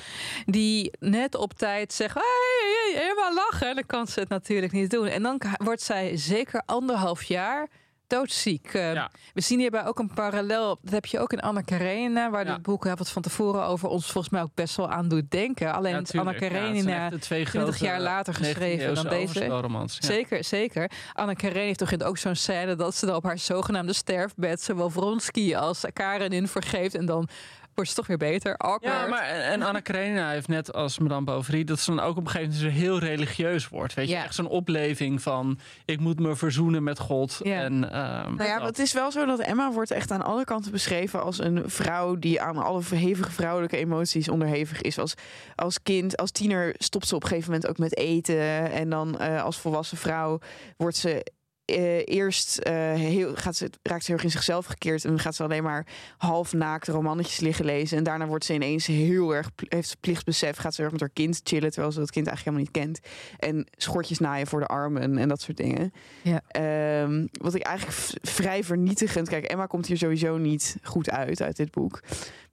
die 0.47 0.91
net 0.99 1.35
op 1.35 1.53
tijd 1.53 1.93
zegt: 1.93 2.15
hey, 2.15 2.23
hey, 2.23 3.03
helemaal 3.03 3.35
lachen. 3.35 3.69
En 3.69 3.75
dan 3.75 3.87
kan 3.87 4.07
ze 4.07 4.21
het 4.21 4.29
natuurlijk 4.29 4.73
niet 4.73 4.91
doen. 4.91 5.07
En 5.07 5.23
dan 5.23 5.41
wordt 5.57 5.83
zij 5.83 6.17
zeker 6.17 6.63
anderhalf 6.67 7.23
jaar 7.23 7.69
doodziek. 8.07 8.75
Eh, 8.75 8.93
Ja. 8.95 9.11
We 9.35 9.41
zien 9.41 9.59
hierbij 9.59 9.87
ook 9.87 9.99
een 9.99 10.11
parallel. 10.15 10.79
Dat 10.83 10.93
heb 10.93 11.07
je 11.07 11.19
ook 11.21 11.33
in 11.33 11.41
Anna 11.41 11.61
Karenina, 11.61 12.31
waar 12.31 12.47
Ja. 12.47 12.53
dit 12.55 12.63
boek 12.63 12.85
wat 12.85 13.11
van 13.11 13.23
tevoren 13.23 13.65
over 13.67 13.89
ons 13.89 14.11
volgens 14.11 14.33
mij 14.33 14.43
ook 14.43 14.55
best 14.55 14.77
wel 14.77 14.91
aan 14.91 15.09
doet 15.09 15.31
denken. 15.31 15.73
Alleen 15.75 15.91
Ja, 15.93 15.97
Anna 15.99 16.33
tuurlijk. 16.33 16.39
Karenina. 16.39 17.11
de 17.11 17.19
twee 17.19 17.45
20 17.45 17.75
grote 17.77 17.85
jaar 17.85 18.01
later 18.01 18.35
19e 18.35 18.45
geschreven 18.45 18.95
dan 18.95 19.09
deze. 19.09 19.87
Zeker, 20.07 20.45
zeker. 20.45 20.91
Anne 21.13 21.35
Karenina 21.37 21.65
heeft 21.65 21.79
toch 21.79 21.91
in 21.91 22.03
ook 22.03 22.19
zo'n 22.19 22.35
scène 22.35 22.75
dat 22.77 22.95
ze 22.95 23.07
dan 23.07 23.15
op 23.15 23.25
haar 23.25 23.39
zogenaamde 23.39 23.93
sterfbed 23.93 24.61
zowel 24.63 24.91
Vronsky 24.91 25.55
als 25.57 25.85
Karenin 25.93 26.49
vergeeft 26.49 26.95
en 26.95 27.07
dan 27.07 27.29
wordt 27.75 27.91
ze 27.91 27.97
toch 27.97 28.07
weer 28.07 28.17
beter. 28.17 28.57
Awkward. 28.57 28.95
Ja, 28.95 29.07
maar 29.07 29.23
en 29.23 29.43
en 29.45 29.63
Anna 29.63 29.81
Karenina 29.81 30.31
heeft 30.31 30.49
net 30.49 30.73
als 30.73 30.99
Madame 30.99 31.25
Bovary 31.25 31.65
dat 31.65 31.81
ze 31.81 31.95
dan 31.95 32.05
ook 32.05 32.17
op 32.17 32.25
een 32.25 32.31
gegeven 32.31 32.55
moment 32.57 32.73
heel 32.75 32.99
religieus 32.99 33.69
wordt. 33.69 33.95
Weet 33.95 34.09
je, 34.09 34.15
Ja. 34.15 34.25
echt 34.25 34.35
zo'n 34.35 34.49
opleving 34.49 35.23
van 35.23 35.59
ik 35.85 36.01
moet 36.01 36.21
me 36.21 36.37
verzoenen 36.37 36.83
met 36.83 36.99
God. 36.99 37.41
Ja. 37.43 37.61
En, 37.63 37.91
ehm, 37.93 38.35
Nou 38.35 38.49
ja, 38.49 38.57
maar 38.57 38.67
het 38.67 38.79
is 38.79 38.93
wel 38.93 39.11
zo 39.13 39.27
dat 39.27 39.39
Emma 39.41 39.73
wordt 39.73 39.91
echt 39.91 40.11
aan 40.11 40.23
alle 40.23 40.45
kanten 40.45 40.71
beschreven 40.73 41.23
als 41.23 41.39
een 41.39 41.63
vrouw 41.67 42.19
die 42.19 42.41
aan 42.41 42.57
alle 42.57 42.83
hevige 42.91 43.31
vrouwelijke 43.31 43.77
emoties 43.77 44.29
onderhevig 44.29 44.81
is. 44.83 44.99
Als, 44.99 45.15
als 45.55 45.83
kind, 45.83 46.17
als 46.17 46.31
tiener 46.31 46.75
stopt 46.79 47.09
ze 47.09 47.15
op 47.15 47.23
een 47.23 47.29
gegeven 47.29 47.51
moment 47.51 47.71
ook 47.71 47.79
met 47.79 47.97
eten. 47.97 48.73
En 48.73 48.91
dan 48.91 49.19
eh, 49.19 49.43
als 49.43 49.59
volwassen 49.59 49.97
vrouw 49.99 50.39
wordt 50.77 50.97
ze 50.97 51.27
eh, 51.65 52.03
eerst 52.05 52.59
eh, 52.59 52.93
heel, 52.93 53.35
gaat 53.35 53.57
ze, 53.57 53.71
raakt 53.83 54.05
ze 54.05 54.07
heel 54.07 54.15
erg 54.17 54.25
in 54.25 54.31
zichzelf 54.31 54.67
gekeerd 54.67 55.05
en 55.05 55.19
gaat 55.19 55.35
ze 55.35 55.43
alleen 55.43 55.63
maar 55.63 55.87
half 56.17 56.53
naakt 56.53 56.89
romannetjes 56.89 57.41
liggen 57.41 57.65
lezen. 57.65 57.99
En 57.99 58.05
daarna 58.05 58.27
wordt 58.27 58.45
ze 58.45 58.55
ineens 58.55 58.87
heel 58.87 59.35
erg, 59.35 59.51
heeft 59.69 59.89
ze 59.89 59.97
plichtsbesef, 60.01 60.57
gaat 60.57 60.75
ze 60.75 60.83
heel 60.83 60.91
erg 60.91 61.01
met 61.01 61.09
haar 61.09 61.25
kind 61.25 61.41
chillen, 61.45 61.71
terwijl 61.71 61.93
ze 61.93 61.99
dat 61.99 62.11
kind 62.11 62.27
eigenlijk 62.27 62.57
helemaal 62.57 62.89
niet 62.89 63.01
kent. 63.01 63.13
En 63.39 63.67
schortjes 63.77 64.19
naaien 64.19 64.47
voor 64.47 64.61
de 64.61 64.67
armen 64.67 65.03
en, 65.03 65.19
en 65.19 65.29
dat 65.29 65.41
soort 65.41 65.57
dingen. 65.57 65.93
Ja. 66.23 66.41
Ehm, 66.49 67.27
wat 67.33 67.55
ik 67.55 67.63
eigenlijk 67.63 67.99
vrij 68.23 68.65
vernietigend, 68.65 69.29
kijk, 69.29 69.45
Emma 69.45 69.67
komt 69.67 69.87
hier 69.87 69.99
sowieso 69.99 70.37
niet 70.37 70.77
goed 70.83 71.11
uit, 71.11 71.43
uit 71.43 71.57
dit 71.57 71.71
boek. 71.71 72.01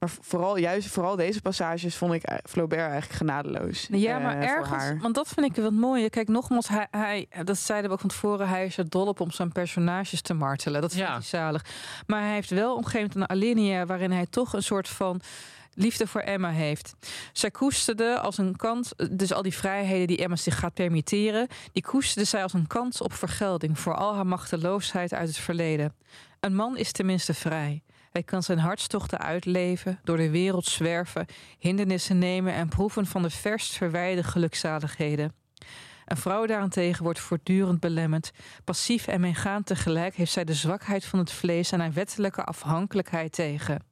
Maar 0.02 0.10
vooral, 0.20 0.56
juist 0.56 0.88
vooral 0.88 1.16
deze 1.16 1.40
passages 1.40 1.96
vond 1.96 2.12
ik 2.12 2.22
eh, 2.22 2.36
Flaubert 2.44 2.80
eigenlijk 2.80 3.12
genadeloos. 3.12 3.88
Ja, 3.90 4.16
eh, 4.16 4.24
maar 4.24 4.36
ergens, 4.40 4.68
haar. 4.68 4.98
want 5.00 5.14
dat 5.14 5.28
vind 5.28 5.56
ik 5.56 5.62
wat 5.62 5.72
mooie. 5.72 6.10
Kijk, 6.10 6.28
nogmaals, 6.28 6.68
hij, 6.68 6.86
hij, 6.90 7.28
dat 7.44 7.58
zeiden 7.58 7.88
we 7.88 7.94
ook 7.94 8.00
van 8.00 8.10
tevoren, 8.10 8.48
hij 8.48 8.66
is 8.66 8.76
er 8.78 8.88
dol 8.88 9.06
op 9.06 9.20
om 9.20 9.30
zijn 9.30 9.52
personages 9.52 10.20
te 10.20 10.34
martelen. 10.34 10.80
Dat 10.80 10.92
vind 10.92 11.06
Ja. 11.08 11.16
ik 11.16 11.22
zalig. 11.22 11.64
Maar 12.06 12.20
hij 12.22 12.32
heeft 12.32 12.50
wel 12.50 12.72
op 12.72 12.78
een 12.78 12.84
gegeven 12.90 13.10
moment 13.12 13.30
een 13.30 13.36
alinea 13.36 13.86
waarin 13.86 14.10
hij 14.12 14.26
toch 14.30 14.52
een 14.52 14.62
soort 14.62 14.88
van 14.88 15.20
liefde 15.74 16.06
voor 16.06 16.20
Emma 16.20 16.50
heeft. 16.50 16.94
Zij 17.32 17.50
koesterde 17.50 18.18
als 18.18 18.38
een 18.38 18.56
kans, 18.56 18.92
dus 19.10 19.32
al 19.32 19.42
die 19.42 19.54
vrijheden 19.56 20.06
die 20.06 20.18
Emma 20.18 20.36
zich 20.36 20.58
gaat 20.58 20.74
permitteren, 20.74 21.48
die 21.72 21.82
koesterde 21.82 22.28
zij 22.28 22.42
als 22.42 22.52
een 22.52 22.66
kans 22.66 23.00
op 23.00 23.12
vergelding 23.12 23.78
voor 23.78 23.94
al 23.94 24.14
haar 24.14 24.26
machteloosheid 24.26 25.12
uit 25.14 25.28
het 25.28 25.38
verleden. 25.38 25.94
Een 26.40 26.54
man 26.54 26.76
is 26.76 26.92
tenminste 26.92 27.34
vrij. 27.34 27.82
Hij 28.12 28.22
kan 28.22 28.42
zijn 28.42 28.58
hartstochten 28.58 29.18
uitleven, 29.18 30.00
door 30.04 30.16
de 30.16 30.30
wereld 30.30 30.64
zwerven, 30.64 31.26
hindernissen 31.58 32.18
nemen 32.18 32.52
en 32.52 32.68
proeven 32.68 33.06
van 33.06 33.22
de 33.22 33.30
verst 33.30 33.76
verwijde 33.76 34.22
gelukzaligheden. 34.22 35.32
Een 36.04 36.16
vrouw 36.16 36.46
daarentegen 36.46 37.04
wordt 37.04 37.20
voortdurend 37.20 37.80
belemmerd. 37.80 38.32
Passief 38.64 39.06
en 39.06 39.20
meegaand 39.20 39.66
tegelijk 39.66 40.14
heeft 40.14 40.32
zij 40.32 40.44
de 40.44 40.54
zwakheid 40.54 41.04
van 41.04 41.18
het 41.18 41.32
vlees 41.32 41.72
en 41.72 41.80
haar 41.80 41.92
wettelijke 41.92 42.44
afhankelijkheid 42.44 43.32
tegen. 43.32 43.84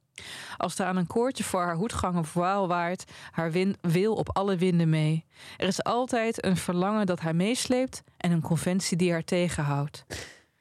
Als 0.57 0.79
er 0.79 0.85
aan 0.85 0.97
een 0.97 1.07
koordje 1.07 1.43
voor 1.43 1.61
haar 1.61 1.75
hoedganger 1.75 2.25
voile 2.25 2.67
waait, 2.67 3.11
haar 3.31 3.51
win, 3.51 3.75
wil 3.81 4.13
op 4.13 4.37
alle 4.37 4.55
winden 4.55 4.89
mee. 4.89 5.25
Er 5.57 5.67
is 5.67 5.83
altijd 5.83 6.45
een 6.45 6.57
verlangen 6.57 7.05
dat 7.05 7.19
haar 7.19 7.35
meesleept 7.35 8.03
en 8.17 8.31
een 8.31 8.41
conventie 8.41 8.97
die 8.97 9.11
haar 9.11 9.23
tegenhoudt. 9.23 10.05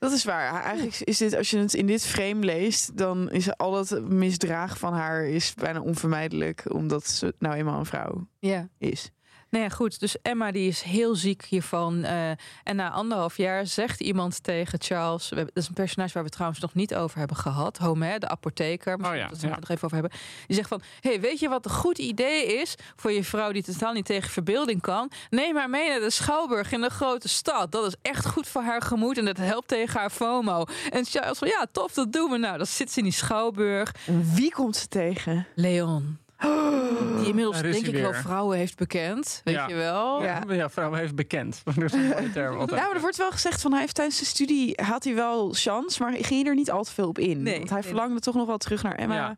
Dat 0.00 0.12
is 0.12 0.24
waar. 0.24 0.62
Eigenlijk 0.62 1.00
is 1.00 1.18
dit, 1.18 1.34
als 1.36 1.50
je 1.50 1.58
het 1.58 1.74
in 1.74 1.86
dit 1.86 2.06
frame 2.06 2.44
leest, 2.44 2.96
dan 2.96 3.30
is 3.30 3.56
al 3.56 3.70
dat 3.72 4.00
misdraag 4.02 4.78
van 4.78 4.92
haar 4.92 5.24
is 5.24 5.54
bijna 5.54 5.80
onvermijdelijk, 5.80 6.64
omdat 6.72 7.06
ze 7.06 7.34
nou 7.38 7.54
eenmaal 7.54 7.78
een 7.78 7.86
vrouw 7.86 8.26
Ja. 8.38 8.68
is. 8.78 9.10
Nou 9.50 9.64
ja, 9.64 9.70
goed. 9.70 10.00
Dus 10.00 10.16
Emma 10.22 10.50
die 10.52 10.68
is 10.68 10.82
heel 10.82 11.14
ziek 11.14 11.44
hiervan. 11.44 12.04
eh, 12.04 12.30
en 12.64 12.76
na 12.76 12.90
anderhalf 12.90 13.36
jaar 13.36 13.66
zegt 13.66 14.00
iemand 14.00 14.42
tegen 14.42 14.80
Charles... 14.80 15.28
We 15.28 15.36
dat 15.36 15.50
is 15.62 15.68
een 15.68 15.74
personage 15.74 16.12
waar 16.12 16.22
we 16.22 16.30
trouwens 16.30 16.60
nog 16.60 16.74
niet 16.74 16.94
over 16.94 17.18
hebben 17.18 17.36
gehad. 17.36 17.78
Homer, 17.78 18.20
de 18.20 18.28
apotheker. 18.28 18.96
Misschien 18.96 19.16
Oh 19.16 19.22
ja, 19.22 19.28
dat 19.28 19.40
we 19.40 19.46
het 19.46 19.54
ja. 19.54 19.60
nog 19.60 19.68
even 19.68 19.84
over 19.84 19.98
hebben. 19.98 20.18
Die 20.46 20.56
zegt 20.56 20.68
van... 20.68 20.82
hey, 21.00 21.20
weet 21.20 21.38
je 21.38 21.48
wat 21.48 21.64
een 21.64 21.70
goed 21.70 21.98
idee 21.98 22.46
is... 22.60 22.74
voor 22.96 23.12
je 23.12 23.24
vrouw 23.24 23.52
die 23.52 23.62
totaal 23.62 23.92
niet 23.92 24.04
tegen 24.04 24.30
verbeelding 24.30 24.80
kan? 24.80 25.10
Neem 25.30 25.56
haar 25.56 25.70
mee 25.70 25.88
naar 25.88 26.00
de 26.00 26.10
Schouwburg 26.10 26.72
in 26.72 26.80
de 26.80 26.90
grote 26.90 27.28
stad. 27.28 27.72
Dat 27.72 27.86
is 27.86 27.94
echt 28.02 28.26
goed 28.26 28.48
voor 28.48 28.62
haar 28.62 28.82
gemoed... 28.82 29.18
en 29.18 29.24
dat 29.24 29.36
helpt 29.36 29.68
tegen 29.68 30.00
haar 30.00 30.10
FOMO. 30.10 30.64
En 30.90 31.04
Charles 31.04 31.38
van... 31.38 31.48
Ja, 31.48 31.66
tof, 31.72 31.92
dat 31.92 32.12
doen 32.12 32.30
we 32.30 32.36
nou. 32.36 32.56
Dan 32.56 32.66
zit 32.66 32.92
ze 32.92 32.98
in 32.98 33.04
die 33.04 33.12
Schouwburg. 33.12 33.94
En 34.06 34.34
wie 34.34 34.52
komt 34.52 34.76
ze 34.76 34.88
tegen? 34.88 35.46
Leon. 35.54 36.18
Die 36.40 37.26
inmiddels 37.29 37.57
Daar 37.57 37.64
is 37.64 37.81
denk 37.83 37.94
ik 37.94 38.03
wel 38.03 38.12
vrouwen 38.12 38.57
heeft 38.59 38.76
bekend. 38.76 39.40
Weet 39.44 39.55
Ja. 39.55 39.68
je 39.68 39.74
wel? 39.74 40.22
Ja. 40.22 40.42
Ja, 40.48 40.70
vrouw 40.70 40.92
heeft 40.92 41.14
bekend. 41.14 41.62
Dat 41.64 41.76
is 41.85 41.92
een 41.92 42.07
mooie 42.09 42.31
term 42.33 42.53
altijd. 42.53 42.70
Nou, 42.70 42.83
maar 42.87 42.94
er 42.94 43.00
wordt 43.00 43.16
wel 43.16 43.31
gezegd 43.31 43.61
van 43.61 43.70
hij 43.72 43.81
heeft 43.81 43.94
tijdens 43.94 44.18
de 44.18 44.24
studie 44.24 44.79
had 44.83 45.05
hij 45.05 45.14
wel 45.14 45.53
chance, 45.53 46.03
maar 46.03 46.12
ging 46.12 46.46
er 46.46 46.55
niet 46.55 46.70
al 46.70 46.85
te 46.85 46.92
veel 46.92 47.09
op 47.09 47.18
in. 47.18 47.42
Nee, 47.42 47.57
want 47.59 47.70
hij 47.70 47.79
nee. 47.81 47.88
verlangde 47.88 48.20
toch 48.20 48.35
nog 48.35 48.46
wel 48.46 48.59
terug 48.59 48.83
naar 48.83 48.94
Emma. 48.94 49.14
Ja. 49.14 49.37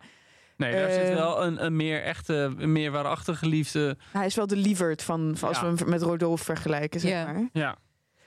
Nee, 0.57 0.73
daar 0.73 0.91
zit 0.91 1.03
Eh, 1.09 1.15
wel 1.15 1.43
een, 1.45 1.65
een 1.65 1.77
meer 1.77 2.03
echte, 2.03 2.55
een 2.59 2.73
meer 2.73 2.91
waarachtige 2.91 3.47
liefde. 3.47 3.97
Hij 4.13 4.27
is 4.27 4.35
wel 4.35 4.47
de 4.47 4.57
lieverd 4.57 5.03
van, 5.03 5.33
van 5.37 5.49
als 5.49 5.61
Ja. 5.61 5.71
we 5.73 5.79
hem 5.79 5.89
met 5.89 6.03
Rodolphe 6.03 6.45
vergelijken, 6.45 7.01
zeg 7.01 7.11
Ja. 7.11 7.25
maar. 7.33 7.49
Ja. 7.53 7.77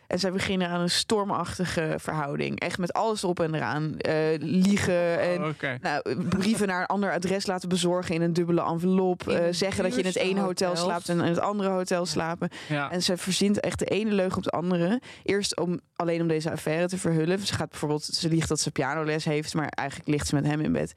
En 0.07 0.19
zij 0.19 0.31
beginnen 0.31 0.67
aan 0.67 0.81
een 0.81 0.89
stormachtige 0.89 1.95
verhouding. 1.97 2.59
Echt 2.59 2.77
met 2.77 2.93
alles 2.93 3.23
erop 3.23 3.39
en 3.39 3.55
eraan. 3.55 3.97
Eh, 3.97 4.13
liegen 4.39 5.19
en 5.19 5.43
Oh, 5.43 5.53
nou, 5.81 6.25
brieven 6.29 6.67
naar 6.67 6.79
een 6.81 6.85
ander 6.85 7.11
adres 7.11 7.45
laten 7.45 7.69
bezorgen 7.69 8.15
in 8.15 8.21
een 8.21 8.33
dubbele 8.33 8.63
envelop. 8.63 9.27
Eh, 9.27 9.43
zeggen 9.51 9.83
dat 9.83 9.93
je 9.93 9.99
in 9.99 10.05
het 10.05 10.15
ene 10.15 10.39
hotel 10.39 10.67
hotels. 10.67 10.85
slaapt 10.85 11.09
en 11.09 11.19
in 11.19 11.25
het 11.25 11.39
andere 11.39 11.69
hotel 11.69 12.05
slapen. 12.05 12.49
Ja. 12.69 12.91
En 12.91 13.03
ze 13.03 13.17
verzint 13.17 13.59
echt 13.59 13.79
de 13.79 13.85
ene 13.85 14.11
leugen 14.11 14.37
op 14.37 14.43
de 14.43 14.49
andere. 14.49 15.01
Eerst 15.23 15.59
om, 15.59 15.79
alleen 15.95 16.21
om 16.21 16.27
deze 16.27 16.51
affaire 16.51 16.87
te 16.87 16.97
verhullen. 16.97 17.39
Ze 17.39 17.53
gaat 17.53 17.69
bijvoorbeeld, 17.69 18.03
ze 18.03 18.29
liegt 18.29 18.49
dat 18.49 18.59
ze 18.59 18.71
pianoles 18.71 19.25
heeft, 19.25 19.53
maar 19.53 19.67
eigenlijk 19.69 20.09
ligt 20.09 20.27
ze 20.27 20.35
met 20.35 20.45
hem 20.45 20.61
in 20.61 20.71
bed. 20.71 20.93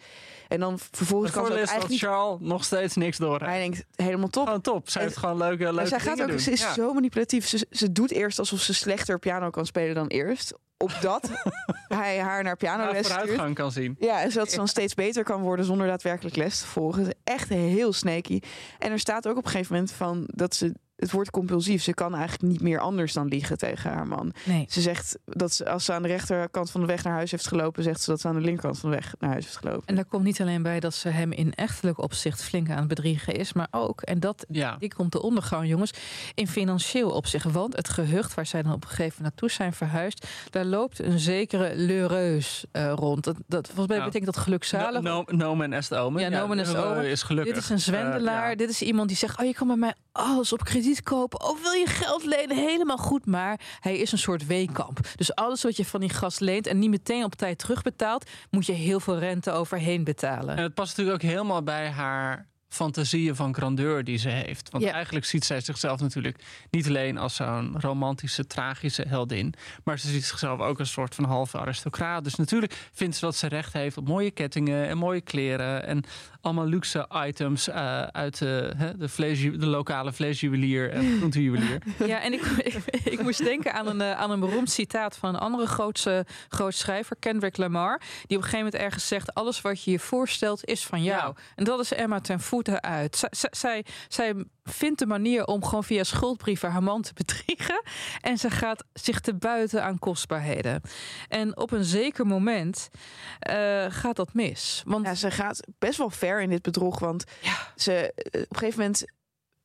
En 0.49 0.61
dan 0.61 0.79
vervolgens 0.79 1.33
kan 1.33 1.45
ze 1.45 1.51
ook 1.51 1.57
eigenlijk 1.57 1.89
niet... 1.89 2.01
Charles 2.01 2.41
nog 2.41 2.65
steeds 2.65 2.95
niks 2.97 3.17
door. 3.17 3.41
Hij 3.41 3.59
denkt, 3.59 3.85
helemaal 3.97 4.29
top. 4.29 4.45
Gewoon 4.47 4.61
top. 4.61 4.89
Zij 4.91 5.01
En- 5.03 5.07
heeft 5.07 5.19
gewoon 5.21 5.37
leuke, 5.37 5.73
leuke 5.73 5.89
zij 5.89 6.01
gaat 6.01 6.21
ook, 6.23 6.29
doen. 6.29 6.39
ze 6.39 6.51
is 6.51 6.61
Ja. 6.61 6.73
zo 6.73 6.93
manipulatief. 6.93 7.47
Ze, 7.49 7.67
ze 7.71 7.93
doet 7.93 8.11
eerst 8.11 8.39
alsof 8.39 8.61
ze 8.61 8.75
slechter 8.75 9.19
piano 9.19 9.51
kan 9.51 9.67
spelen 9.67 9.95
dan 9.95 10.07
eerst. 10.07 10.55
Opdat 10.77 11.31
hij 11.89 12.19
haar 12.19 12.43
naar 12.43 12.57
pianoles 12.57 12.91
stuurt. 12.99 13.07
vooruitgang 13.07 13.55
kan 13.55 13.73
zien. 13.73 13.97
Ja, 13.99 14.23
en 14.23 14.31
zodat 14.33 14.51
ze 14.51 14.57
dan 14.57 14.69
steeds 14.69 14.95
beter 14.95 15.25
kan 15.25 15.41
worden 15.43 15.65
zonder 15.65 15.87
daadwerkelijk 15.87 16.37
les 16.37 16.59
te 16.59 16.67
volgen. 16.67 17.15
Echt 17.25 17.49
heel 17.49 17.93
snaky. 17.93 18.41
En 18.79 18.91
er 18.93 18.99
staat 18.99 19.29
ook 19.29 19.37
op 19.37 19.45
een 19.45 19.51
gegeven 19.51 19.73
moment 19.75 19.93
van 19.93 20.25
dat 20.35 20.55
ze 20.55 20.75
het 20.99 21.11
wordt 21.11 21.31
compulsief. 21.31 21.83
Ze 21.83 21.95
kan 21.95 22.15
eigenlijk 22.15 22.53
niet 22.53 22.61
meer 22.63 22.79
anders 22.81 23.13
dan 23.13 23.27
liegen 23.27 23.59
tegen 23.59 23.91
haar 23.91 24.07
man. 24.07 24.33
Nee. 24.45 24.67
Ze 24.69 24.81
zegt 24.81 25.19
dat 25.25 25.53
ze, 25.53 25.69
als 25.69 25.85
ze 25.85 25.93
aan 25.93 26.03
de 26.03 26.09
rechterkant 26.09 26.71
van 26.71 26.81
de 26.81 26.87
weg 26.87 27.05
naar 27.05 27.13
huis 27.15 27.31
heeft 27.31 27.47
gelopen, 27.49 27.83
zegt 27.83 28.01
ze 28.01 28.11
dat 28.11 28.21
ze 28.21 28.29
aan 28.29 28.35
de 28.35 28.41
linkerkant 28.41 28.79
van 28.79 28.91
de 28.91 28.97
weg 28.97 29.15
naar 29.19 29.31
huis 29.31 29.45
heeft 29.45 29.57
gelopen. 29.57 29.83
En 29.87 29.95
daar 29.95 30.05
komt 30.05 30.25
niet 30.25 30.41
alleen 30.41 30.63
bij 30.63 30.81
dat 30.81 30.95
ze 30.95 31.09
hem 31.09 31.33
in 31.33 31.55
echtelijk 31.55 31.99
opzicht 32.03 32.43
flink 32.43 32.71
aan 32.71 32.79
het 32.79 32.89
bedriegen 32.89 33.35
is, 33.35 33.53
maar 33.53 33.69
ook, 33.71 34.01
en 34.01 34.21
dat 34.21 34.45
Ja. 34.49 34.77
die 34.79 34.95
komt 34.95 35.13
de 35.13 35.23
ondergang, 35.23 35.69
jongens, 35.69 35.93
in 36.35 36.49
financieel 36.49 37.11
opzicht. 37.11 37.45
Want 37.53 37.77
het 37.77 37.89
gehucht 37.89 38.35
waar 38.35 38.47
zij 38.47 38.63
dan 38.63 38.73
op 38.73 38.83
een 38.83 38.89
gegeven 38.89 39.15
moment 39.17 39.23
naartoe 39.33 39.51
zijn 39.51 39.73
verhuisd, 39.73 40.27
daar 40.51 40.65
loopt 40.65 40.99
een 41.03 41.19
zekere 41.19 41.73
leureus 41.77 42.65
eh, 42.73 42.93
rond. 42.95 43.25
Dat, 43.25 43.37
dat, 43.47 43.67
volgens 43.67 43.87
mij 43.87 43.97
Ja. 43.97 44.05
betekent 44.05 44.35
dat 44.35 44.43
gelukzalig. 44.45 45.01
No, 45.03 45.25
no, 45.27 45.37
nomen 45.37 45.73
est 45.73 45.95
omen. 45.95 46.23
Ja, 46.23 46.29
nomen 46.29 46.59
est 46.59 46.77
omen. 46.77 47.05
is 47.05 47.23
gelukkig. 47.23 47.55
Dit 47.55 47.63
is 47.63 47.71
een 47.71 47.79
zwendelaar. 47.81 48.43
Eh, 48.45 48.51
ja. 48.51 48.57
Dit 48.57 48.71
is 48.71 48.83
iemand 48.83 49.09
die 49.09 49.17
zegt: 49.17 49.39
Oh, 49.41 49.47
je 49.47 49.55
kan 49.55 49.67
bij 49.67 49.77
mij 49.77 49.95
alles 50.13 50.53
op 50.53 50.65
krediet 50.65 50.88
kopen. 51.03 51.43
Oh, 51.43 51.63
wil 51.63 51.73
je 51.73 51.87
geld 51.87 52.25
lenen? 52.25 52.57
Helemaal 52.57 52.97
goed. 52.97 53.27
Maar 53.27 53.61
hij 53.81 53.99
is 53.99 54.13
een 54.13 54.19
soort 54.19 54.47
weekamp. 54.47 55.01
Dus 55.17 55.35
alles 55.35 55.63
wat 55.63 55.77
je 55.77 55.85
van 55.85 56.01
die 56.01 56.11
gast 56.11 56.41
leent 56.41 56.67
en 56.67 56.79
niet 56.79 56.91
meteen 56.91 57.25
op 57.25 57.35
tijd 57.35 57.59
terugbetaalt, 57.59 58.31
moet 58.51 58.67
je 58.67 58.73
heel 58.73 59.01
veel 59.01 59.19
rente 59.19 59.51
overheen 59.53 60.05
betalen. 60.05 60.57
En 60.57 60.63
het 60.63 60.75
past 60.75 60.97
natuurlijk 60.97 61.25
ook 61.25 61.31
helemaal 61.31 61.63
bij 61.63 61.89
haar 61.91 62.47
fantasieën 62.69 63.37
van 63.37 63.55
grandeur 63.55 64.05
die 64.05 64.19
ze 64.19 64.29
heeft. 64.29 64.71
Want 64.71 64.85
Ja. 64.85 64.93
eigenlijk 64.93 65.25
ziet 65.27 65.45
zij 65.45 65.61
zichzelf 65.61 66.01
natuurlijk 66.01 66.45
niet 66.71 66.87
alleen 66.87 67.19
als 67.19 67.35
zo'n 67.35 67.81
romantische, 67.81 68.47
tragische 68.47 69.05
heldin. 69.09 69.55
Maar 69.85 69.99
ze 69.99 70.09
ziet 70.09 70.25
zichzelf 70.25 70.61
ook 70.61 70.79
als 70.79 70.89
een 70.89 70.95
soort 70.95 71.15
van 71.15 71.25
halve 71.25 71.59
aristocraat. 71.59 72.25
Dus 72.25 72.35
natuurlijk 72.35 72.89
vindt 72.93 73.17
ze 73.17 73.25
dat 73.25 73.37
ze 73.37 73.47
recht 73.47 73.73
heeft 73.73 73.97
op 73.97 74.09
mooie 74.09 74.31
kettingen 74.31 74.89
en 74.89 74.99
mooie 74.99 75.21
kleren. 75.21 75.87
En 75.87 76.05
allemaal 76.41 76.67
luxe 76.67 77.09
items 77.27 77.69
eh, 77.69 78.03
uit 78.03 78.39
de, 78.39 78.73
hè, 78.77 78.97
de, 78.97 79.09
vlees, 79.09 79.41
de 79.41 79.67
lokale 79.67 80.13
vleesjuwelier 80.13 80.91
en 80.91 81.17
groentejuwelier. 81.17 81.83
Ja, 82.07 82.21
en 82.21 82.33
ik, 82.33 82.43
ik, 82.71 83.05
ik 83.05 83.23
moest 83.23 83.45
denken 83.45 83.73
aan 83.73 83.87
een, 83.87 84.01
eh, 84.01 84.13
aan 84.13 84.31
een 84.31 84.41
beroemd 84.41 84.71
citaat 84.71 85.17
van 85.17 85.29
een 85.29 85.41
andere 85.41 85.67
grootse, 85.67 86.27
groot 86.49 86.75
schrijver, 86.75 87.17
Kendrick 87.19 87.57
Lamar. 87.57 87.99
Die 87.99 88.37
op 88.37 88.43
een 88.43 88.51
gegeven 88.51 88.59
moment 88.59 88.75
ergens 88.75 89.07
zegt: 89.07 89.35
Alles 89.35 89.61
wat 89.61 89.85
je 89.85 89.91
je 89.91 89.99
voorstelt 89.99 90.65
is 90.65 90.87
van 90.87 91.03
jou. 91.03 91.33
Ja. 91.37 91.43
En 91.55 91.65
dat 91.65 91.81
is 91.81 91.93
Emma 91.93 92.21
ten 92.21 92.41
voeten 92.41 92.83
uit. 92.83 93.29
Zij, 93.51 93.85
zij 94.09 94.35
vindt 94.69 94.99
de 94.99 95.07
manier 95.07 95.45
om 95.45 95.65
gewoon 95.65 95.85
via 95.85 96.05
schuldbrieven 96.05 96.71
haar 96.71 96.83
man 96.83 97.03
te 97.03 97.13
bedriegen. 97.15 97.83
En 98.21 98.39
ze 98.39 98.51
gaat 98.51 98.85
zich 98.93 99.21
te 99.21 99.35
buiten 99.35 99.85
aan 99.85 99.99
kostbaarheden. 99.99 100.83
En 101.29 101.57
op 101.57 101.71
een 101.71 101.85
zeker 101.85 102.27
moment 102.27 102.89
eh, 103.39 103.87
gaat 103.89 104.17
dat 104.17 104.35
mis. 104.35 104.83
Want 104.87 105.07
Ja, 105.07 105.15
ze 105.15 105.31
gaat 105.31 105.67
best 105.79 105.99
wel 105.99 106.11
ver 106.11 106.43
in 106.43 106.51
dit 106.51 106.63
bedrog, 106.63 106.99
want 106.99 107.25
ze, 107.77 108.13
eh, 108.13 108.41
op 108.41 108.51
een 108.51 108.59
gegeven 108.59 108.81
moment 108.81 109.05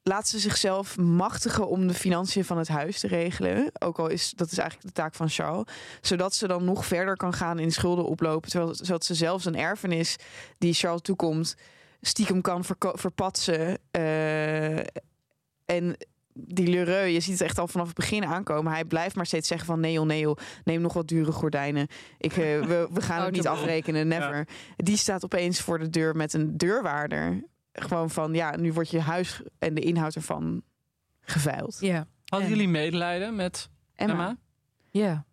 laat 0.04 0.28
ze 0.28 0.40
zichzelf 0.40 0.98
machtigen 0.98 1.68
om 1.68 1.88
de 1.88 1.94
financiën 1.94 2.46
van 2.46 2.58
het 2.58 2.68
huis 2.68 3.00
te 3.00 3.08
regelen. 3.08 3.72
Ook 3.80 4.00
al 4.00 4.08
is 4.08 4.34
dat 4.36 4.52
is 4.52 4.58
eigenlijk 4.58 4.88
de 4.88 5.02
taak 5.02 5.16
van 5.16 5.30
Charles. 5.30 5.68
Zodat 6.02 6.36
ze 6.36 6.48
dan 6.48 6.64
nog 6.64 6.86
verder 6.86 7.18
kan 7.18 7.34
gaan 7.34 7.60
in 7.60 7.72
schulden 7.72 8.06
oplopen. 8.06 8.50
Terwijl, 8.50 8.76
zodat 8.76 9.06
ze 9.06 9.14
zelfs 9.16 9.46
een 9.46 9.58
erfenis 9.58 10.16
die 10.58 10.74
Charles 10.74 11.02
toekomt, 11.02 11.56
stiekem 12.06 12.42
kan 12.42 12.64
verpatsen. 12.96 13.78
Eh, 13.92 14.78
en 15.66 15.96
die 16.34 16.68
Lheureux, 16.68 17.14
je 17.14 17.20
ziet 17.20 17.32
het 17.40 17.42
echt 17.42 17.60
al 17.60 17.68
vanaf 17.68 17.88
het 17.88 17.96
begin 17.96 18.26
aankomen. 18.26 18.72
Hij 18.72 18.86
blijft 18.86 19.16
maar 19.16 19.26
steeds 19.26 19.48
zeggen 19.48 19.68
van 19.68 19.80
Neo, 19.80 20.04
Neo, 20.06 20.36
neem 20.64 20.82
nog 20.82 20.94
wat 20.94 21.08
dure 21.08 21.32
gordijnen. 21.32 21.88
Ik, 22.18 22.32
eh, 22.32 22.38
we, 22.62 22.88
we 22.92 23.02
gaan 23.02 23.24
het 23.24 23.34
niet 23.34 23.48
afrekenen, 23.48 24.08
never. 24.08 24.48
Die 24.76 24.98
staat 24.98 25.24
opeens 25.24 25.62
voor 25.62 25.80
de 25.80 25.90
deur 25.90 26.16
met 26.16 26.34
een 26.34 26.58
deurwaarder. 26.58 27.44
Gewoon 27.74 28.10
van, 28.10 28.34
ja, 28.34 28.56
nu 28.56 28.74
wordt 28.74 28.90
je 28.90 29.00
huis 29.02 29.42
en 29.60 29.74
de 29.74 29.82
inhoud 29.82 30.16
ervan 30.16 30.62
geveild. 31.22 31.78
ja, 31.80 32.08
Hadden 32.26 32.50
En- 32.50 32.56
jullie 32.56 32.72
medelijden 32.72 33.36
met 33.36 33.70
Emma. 33.96 34.14
Emma? 34.14 34.38
ja. 34.92 35.26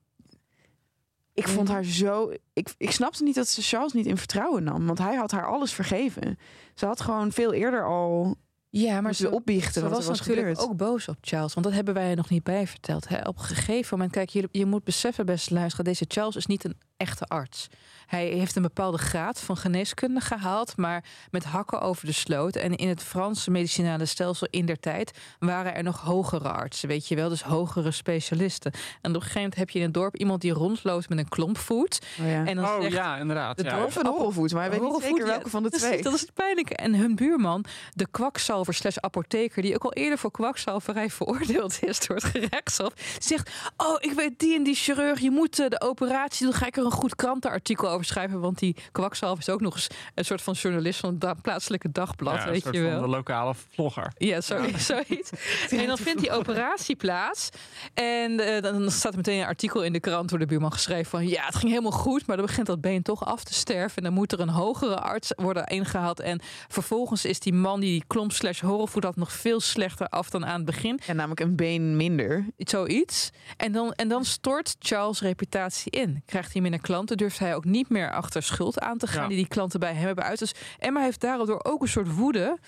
Ik 1.47 1.49
vond 1.49 1.69
haar 1.69 1.85
zo. 1.85 2.33
Ik, 2.53 2.75
ik 2.77 2.91
snapte 2.91 3.23
niet 3.23 3.35
dat 3.35 3.49
ze 3.49 3.63
Charles 3.63 3.93
niet 3.93 4.07
in 4.07 4.17
vertrouwen 4.17 4.65
nam. 4.65 4.87
Want 4.87 4.99
hij 4.99 5.15
had 5.15 5.31
haar 5.31 5.47
alles 5.47 5.73
vergeven. 5.73 6.39
Ze 6.75 6.87
had 6.87 7.01
gewoon 7.01 7.33
veel 7.33 7.53
eerder 7.53 7.87
al. 7.87 8.37
Ja, 8.69 9.01
maar 9.01 9.15
ze 9.15 9.31
opbiechten. 9.31 9.73
ze 9.73 9.81
wat 9.81 9.91
was 9.91 10.07
was 10.07 10.19
natuurlijk 10.19 10.47
gebeurd. 10.47 10.71
ook 10.71 10.77
boos 10.77 11.09
op 11.09 11.17
Charles. 11.21 11.55
Want 11.55 11.67
dat 11.67 11.75
hebben 11.75 11.95
wij 11.95 12.11
er 12.11 12.17
nog 12.17 12.31
niet 12.31 12.43
bij 12.43 12.67
verteld. 12.67 13.09
Hè? 13.09 13.29
Op 13.29 13.39
een 13.39 13.45
gegeven 13.45 13.97
moment, 13.99 14.15
kijk, 14.17 14.29
je, 14.29 14.49
je 14.53 14.67
moet 14.67 14.85
beseffen, 14.85 15.27
beste 15.27 15.55
luisteren, 15.55 15.85
deze 15.85 16.05
Charles 16.09 16.37
is 16.37 16.47
niet 16.47 16.65
een 16.65 16.77
echte 17.01 17.25
arts. 17.25 17.69
Hij 18.07 18.27
heeft 18.27 18.57
een 18.57 18.63
bepaalde 18.63 18.99
graad 18.99 19.41
van 19.41 19.57
geneeskunde 19.57 20.21
gehaald, 20.21 20.77
maar 20.77 21.05
met 21.31 21.45
hakken 21.45 21.81
over 21.81 22.07
de 22.07 22.13
sloot. 22.13 22.57
En 22.57 22.77
in 22.77 22.89
het 22.89 23.03
Franse 23.03 23.51
medicinale 23.51 24.05
stelsel 24.05 24.47
in 24.51 24.67
der 24.67 24.81
tijd 24.81 25.19
waren 25.39 25.75
er 25.75 25.83
nog 25.83 26.01
hogere 26.01 26.49
artsen, 26.49 26.89
weet 26.89 27.09
je 27.09 27.15
wel, 27.15 27.29
dus 27.29 27.43
hogere 27.43 27.91
specialisten. 27.91 28.73
En 28.73 29.11
op 29.11 29.15
een 29.15 29.21
gegeven 29.21 29.41
moment 29.41 29.59
heb 29.59 29.71
je 29.71 29.79
in 29.79 29.85
het 29.85 29.95
dorp 29.95 30.17
iemand 30.17 30.41
die 30.41 30.53
rondloopt 30.53 31.09
met 31.09 31.19
een 31.19 31.29
klompvoet. 31.29 31.99
Oh, 32.21 32.27
ja. 32.27 32.47
En 32.47 32.57
dan 32.57 32.65
Oh 32.65 32.81
zegt 32.81 32.93
ja, 32.93 33.17
inderdaad. 33.17 33.57
de 33.57 33.65
ja. 33.65 33.85
Of 33.85 33.97
een 33.97 34.07
horrelvoet, 34.07 34.53
maar 34.53 34.63
hij 34.63 34.71
weet 34.71 34.91
niet 34.91 35.03
zeker 35.03 35.19
ja, 35.19 35.27
welke 35.27 35.51
van 35.51 35.63
de 35.63 35.71
twee. 35.71 36.03
Dat 36.03 36.15
is 36.15 36.21
het 36.21 36.35
pijnlijke. 36.35 36.75
En 36.75 36.95
hun 36.95 37.15
buurman, 37.15 37.65
de 37.93 38.07
kwakzalver 38.11 38.75
slash 38.75 38.97
apotheker... 38.97 39.63
die 39.63 39.75
ook 39.75 39.85
al 39.85 39.93
eerder 39.93 40.19
voor 40.19 40.31
kwakzalverij 40.31 41.11
veroordeeld 41.11 41.83
is 41.83 42.07
door 42.07 42.17
het 42.17 42.25
gerechtshof... 42.25 42.93
zegt, 43.19 43.51
oh, 43.77 43.97
ik 43.99 44.13
weet 44.13 44.39
die 44.39 44.57
en 44.57 44.63
die 44.63 44.75
chirurg... 44.75 45.21
je 45.21 45.31
moet 45.31 45.59
eh, 45.59 45.69
de 45.69 45.81
operatie 45.81 46.47
doen. 46.47 46.55
Ga 46.55 46.67
ik 46.67 46.77
er 46.77 46.83
een 46.91 46.97
goed 46.97 47.17
krantenartikel 47.17 47.89
over 47.91 48.05
schrijven... 48.05 48.41
want 48.41 48.59
die 48.59 48.77
kwakzalver 48.93 49.39
is 49.39 49.49
ook 49.49 49.61
nog 49.61 49.75
eens 49.75 49.87
een 50.15 50.25
soort 50.25 50.43
van 50.43 50.55
journalist... 50.55 51.01
van 51.01 51.17
het 51.19 51.43
plaatselijke 51.43 51.93
dagblad, 51.93 52.35
Ja, 52.35 52.47
een 52.47 52.51
weet 52.53 52.63
soort 52.63 52.75
je 52.75 52.81
van 52.83 52.91
wel. 52.91 53.01
de 53.01 53.09
lokale 53.09 53.55
vlogger. 53.55 54.13
Ja, 54.17 54.41
zo, 54.41 54.65
zoiets. 54.79 55.31
En 55.71 55.87
dan 55.87 55.99
vindt 55.99 56.21
die 56.21 56.33
operatie 56.33 56.97
plaats. 56.97 57.49
En 57.95 58.41
eh, 58.41 58.63
dan 58.63 58.91
staat 58.91 59.13
er 59.13 59.17
meteen 59.17 59.41
een 59.41 59.47
artikel 59.47 59.83
in 59.83 59.93
de 59.93 60.01
krant 60.01 60.29
door 60.29 60.39
de 60.39 60.47
buurman 60.47 60.73
geschreven 60.73 61.11
van... 61.11 61.27
ja, 61.29 61.45
het 61.45 61.55
ging 61.55 61.71
helemaal 61.71 61.91
goed, 61.99 62.27
maar 62.27 62.37
dan 62.37 62.47
begint 62.47 62.67
dat 62.67 62.81
been 62.81 63.03
toch 63.03 63.25
af 63.25 63.45
te 63.45 63.55
sterven. 63.55 63.97
En 63.97 64.03
dan 64.03 64.13
moet 64.13 64.33
er 64.33 64.41
een 64.41 64.49
hogere 64.49 65.01
arts 65.01 65.33
worden 65.37 65.67
ingehaald. 65.67 66.21
En 66.21 66.41
vervolgens 66.69 67.25
is 67.25 67.41
die 67.41 67.53
man 67.53 67.81
die 67.81 68.05
klomp 68.07 68.33
slash 68.33 68.61
horrelvoet 68.61 69.05
had... 69.05 69.17
nog 69.17 69.33
veel 69.33 69.61
slechter 69.61 70.09
af 70.09 70.31
dan 70.31 70.47
aan 70.47 70.57
het 70.57 70.65
begin. 70.65 71.01
Ja, 71.07 71.13
namelijk 71.13 71.41
een 71.41 71.57
been 71.57 71.97
minder. 71.97 72.47
Zoiets. 72.57 73.31
En 73.57 73.73
dan, 73.73 73.93
en 73.93 74.09
dan 74.09 74.25
stort 74.25 74.77
Charles' 74.79 75.21
reputatie 75.21 75.91
in. 75.91 76.23
Krijgt 76.27 76.53
hij 76.53 76.63
minder 76.63 76.80
klanten, 76.81 77.17
durft 77.17 77.39
hij 77.39 77.55
ook 77.55 77.65
niet 77.65 77.89
meer 77.89 78.13
achter 78.13 78.43
schuld 78.43 78.81
aan 78.81 78.99
te 78.99 79.07
gaan... 79.07 79.23
Ja. 79.23 79.29
die 79.29 79.37
die 79.37 79.49
klanten 79.49 79.81
bij 79.81 79.93
hem 79.95 80.07
hebben 80.07 80.25
uit. 80.25 80.39
Dus 80.39 80.55
Emma 80.79 81.01
heeft 81.01 81.21
daardoor 81.21 81.61
ook 81.65 81.83
een 81.83 81.89
soort 81.89 82.15
woede 82.15 82.59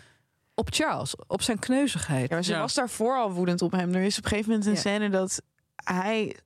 op 0.55 0.69
Charles, 0.71 1.15
op 1.27 1.43
zijn 1.43 1.59
kneuzigheid. 1.59 2.29
Ja, 2.29 2.35
maar 2.35 2.45
ze 2.45 2.53
Ja. 2.53 2.61
was 2.61 2.75
daarvoor 2.75 3.17
al 3.17 3.33
woedend 3.33 3.63
op 3.63 3.73
hem. 3.73 3.95
Er 3.95 4.03
is 4.03 4.19
op 4.19 4.25
een 4.25 4.29
gegeven 4.31 4.51
moment 4.51 4.69
een 4.69 4.75
Ja. 4.75 4.81
scène 4.81 5.09
dat 5.09 5.43
hij... 5.85 6.37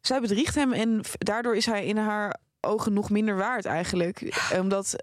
Zij 0.00 0.20
bedriegt 0.20 0.54
hem 0.54 0.72
en 0.72 1.00
daardoor 1.18 1.56
is 1.56 1.66
hij 1.66 1.86
in 1.86 1.96
haar 1.96 2.36
ogen 2.60 2.92
nog 2.92 3.10
minder 3.10 3.36
waard 3.36 3.64
eigenlijk. 3.64 4.48
Omdat 4.60 4.96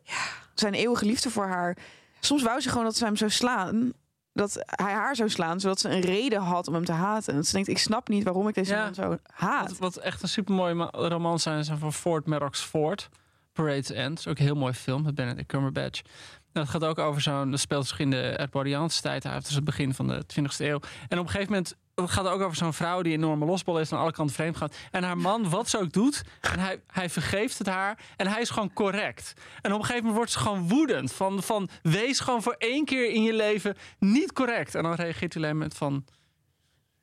zijn 0.54 0.74
eeuwige 0.74 1.06
liefde 1.06 1.30
voor 1.30 1.46
haar... 1.48 1.78
Soms 2.20 2.44
wou 2.44 2.60
ze 2.62 2.70
gewoon 2.70 2.84
dat 2.84 2.96
ze 2.96 3.06
hem 3.06 3.16
zou 3.16 3.32
slaan. 3.32 3.92
Dat 4.34 4.64
hij 4.66 4.94
haar 4.94 5.16
zou 5.16 5.30
slaan, 5.30 5.60
zodat 5.60 5.80
ze 5.80 5.90
een 5.90 6.00
reden 6.02 6.42
had 6.42 6.68
om 6.68 6.74
hem 6.74 6.86
te 6.86 6.92
haten. 6.92 7.30
En 7.32 7.36
dat 7.36 7.46
ze 7.48 7.54
denkt, 7.54 7.68
ik 7.68 7.78
snap 7.78 8.08
niet 8.08 8.24
waarom 8.24 8.48
ik 8.48 8.54
deze 8.54 8.74
Ja. 8.74 8.84
man 8.84 8.94
zo 8.94 9.18
haat. 9.34 9.70
Wat, 9.70 9.78
wat 9.78 9.98
echt 10.04 10.22
een 10.22 10.30
supermooie 10.30 10.74
ma- 10.74 10.90
romans 10.92 11.44
zijn, 11.44 11.64
zijn 11.66 11.78
van 11.78 11.94
Ford 11.94 12.26
Maddox 12.26 12.62
Ford. 12.62 13.10
Parade's 13.54 13.92
End. 13.92 14.20
Is 14.20 14.28
ook 14.28 14.38
een 14.40 14.46
heel 14.46 14.56
mooi 14.56 14.74
film 14.74 15.04
met 15.04 15.16
Benedict 15.16 15.48
Cumberbatch. 15.48 16.02
Dat 16.52 16.70
gaat 16.70 16.84
ook 16.84 16.98
over 17.00 17.22
zo'n... 17.22 17.52
Dat 17.52 17.60
speelt 17.60 17.88
zich 17.88 18.00
in 18.00 18.10
de 18.10 18.40
Edwardiaanse 18.40 19.02
tijd 19.02 19.26
uit. 19.26 19.46
Dus 19.46 19.56
het 19.56 19.64
begin 19.64 19.94
van 19.94 20.08
de 20.08 20.24
20e 20.40 20.58
eeuw. 20.58 20.80
En 21.08 21.20
op 21.20 21.26
een 21.26 21.32
gegeven 21.32 21.52
moment 21.52 21.76
gaat 21.96 22.28
ook 22.28 22.42
over 22.42 22.58
zo'n 22.58 22.74
vrouw 22.74 23.02
die 23.02 23.14
enorme 23.14 23.46
losbol 23.46 23.80
is... 23.80 23.92
en 23.92 23.98
aan 23.98 24.04
alle 24.04 24.12
kanten 24.12 24.36
vreemd 24.36 24.58
gaat. 24.58 24.76
En 24.92 25.04
haar 25.04 25.18
man, 25.18 25.50
wat 25.50 25.70
ze 25.70 25.80
ook 25.80 25.92
doet... 25.92 26.22
en 26.42 26.60
hij, 26.60 26.82
hij 26.88 27.10
vergeeft 27.10 27.58
het 27.58 27.68
haar 27.68 28.00
en 28.18 28.28
hij 28.28 28.42
is 28.42 28.50
gewoon 28.50 28.74
correct. 28.74 29.34
En 29.62 29.72
op 29.74 29.80
een 29.80 29.86
gegeven 29.86 29.98
moment 29.98 30.16
wordt 30.16 30.32
ze 30.32 30.40
gewoon 30.40 30.68
woedend. 30.68 31.14
Van, 31.14 31.44
van 31.44 31.70
wees 31.82 32.20
gewoon 32.20 32.42
voor 32.42 32.56
één 32.58 32.86
keer 32.86 33.12
in 33.12 33.24
je 33.24 33.34
leven 33.34 33.78
niet 34.00 34.34
correct. 34.34 34.76
En 34.76 34.84
dan 34.84 34.94
reageert 34.94 35.34
hij 35.34 35.44
alleen 35.44 35.58
met 35.58 35.78
van... 35.78 36.06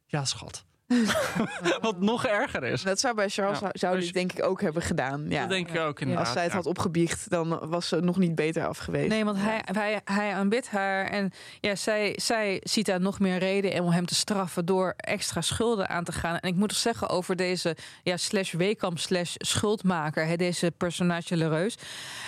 Ja, 0.06 0.24
schat. 0.24 0.66
Wat 1.80 2.00
nog 2.00 2.26
erger 2.26 2.62
is. 2.64 2.82
Dat 2.82 3.00
zou 3.00 3.14
bij 3.14 3.28
Charles 3.28 3.58
Ja. 3.58 3.68
zou, 3.72 3.96
dit 3.96 4.06
je- 4.06 4.12
denk 4.12 4.32
ik 4.32 4.44
ook 4.44 4.60
hebben 4.60 4.82
gedaan. 4.82 5.24
Ja. 5.28 5.40
Dat 5.40 5.48
denk 5.48 5.68
ik 5.70 5.78
ook 5.80 6.00
inderdaad. 6.00 6.24
Als 6.24 6.34
zij 6.34 6.42
het 6.42 6.50
ja. 6.52 6.56
had 6.58 6.66
opgebiecht, 6.66 7.30
dan 7.30 7.58
was 7.68 7.88
ze 7.88 7.96
nog 8.00 8.18
niet 8.18 8.34
beter 8.34 8.66
af 8.66 8.78
geweest. 8.78 9.08
Nee, 9.08 9.24
want 9.24 9.38
hij, 9.40 9.60
hij, 9.64 10.00
hij 10.04 10.32
aanbidt 10.34 10.70
haar 10.70 11.06
en 11.06 11.32
ja, 11.60 11.74
zij, 11.74 12.12
zij 12.22 12.60
ziet 12.64 12.86
daar 12.86 13.00
nog 13.00 13.18
meer 13.18 13.38
reden 13.38 13.82
om 13.84 13.90
hem 13.90 14.06
te 14.06 14.14
straffen 14.14 14.64
door 14.66 14.94
extra 14.96 15.40
schulden 15.40 15.88
aan 15.88 16.04
te 16.04 16.12
gaan. 16.12 16.36
En 16.38 16.48
ik 16.48 16.54
moet 16.54 16.68
toch 16.68 16.78
zeggen 16.78 17.08
over 17.08 17.36
deze 17.36 17.76
ja, 18.02 18.16
slash 18.16 18.52
Wekamp 18.52 18.98
slash 18.98 19.34
schuldmaker, 19.36 20.26
hè, 20.26 20.36
deze 20.36 20.70
personage 20.76 21.36
Lereus. 21.36 21.74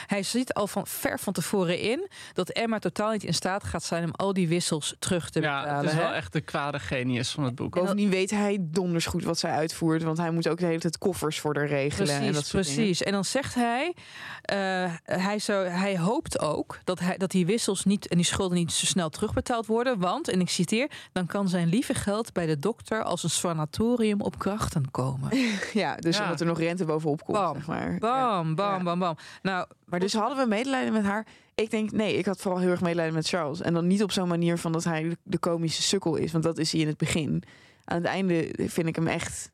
Hij 0.07 0.23
ziet 0.23 0.53
al 0.55 0.67
van 0.67 0.87
ver 0.87 1.19
van 1.19 1.33
tevoren 1.33 1.79
in 1.79 2.09
dat 2.33 2.49
Emma 2.51 2.79
totaal 2.79 3.11
niet 3.11 3.25
in 3.25 3.35
staat 3.35 3.65
gaat 3.65 3.85
zijn 3.85 4.05
om 4.05 4.11
al 4.13 4.33
die 4.33 4.49
wissels 4.49 4.95
terug 4.99 5.31
te 5.31 5.41
Ja, 5.41 5.61
betalen. 5.61 5.83
het 5.83 5.93
is 5.93 5.99
wel 5.99 6.09
hè. 6.09 6.15
echt 6.15 6.33
de 6.33 6.41
kwade 6.41 6.79
genius 6.79 7.31
van 7.31 7.45
het 7.45 7.55
boek. 7.55 7.75
Bovendien 7.75 8.11
weet 8.11 8.31
hij 8.31 8.50
donders 8.61 9.07
goed 9.07 9.25
wat 9.25 9.39
zij 9.39 9.51
uitvoert. 9.51 10.03
Want 10.03 10.19
hij 10.19 10.31
moet 10.31 10.49
ook 10.49 10.59
de 10.59 10.67
hele 10.67 10.79
tijd 10.81 10.99
koffers 10.99 11.41
voor 11.41 11.57
haar 11.57 11.67
regelen. 11.67 12.15
en 12.15 12.33
dat 12.33 12.49
Precies, 12.49 12.51
dingen. 12.51 12.65
precies. 12.75 13.03
En 13.03 13.13
dan 13.13 13.25
zegt 13.25 13.55
hij, 13.55 13.95
eh, 14.43 14.57
hij, 15.05 15.39
zou, 15.39 15.67
hij 15.67 15.99
hoopt 15.99 16.41
ook 16.41 16.79
dat, 16.85 16.99
hij, 16.99 17.17
dat 17.17 17.31
die 17.31 17.47
wissels 17.47 17.85
niet 17.85 18.09
en 18.09 18.17
die 18.17 18.27
schulden 18.27 18.57
niet 18.59 18.73
zo 18.73 18.87
snel 18.87 19.09
terugbetaald 19.09 19.67
worden. 19.67 19.99
Want, 19.99 20.29
en 20.29 20.41
ik 20.41 20.49
citeer, 20.51 20.91
dan 21.13 21.27
kan 21.27 21.49
zijn 21.49 21.69
lieve 21.69 21.95
geld 21.95 22.33
bij 22.33 22.47
de 22.47 22.59
dokter 22.59 23.03
als 23.03 23.23
een 23.23 23.31
sanatorium 23.31 24.21
op 24.21 24.39
krachten 24.39 24.91
komen. 24.91 25.29
Ja, 25.73 25.97
dus 25.97 26.17
Ja. 26.17 26.23
omdat 26.23 26.41
er 26.41 26.47
nog 26.47 26.59
rente 26.59 26.85
bovenop 26.85 27.25
komt. 27.25 27.39
Bam. 27.39 27.55
Zeg 27.55 27.67
maar. 27.67 27.97
Bam, 27.99 28.55
bam, 28.55 28.77
Ja. 28.77 28.83
bam, 28.83 28.99
bam. 28.99 29.17
Nou, 29.43 29.67
Maar 29.85 30.01
dus 30.01 30.13
hadden 30.13 30.39
we 30.39 30.47
medelijden 30.47 30.93
met 30.93 31.05
haar. 31.05 31.27
Ik 31.55 31.71
denk, 31.71 31.91
nee, 31.93 32.17
ik 32.17 32.27
had 32.27 32.41
vooral 32.41 32.61
heel 32.61 32.71
erg 32.71 32.81
medelijden 32.81 33.15
met 33.15 33.29
Charles. 33.29 33.61
En 33.61 33.75
dan 33.75 33.87
niet 33.87 34.03
op 34.03 34.13
zo'n 34.13 34.29
manier 34.29 34.59
van 34.59 34.73
dat 34.73 34.85
hij 34.85 35.17
de 35.23 35.39
komische 35.39 35.83
sukkel 35.83 36.17
is. 36.17 36.33
Want 36.33 36.45
dat 36.45 36.59
is 36.59 36.73
hij 36.73 36.81
in 36.81 36.87
het 36.87 36.97
begin. 36.97 37.43
Aan 37.91 37.97
het 37.97 38.07
einde 38.07 38.53
vind 38.57 38.87
ik 38.87 38.97
hem 38.97 39.07
echt... 39.07 39.51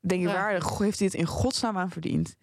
Denk 0.00 0.20
ik, 0.22 0.28
Ja. 0.28 0.32
waar 0.34 0.78
heeft 0.78 0.98
hij 0.98 1.06
het 1.08 1.16
in 1.16 1.26
godsnaam 1.26 1.78
aan 1.78 1.90
verdiend? 1.90 2.36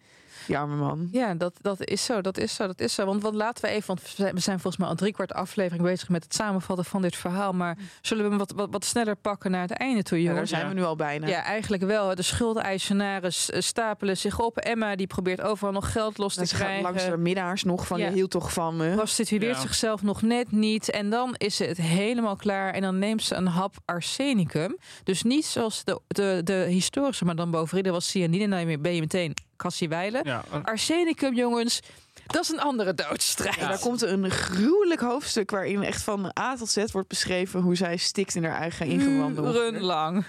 Die 0.46 0.58
arme 0.58 0.76
man. 0.76 1.08
Ja, 1.12 1.34
dat, 1.34 1.58
dat 1.60 1.84
is 1.84 2.04
zo, 2.04 2.20
dat 2.20 2.38
is 2.38 2.54
zo, 2.54 2.66
dat 2.66 2.80
is 2.80 2.94
zo. 2.94 3.04
Want 3.04 3.22
wat 3.22 3.34
laten 3.34 3.64
we 3.64 3.70
even, 3.70 3.86
want 3.86 4.00
we 4.16 4.40
zijn, 4.40 4.60
volgens 4.60 4.76
mij 4.76 4.88
al 4.88 4.94
drie 4.94 5.12
kwart 5.12 5.32
aflevering 5.32 5.82
bezig 5.84 6.08
met 6.08 6.24
het 6.24 6.34
samenvatten 6.34 6.84
van 6.84 7.02
dit 7.02 7.16
verhaal. 7.16 7.52
Maar 7.52 7.76
zullen 8.00 8.22
we 8.24 8.28
hem 8.28 8.38
wat, 8.38 8.52
wat, 8.56 8.68
wat 8.70 8.84
sneller 8.84 9.16
pakken 9.16 9.50
naar 9.50 9.60
het 9.62 9.70
einde 9.70 10.02
toe, 10.02 10.22
Ja, 10.22 10.28
jongens? 10.30 10.50
daar 10.50 10.58
zijn 10.60 10.72
we 10.72 10.78
nu 10.80 10.84
al 10.86 10.96
bijna. 10.96 11.26
Ja, 11.26 11.42
eigenlijk 11.42 11.82
wel. 11.82 12.14
De 12.14 12.22
schuldeisenaren 12.22 13.32
s- 13.32 13.50
stapelen 13.58 14.16
zich 14.16 14.40
op. 14.40 14.56
Emma 14.58 14.96
die 14.96 15.06
probeert 15.06 15.40
overal 15.40 15.72
nog 15.72 15.92
geld 15.92 16.18
los 16.18 16.34
te 16.34 16.46
gaat 16.46 16.60
langs 16.82 16.86
de 16.88 16.92
krijgen. 17.04 17.22
middags 17.22 17.62
nog 17.64 17.86
van, 17.86 17.98
Ja. 17.98 18.06
je 18.06 18.12
hield 18.12 18.30
toch 18.30 18.52
van 18.52 18.76
me? 18.76 18.94
Prostitueert 18.94 19.54
Ja. 19.56 19.60
zichzelf 19.60 20.02
nog 20.02 20.22
net 20.22 20.52
niet. 20.52 20.90
En 20.90 21.10
dan 21.10 21.34
is 21.36 21.58
het 21.58 21.76
helemaal 21.76 22.36
klaar. 22.36 22.72
En 22.72 22.82
dan 22.82 22.98
neemt 22.98 23.22
ze 23.22 23.34
een 23.34 23.46
hap 23.46 23.74
arsenicum. 23.84 24.76
Dus 25.04 25.22
niet 25.22 25.44
zoals 25.46 25.84
de, 25.84 26.00
de, 26.08 26.40
de 26.44 26.64
historische, 26.68 27.24
maar 27.24 27.36
dan 27.36 27.50
bovenin. 27.50 27.84
Dat 27.84 27.92
was 27.92 28.10
cyanide. 28.10 28.44
En 28.44 28.50
dan 28.68 28.80
ben 28.82 28.94
je 28.94 29.00
meteen 29.00 29.34
Cassie 29.56 29.88
Weilen. 29.88 30.35
Ja, 30.50 30.60
Arsenicum, 30.62 31.34
jongens. 31.34 31.80
Dat 32.26 32.42
is 32.42 32.48
een 32.48 32.60
andere 32.60 32.94
doodstrijd. 32.94 33.54
Ja, 33.54 33.68
daar 33.68 33.78
komt 33.78 34.02
een 34.02 34.30
gruwelijk 34.30 35.00
hoofdstuk 35.00 35.50
waarin 35.50 35.82
echt 35.82 36.02
van 36.02 36.32
A 36.40 36.56
tot 36.56 36.68
Z 36.68 36.84
wordt 36.92 37.08
beschreven 37.08 37.60
hoe 37.60 37.74
zij 37.74 37.96
stikt 37.96 38.34
in 38.34 38.44
haar 38.44 38.56
eigen 38.56 38.86
ingewanden. 38.86 39.44
Uren 39.44 39.80
lang. 39.82 40.24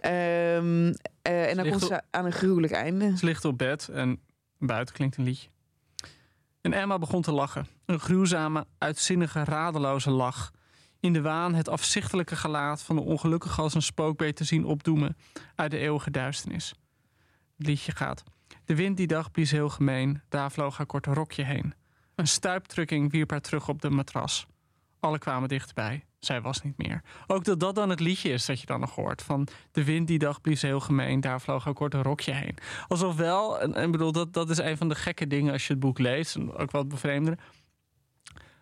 Ehm, 0.00 0.92
eh, 1.22 1.50
en 1.50 1.56
dan 1.56 1.68
komt 1.68 1.82
op- 1.82 1.88
ze 1.88 2.00
aan 2.10 2.24
een 2.24 2.32
gruwelijk 2.32 2.72
einde. 2.72 3.16
Ze 3.18 3.24
ligt 3.24 3.44
op 3.44 3.58
bed 3.58 3.88
en 3.88 4.20
buiten 4.58 4.94
klinkt 4.94 5.16
een 5.16 5.24
liedje. 5.24 5.48
En 6.60 6.72
Emma 6.72 6.98
begon 6.98 7.22
te 7.22 7.32
lachen. 7.32 7.66
Een 7.86 8.00
gruwzame, 8.00 8.66
uitzinnige, 8.78 9.44
radeloze 9.44 10.10
lach. 10.10 10.50
In 11.00 11.12
de 11.12 11.20
waan 11.20 11.54
het 11.54 11.68
afzichtelijke 11.68 12.36
gelaat 12.36 12.82
van 12.82 12.96
de 12.96 13.02
ongelukkige 13.02 13.62
als 13.62 13.74
een 13.74 13.82
spookbeet 13.82 14.36
te 14.36 14.44
zien 14.44 14.64
opdoemen 14.64 15.16
uit 15.54 15.70
de 15.70 15.78
eeuwige 15.78 16.10
duisternis. 16.10 16.74
Het 17.58 17.66
liedje 17.66 17.92
gaat. 17.92 18.22
De 18.64 18.74
wind 18.74 18.96
die 18.96 19.06
dag 19.06 19.30
blies 19.30 19.50
heel 19.50 19.68
gemeen, 19.68 20.22
daar 20.28 20.52
vloog 20.52 20.76
haar 20.76 20.86
korte 20.86 21.12
rokje 21.12 21.44
heen. 21.44 21.74
Een 22.14 22.26
stuipdrukking 22.26 23.10
wierp 23.10 23.30
haar 23.30 23.40
terug 23.40 23.68
op 23.68 23.82
de 23.82 23.90
matras. 23.90 24.46
Alle 25.00 25.18
kwamen 25.18 25.48
dichterbij. 25.48 26.04
Zij 26.18 26.40
was 26.40 26.62
niet 26.62 26.76
meer. 26.76 27.02
Ook 27.26 27.44
dat 27.44 27.60
dat 27.60 27.74
dan 27.74 27.90
het 27.90 28.00
liedje 28.00 28.30
is 28.30 28.46
dat 28.46 28.60
je 28.60 28.66
dan 28.66 28.80
nog 28.80 28.94
hoort. 28.94 29.22
Van 29.22 29.48
de 29.72 29.84
wind 29.84 30.06
die 30.06 30.18
dag 30.18 30.40
blies 30.40 30.62
heel 30.62 30.80
gemeen, 30.80 31.20
daar 31.20 31.40
vloog 31.40 31.64
haar 31.64 31.74
korte 31.74 32.02
rokje 32.02 32.32
heen. 32.32 32.56
Alsof 32.88 33.16
wel, 33.16 33.60
en, 33.60 33.74
en 33.74 33.90
bedoel, 33.90 34.12
dat, 34.12 34.32
dat 34.32 34.50
is 34.50 34.58
een 34.58 34.76
van 34.76 34.88
de 34.88 34.94
gekke 34.94 35.26
dingen 35.26 35.52
als 35.52 35.66
je 35.66 35.72
het 35.72 35.82
boek 35.82 35.98
leest. 35.98 36.36
En 36.36 36.52
ook 36.52 36.70
wat 36.70 36.88
bevreemderen. 36.88 37.38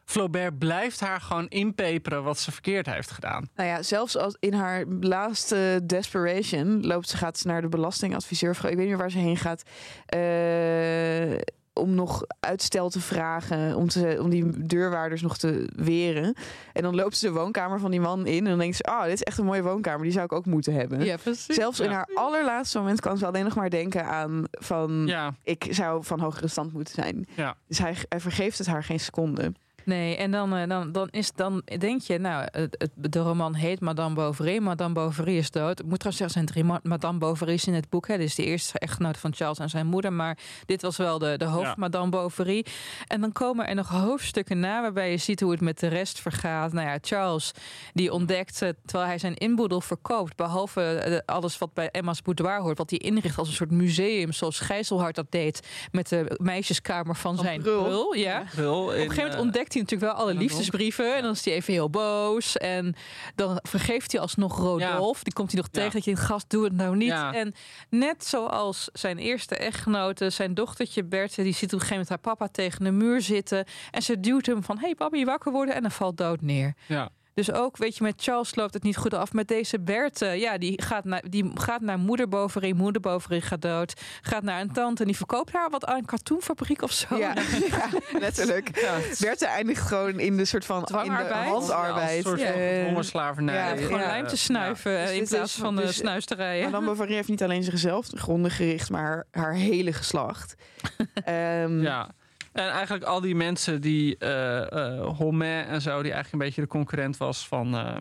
Flaubert 0.04 0.58
blijft 0.58 1.00
haar 1.00 1.20
gewoon 1.20 1.48
inpeperen 1.48 2.22
wat 2.22 2.38
ze 2.38 2.52
verkeerd 2.52 2.86
heeft 2.86 3.10
gedaan. 3.10 3.48
Nou 3.54 3.68
ja, 3.68 3.82
zelfs 3.82 4.16
als 4.16 4.36
in 4.40 4.52
haar 4.52 4.84
laatste 5.00 5.80
desperation 5.84 6.86
loopt 6.86 7.08
ze, 7.08 7.16
gaat 7.16 7.38
ze 7.38 7.46
naar 7.46 7.60
de 7.60 7.68
belastingadviseur. 7.68 8.50
Ik 8.50 8.60
weet 8.60 8.76
niet 8.76 8.86
meer 8.86 8.96
waar 8.96 9.10
ze 9.10 9.18
heen 9.18 9.36
gaat. 9.36 9.62
Eh, 10.06 11.40
om 11.72 11.94
nog 11.94 12.24
uitstel 12.40 12.88
te 12.90 13.00
vragen. 13.00 13.76
Om, 13.76 13.88
te, 13.88 14.18
om 14.20 14.30
die 14.30 14.66
deurwaarders 14.66 15.22
nog 15.22 15.36
te 15.36 15.68
weren. 15.76 16.34
En 16.72 16.82
dan 16.82 16.94
loopt 16.94 17.16
ze 17.16 17.26
de 17.26 17.32
woonkamer 17.32 17.78
van 17.80 17.90
die 17.90 18.00
man 18.00 18.26
in. 18.26 18.38
En 18.38 18.44
dan 18.44 18.58
denkt 18.58 18.76
ze, 18.76 18.82
ah, 18.82 19.02
dit 19.04 19.12
is 19.12 19.22
echt 19.22 19.38
een 19.38 19.44
mooie 19.44 19.62
woonkamer. 19.62 20.02
Die 20.02 20.12
zou 20.12 20.24
ik 20.24 20.32
ook 20.32 20.46
moeten 20.46 20.72
hebben. 20.74 21.04
Ja, 21.04 21.16
precies. 21.16 21.54
Zelfs 21.54 21.80
in 21.80 21.90
haar 21.90 22.08
allerlaatste 22.14 22.78
moment 22.78 23.00
kan 23.00 23.18
ze 23.18 23.26
alleen 23.26 23.44
nog 23.44 23.54
maar 23.54 23.70
denken 23.70 24.04
aan 24.04 24.44
van... 24.50 25.02
Ja, 25.06 25.34
Ik 25.42 25.66
zou 25.70 26.04
van 26.04 26.20
hogere 26.20 26.48
stand 26.48 26.72
moeten 26.72 26.94
zijn. 26.94 27.26
ja. 27.36 27.56
Dus 27.68 27.78
hij, 27.78 27.94
hij 28.08 28.20
vergeeft 28.20 28.58
het 28.58 28.66
haar 28.66 28.84
geen 28.84 29.00
seconde. 29.00 29.52
Nee, 29.84 30.16
en 30.16 30.30
dan, 30.30 30.54
eh, 30.56 30.68
dan, 30.68 30.92
dan, 30.92 31.08
is, 31.10 31.32
dan 31.32 31.62
denk 31.78 32.00
je, 32.02 32.18
nou, 32.18 32.46
het, 32.52 32.74
het- 32.78 32.90
de 33.12 33.18
roman 33.18 33.54
heet 33.54 33.80
Madame 33.80 34.14
Bovary. 34.14 34.58
Madame 34.58 34.94
Bovary 34.94 35.36
is 35.36 35.50
dood. 35.50 35.80
Ik 35.80 35.86
moet 35.86 35.98
trouwens 36.00 36.16
zeggen, 36.16 36.30
zijn 36.30 36.46
drie 36.46 36.64
Ma- 36.64 36.80
Madame 36.82 37.18
Bovary's 37.18 37.66
in 37.66 37.74
het 37.74 37.88
boek. 37.88 38.08
Hè. 38.08 38.16
Dit 38.16 38.26
is 38.26 38.34
de 38.34 38.44
eerste 38.44 38.78
echtgenoot 38.78 39.16
van 39.18 39.34
Charles 39.34 39.58
en 39.58 39.68
zijn 39.70 39.86
moeder. 39.86 40.12
Maar 40.12 40.38
dit 40.66 40.82
was 40.82 40.96
wel 40.96 41.18
de, 41.18 41.36
de 41.36 41.44
hoofd 41.44 41.66
Ja. 41.66 41.74
Madame 41.76 42.10
Bovary. 42.10 42.64
En 43.06 43.20
dan 43.20 43.32
komen 43.32 43.66
er 43.68 43.74
nog 43.74 43.88
hoofdstukken 43.88 44.60
na 44.60 44.80
waarbij 44.82 45.10
je 45.10 45.16
ziet 45.16 45.40
hoe 45.40 45.50
het 45.50 45.60
met 45.60 45.78
de 45.80 45.86
rest 45.86 46.20
vergaat. 46.20 46.72
Nou 46.72 46.88
ja, 46.88 46.98
Charles, 47.00 47.52
die 47.92 48.12
ontdekt, 48.12 48.62
eh, 48.62 48.68
terwijl 48.84 49.08
hij 49.08 49.18
zijn 49.18 49.34
inboedel 49.34 49.80
verkoopt... 49.80 50.36
behalve 50.36 50.82
eh, 50.82 51.18
alles 51.34 51.58
wat 51.58 51.74
bij 51.74 51.90
Emma's 51.90 52.22
boudoir 52.22 52.60
hoort... 52.60 52.78
wat 52.78 52.90
hij 52.90 52.98
inricht 52.98 53.38
als 53.38 53.48
een 53.48 53.54
soort 53.54 53.70
museum, 53.70 54.32
zoals 54.32 54.60
Gijzelhart 54.60 55.14
dat 55.14 55.26
deed... 55.30 55.68
met 55.92 56.08
de 56.08 56.38
meisjeskamer 56.42 57.16
van, 57.16 57.34
Van 57.34 57.44
zijn 57.44 57.62
Brul. 57.62 57.82
brul. 57.84 58.14
Ja. 58.14 58.40
Op 58.40 58.46
een 58.56 58.90
gegeven 58.92 59.16
moment 59.22 59.40
ontdekt 59.40 59.73
hij 59.74 59.82
natuurlijk 59.82 60.12
wel 60.12 60.22
alle 60.22 60.34
liefdesbrieven. 60.34 61.16
En 61.16 61.22
dan 61.22 61.32
is 61.32 61.44
hij 61.44 61.54
even 61.54 61.72
heel 61.72 61.90
boos. 61.90 62.56
En 62.56 62.94
dan 63.34 63.58
vergeeft 63.62 64.12
hij 64.12 64.20
alsnog 64.20 64.58
Rodolphe. 64.58 65.24
Die 65.24 65.32
komt 65.32 65.52
hij 65.52 65.60
nog 65.60 65.70
tegen 65.70 65.92
dat 65.92 66.04
je 66.04 66.10
een 66.10 66.16
gast 66.16 66.50
doe 66.50 66.64
het 66.64 66.72
nou 66.72 66.96
niet. 66.96 67.12
En 67.32 67.54
net 67.90 68.24
zoals 68.24 68.88
zijn 68.92 69.18
eerste 69.18 69.56
echtgenote, 69.56 70.30
zijn 70.30 70.54
dochtertje 70.54 71.04
Berthe... 71.04 71.42
die 71.42 71.54
ziet 71.54 71.72
op 71.72 71.80
een 71.80 71.86
gegeven 71.86 72.06
moment 72.06 72.08
haar 72.08 72.34
papa 72.34 72.48
tegen 72.48 72.84
de 72.84 72.90
muur 72.90 73.20
zitten. 73.20 73.64
En 73.90 74.02
ze 74.02 74.20
duwt 74.20 74.46
hem 74.46 74.62
van, 74.62 74.78
hey 74.78 74.94
papi, 74.94 75.24
wakker 75.24 75.52
worden. 75.52 75.74
En 75.74 75.82
dan 75.82 75.90
valt 75.90 76.16
dood 76.16 76.40
neer. 76.40 76.74
Ja. 76.86 77.10
Dus 77.34 77.52
ook, 77.52 77.76
weet 77.76 77.96
je, 77.96 78.02
met 78.02 78.14
Charles 78.16 78.54
loopt 78.54 78.74
het 78.74 78.82
niet 78.82 78.96
goed 78.96 79.14
af. 79.14 79.32
Met 79.32 79.48
deze 79.48 79.80
Berthe, 79.80 80.26
ja, 80.26 80.58
die 80.58 80.82
gaat 80.82 81.04
naar, 81.04 81.22
die 81.28 81.50
gaat 81.54 81.80
naar 81.80 81.98
moeder 81.98 82.28
Bovary. 82.28 82.72
Moeder 82.72 83.00
Bovary 83.00 83.40
gaat 83.40 83.62
dood. 83.62 83.92
Gaat 84.22 84.42
naar 84.42 84.60
een 84.60 84.72
tante 84.72 85.00
en 85.02 85.06
die 85.08 85.16
verkoopt 85.16 85.52
haar 85.52 85.70
wat 85.70 85.84
aan 85.84 85.96
een 85.96 86.04
katoenfabriek 86.04 86.82
of 86.82 86.92
zo. 86.92 87.16
Ja, 87.16 87.34
ja 87.70 87.88
letterlijk. 88.18 88.80
Ja. 88.80 88.94
Berthe 89.20 89.46
eindigt 89.46 89.80
gewoon 89.80 90.18
in 90.20 90.36
de 90.36 90.44
soort 90.44 90.64
van 90.64 90.78
in 90.78 90.84
de 90.84 90.92
handarbeid. 90.92 91.66
Ja, 91.68 92.10
een 92.16 92.22
soort 92.22 92.42
van 92.42 92.52
Eh, 92.52 92.84
hongerslavernij. 92.86 93.54
ja, 93.54 93.76
Gewoon 93.84 94.00
Ja. 94.00 94.06
lijm 94.06 94.26
te 94.26 94.36
snuiven 94.36 94.92
Dus 95.00 95.10
in 95.10 95.18
dit 95.18 95.28
plaats 95.28 95.54
is- 95.54 95.60
van 95.60 95.76
de 95.76 95.82
dus- 95.82 95.96
snuisterijen. 95.96 96.64
Madame 96.64 96.86
Bovary 96.86 97.14
heeft 97.14 97.28
niet 97.28 97.42
alleen 97.42 97.62
zichzelf 97.62 98.06
gronden 98.14 98.50
gericht, 98.50 98.90
maar 98.90 99.02
haar, 99.02 99.26
haar 99.30 99.54
hele 99.54 99.92
geslacht. 99.92 100.54
Ehm, 101.24 101.80
Ja. 101.82 102.08
En 102.54 102.68
eigenlijk 102.68 103.04
al 103.04 103.20
die 103.20 103.34
mensen 103.34 103.80
die 103.80 104.16
uh, 104.18 105.06
Holmain 105.16 105.64
en 105.66 105.82
zo, 105.82 106.02
die 106.02 106.12
eigenlijk 106.12 106.32
een 106.32 106.38
beetje 106.38 106.60
de 106.60 106.68
concurrent 106.68 107.16
was 107.16 107.48
van, 107.48 107.74
eh, 107.74 107.96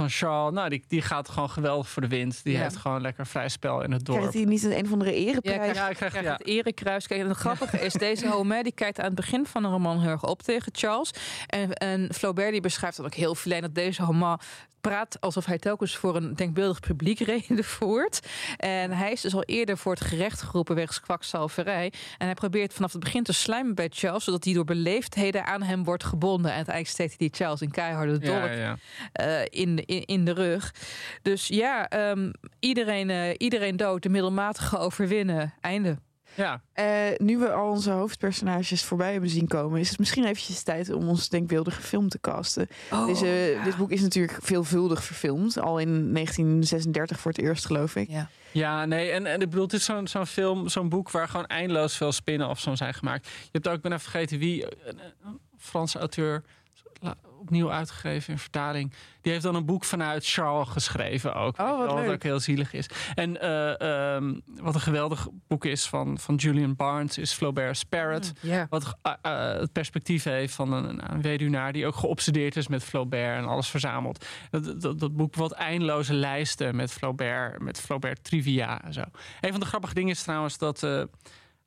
van 0.00 0.10
Charles. 0.10 0.54
Nou, 0.54 0.68
die, 0.68 0.84
die 0.88 1.02
gaat 1.02 1.28
gewoon 1.28 1.50
geweldig 1.50 1.88
voor 1.88 2.02
de 2.02 2.08
wind. 2.08 2.40
Die 2.44 2.52
Ja. 2.54 2.60
heeft 2.62 2.76
gewoon 2.76 3.00
lekker 3.00 3.26
vrij 3.26 3.48
spel 3.48 3.82
in 3.82 3.92
het 3.92 4.04
dorp. 4.04 4.18
Krijgt 4.18 4.36
hij 4.36 4.44
niet 4.44 4.62
een, 4.64 4.76
een 4.78 4.84
of 4.84 4.92
andere 4.92 5.10
Ja, 5.10 5.16
ereprijs? 5.30 5.58
krijg, 5.58 5.74
Ja, 5.76 5.88
ik 5.88 5.96
krijg- 5.96 6.10
krijg 6.12 6.26
ja. 6.26 6.32
het 6.32 6.46
erekruis. 6.46 7.06
Kijk, 7.06 7.20
en 7.20 7.28
het 7.28 7.36
grappige 7.36 7.80
is, 7.80 7.92
deze 7.92 8.28
Homer 8.28 8.62
die 8.62 8.74
kijkt 8.74 8.98
aan 8.98 9.04
het 9.06 9.14
begin 9.14 9.46
van 9.46 9.62
de 9.62 9.68
roman 9.68 10.00
heel 10.00 10.10
erg 10.10 10.26
op 10.26 10.42
tegen 10.42 10.72
Charles. 10.74 11.10
En, 11.46 11.72
en 11.72 12.14
Flaubert 12.14 12.52
die 12.52 12.60
beschrijft 12.60 12.96
dat 12.96 13.06
ook 13.06 13.14
heel 13.14 13.34
filijn 13.34 13.62
dat 13.62 13.74
deze 13.74 14.02
Homer 14.02 14.40
praat 14.80 15.20
alsof 15.20 15.44
hij 15.46 15.58
telkens 15.58 15.96
voor 15.96 16.16
een 16.16 16.34
denkbeeldig 16.34 16.80
publiek 16.80 17.18
redevoert. 17.32 18.20
En 18.56 18.90
hij 18.90 19.12
is 19.12 19.20
dus 19.20 19.34
al 19.34 19.42
eerder 19.42 19.78
voor 19.78 19.92
het 19.92 20.00
gerecht 20.04 20.42
geroepen 20.42 20.74
wegens 20.74 21.00
kwakzalverij. 21.00 21.92
En 22.18 22.26
hij 22.26 22.34
probeert 22.34 22.72
vanaf 22.72 22.92
het 22.92 23.00
begin 23.04 23.22
te 23.22 23.32
slijmen 23.32 23.74
bij 23.74 23.88
Charles, 23.92 24.24
zodat 24.24 24.44
hij 24.44 24.54
door 24.54 24.64
beleefdheden 24.64 25.46
aan 25.46 25.62
hem 25.62 25.84
wordt 25.84 26.04
gebonden. 26.04 26.50
En 26.50 26.56
uiteindelijk 26.56 26.94
steekt 26.94 27.08
hij 27.18 27.28
die 27.28 27.36
Charles 27.36 27.60
een 27.60 27.70
keiharde 27.70 28.18
dolk 28.18 28.44
ja, 28.44 28.52
ja. 28.52 28.76
eh, 29.12 29.46
in, 29.50 29.84
in, 29.90 30.04
in 30.04 30.24
de 30.24 30.32
rug. 30.32 30.74
Dus 31.22 31.48
ja, 31.48 31.88
ehm, 31.88 32.30
iedereen, 32.58 33.10
eh, 33.10 33.34
iedereen 33.36 33.76
dood, 33.76 34.02
de 34.02 34.08
middelmatige 34.08 34.78
overwinnen. 34.78 35.54
Einde. 35.60 35.98
ja. 36.34 36.62
Eh, 36.72 36.86
nu 37.16 37.38
we 37.38 37.52
al 37.52 37.70
onze 37.70 37.90
hoofdpersonages 37.90 38.84
voorbij 38.84 39.12
hebben 39.12 39.30
zien 39.30 39.48
komen, 39.48 39.80
is 39.80 39.88
het 39.88 39.98
misschien 39.98 40.24
eventjes 40.24 40.62
tijd 40.62 40.92
om 40.92 41.08
ons 41.08 41.28
denkbeeldige 41.28 41.82
film 41.82 42.08
te 42.08 42.20
casten. 42.20 42.68
Oh, 42.90 43.06
Deze, 43.06 43.60
Dit 43.64 43.76
boek 43.76 43.90
is 43.90 44.00
natuurlijk 44.00 44.38
veelvuldig 44.42 45.04
verfilmd, 45.04 45.58
al 45.58 45.78
in 45.78 46.12
1936 46.12 47.20
voor 47.20 47.30
het 47.30 47.40
eerst, 47.40 47.66
geloof 47.66 47.96
ik. 47.96 48.08
Ja. 48.08 48.28
Ja, 48.52 48.84
nee, 48.84 49.10
en, 49.10 49.26
en 49.26 49.40
ik 49.40 49.50
bedoel, 49.50 49.64
het 49.64 49.72
is 49.72 49.84
zo'n 49.84 50.08
zo'n 50.08 50.26
film, 50.26 50.68
zo'n 50.68 50.88
boek 50.88 51.10
waar 51.10 51.28
gewoon 51.28 51.46
eindeloos 51.46 51.96
veel 51.96 52.12
spin-offs 52.12 52.62
van 52.62 52.76
zijn 52.76 52.94
gemaakt. 52.94 53.26
Je 53.26 53.48
hebt 53.52 53.68
ook, 53.68 53.74
ik 53.74 53.82
ben 53.82 53.92
even 53.92 54.10
vergeten 54.10 54.38
wie, 54.38 54.64
een, 54.64 54.98
een 55.24 55.40
Franse 55.58 55.98
auteur, 55.98 56.42
opnieuw 57.40 57.72
uitgegeven 57.72 58.32
in 58.32 58.38
vertaling. 58.38 58.92
Die 59.20 59.32
heeft 59.32 59.44
dan 59.44 59.54
een 59.54 59.64
boek 59.64 59.84
vanuit 59.84 60.26
Charles 60.26 60.68
geschreven 60.68 61.34
ook. 61.34 61.58
Oh, 61.58 61.78
wat 61.78 61.92
wel, 61.92 62.12
ook 62.12 62.22
heel 62.22 62.40
zielig 62.40 62.72
is. 62.72 62.86
En 63.14 63.40
eh, 63.40 64.14
ehm, 64.14 64.34
wat 64.60 64.74
een 64.74 64.80
geweldig 64.80 65.28
boek 65.48 65.64
is 65.64 65.86
van, 65.86 66.18
van 66.18 66.34
Julian 66.34 66.76
Barnes, 66.76 67.18
is 67.18 67.32
Flaubert's 67.32 67.84
Parrot. 67.84 68.32
Ja. 68.40 68.66
Wat 68.70 68.96
eh, 69.02 69.12
eh, 69.22 69.60
het 69.60 69.72
perspectief 69.72 70.24
heeft 70.24 70.54
van 70.54 70.72
een, 70.72 71.12
een 71.12 71.22
weduwnaar 71.22 71.72
die 71.72 71.86
ook 71.86 71.96
geobsedeerd 71.96 72.56
is 72.56 72.68
met 72.68 72.84
Flaubert 72.84 73.36
en 73.36 73.44
alles 73.44 73.68
verzamelt. 73.68 74.24
Dat, 74.50 74.80
dat, 74.80 75.00
dat 75.00 75.16
boek 75.16 75.34
wat 75.34 75.52
eindeloze 75.52 76.14
lijsten 76.14 76.76
met 76.76 76.92
Flaubert, 76.92 77.60
met 77.60 77.80
Flaubert 77.80 78.24
trivia 78.24 78.82
en 78.84 78.92
zo. 78.92 79.02
Een 79.40 79.50
van 79.50 79.60
de 79.60 79.66
grappige 79.66 79.94
dingen 79.94 80.10
is 80.10 80.22
trouwens 80.22 80.58
dat 80.58 80.86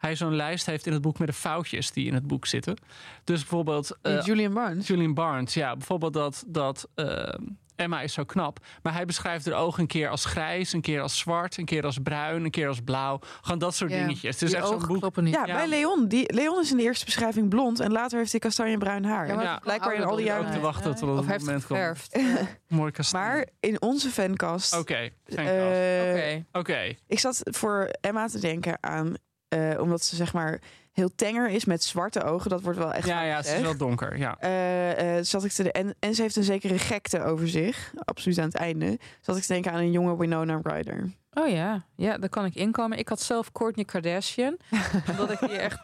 hij 0.03 0.15
zo'n 0.15 0.35
lijst 0.35 0.65
heeft 0.65 0.85
in 0.85 0.93
het 0.93 1.01
boek 1.01 1.19
met 1.19 1.27
de 1.27 1.33
foutjes 1.33 1.91
die 1.91 2.07
in 2.07 2.13
het 2.13 2.27
boek 2.27 2.45
zitten. 2.45 2.77
Dus 3.23 3.39
bijvoorbeeld 3.39 3.97
eh, 4.01 4.21
Julian 4.21 4.53
Barnes. 4.53 4.87
Julian 4.87 5.13
Barnes, 5.13 5.53
ja, 5.53 5.75
bijvoorbeeld 5.75 6.13
dat, 6.13 6.43
dat 6.47 6.87
eh, 6.95 7.33
Emma 7.75 8.01
is 8.01 8.13
zo 8.13 8.23
knap. 8.23 8.59
Maar 8.81 8.93
hij 8.93 9.05
beschrijft 9.05 9.45
haar 9.45 9.53
ogen 9.59 9.81
een 9.81 9.87
keer 9.87 10.09
als 10.09 10.25
grijs, 10.25 10.73
een 10.73 10.81
keer 10.81 11.01
als 11.01 11.17
zwart, 11.17 11.57
een 11.57 11.65
keer 11.65 11.85
als 11.85 11.97
bruin, 12.03 12.43
een 12.43 12.51
keer 12.51 12.67
als 12.67 12.79
blauw. 12.81 13.19
Gewoon 13.41 13.59
dat 13.59 13.75
soort 13.75 13.91
Ja. 13.91 13.97
dingetjes. 13.97 14.33
Het 14.33 14.41
is 14.41 14.49
Die 14.49 14.57
echt 14.57 14.67
zo'n 14.67 14.99
boek. 14.99 15.21
niet. 15.21 15.33
Ja, 15.33 15.45
Ja. 15.45 15.55
bij 15.55 15.67
Leon. 15.67 16.07
Die, 16.07 16.33
Leon 16.33 16.59
is 16.61 16.71
in 16.71 16.77
de 16.77 16.83
eerste 16.83 17.05
beschrijving 17.05 17.49
blond 17.49 17.79
en 17.79 17.91
later 17.91 18.17
heeft 18.17 18.31
hij 18.31 18.39
kastanjebruin 18.39 19.05
haar. 19.05 19.27
Ja, 19.27 19.35
maar 19.35 19.43
Ja. 19.43 19.59
blijkbaar 19.59 19.93
in 19.95 20.03
al 20.03 20.15
die 20.15 20.25
jaren. 20.25 20.51
te 20.51 20.59
wachten 20.59 20.95
tot 20.95 21.19
Of 21.19 21.27
het 21.27 21.39
moment 21.39 21.65
komt. 21.65 22.09
Mooi 22.67 22.91
kasteel. 22.91 23.19
Maar 23.19 23.47
in 23.59 23.81
onze 23.81 24.09
fancast. 24.09 24.77
Oké, 24.77 25.09
God. 25.25 25.39
Oké. 25.39 26.45
Oké. 26.51 26.95
Ik 27.07 27.19
zat 27.19 27.41
voor 27.43 27.89
Emma 28.01 28.27
te 28.27 28.39
denken 28.39 28.77
aan, 28.81 29.13
eh, 29.53 29.81
omdat 29.81 30.03
ze 30.03 30.15
zeg 30.15 30.33
maar 30.33 30.59
heel 30.91 31.09
tenger 31.15 31.49
is 31.49 31.65
met 31.65 31.83
zwarte 31.83 32.23
ogen. 32.23 32.49
Dat 32.49 32.61
wordt 32.61 32.77
wel 32.77 32.93
echt. 32.93 33.07
Ja, 33.07 33.21
ja, 33.21 33.35
het 33.35 33.45
is 33.45 33.61
wel 33.61 33.77
donker. 33.77 34.17
Ja. 34.17 34.37
Eh, 34.39 35.17
eh, 35.17 35.23
zat 35.23 35.43
ik 35.43 35.51
te 35.51 35.63
de 35.63 35.71
en, 35.71 35.95
en 35.99 36.15
ze 36.15 36.21
heeft 36.21 36.35
een 36.35 36.43
zekere 36.43 36.77
gekte 36.77 37.23
over 37.23 37.47
zich, 37.49 37.93
absoluut 38.03 38.37
aan 38.37 38.45
het 38.45 38.55
einde. 38.55 38.99
Zat 39.21 39.37
ik 39.37 39.41
te 39.41 39.53
denken 39.53 39.71
aan 39.71 39.79
een 39.79 39.91
jonge 39.91 40.17
Winona 40.17 40.59
Ryder. 40.63 41.11
Oh 41.33 41.49
ja. 41.49 41.85
ja, 41.95 42.17
daar 42.17 42.29
kan 42.29 42.45
ik 42.45 42.55
inkomen. 42.55 42.97
Ik 42.97 43.09
had 43.09 43.21
zelf 43.21 43.51
Kourtney 43.51 43.85
Kardashian. 43.85 44.57
omdat 45.11 45.31
ik 45.31 45.39
die 45.39 45.57
echt 45.57 45.79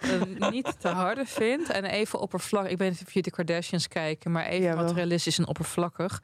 niet 0.51 0.79
te 0.79 0.87
harde 0.87 1.25
vind. 1.25 1.69
En 1.69 1.85
even 1.85 2.19
oppervlakkig. 2.19 2.71
Ik 2.71 2.77
weet 2.77 2.89
niet 2.89 3.01
of 3.01 3.07
jullie 3.07 3.23
de 3.23 3.31
Kardashians 3.31 3.87
kijken. 3.87 4.31
Maar 4.31 4.45
even 4.45 4.67
Ja, 4.67 4.75
materialistisch 4.75 5.37
en 5.37 5.47
oppervlakkig. 5.47 6.21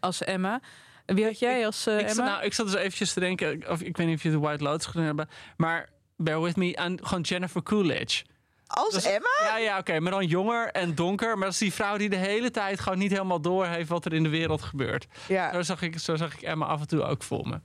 Als 0.00 0.24
Emma. 0.24 0.60
Wie 1.06 1.24
had 1.24 1.38
jij 1.38 1.66
als 1.66 1.86
Ik, 1.86 2.08
zat, 2.08 2.10
Emma? 2.18 2.24
nou, 2.24 2.44
ik 2.44 2.54
zat 2.54 2.66
dus 2.66 2.74
eventjes 2.74 3.12
te 3.12 3.20
denken, 3.20 3.70
of 3.70 3.80
ik 3.82 3.96
weet 3.96 4.06
niet 4.06 4.16
of 4.16 4.22
je 4.22 4.30
de 4.30 4.38
White 4.38 4.64
Lotus 4.64 4.86
gedaan 4.86 5.04
hebben, 5.06 5.28
maar 5.56 5.88
bear 6.16 6.42
with 6.42 6.56
me, 6.56 6.76
aan 6.76 6.98
gewoon 7.02 7.20
Jennifer 7.22 7.62
Coolidge. 7.62 8.24
Als 8.66 8.94
Dus- 8.94 9.04
Emma? 9.04 9.28
Ja, 9.42 9.58
ja, 9.58 9.78
oké, 9.78 10.00
maar 10.00 10.12
dan 10.12 10.26
jonger 10.26 10.70
en 10.70 10.94
donker. 10.94 11.34
Maar 11.34 11.44
dat 11.44 11.52
is 11.52 11.58
die 11.58 11.72
vrouw 11.72 11.96
die 11.96 12.08
de 12.08 12.16
hele 12.16 12.50
tijd 12.50 12.80
gewoon 12.80 12.98
niet 12.98 13.10
helemaal 13.10 13.40
door 13.40 13.66
heeft 13.66 13.88
wat 13.88 14.04
er 14.04 14.12
in 14.12 14.22
de 14.22 14.28
wereld 14.28 14.62
gebeurt. 14.62 15.06
Ja. 15.28 15.52
Zo 15.52 15.62
zag 15.62 15.82
ik, 15.82 15.98
zo 15.98 16.16
zag 16.16 16.34
ik 16.34 16.42
Emma 16.42 16.66
af 16.66 16.80
en 16.80 16.86
toe 16.86 17.02
ook 17.02 17.22
voor 17.22 17.48
me. 17.48 17.60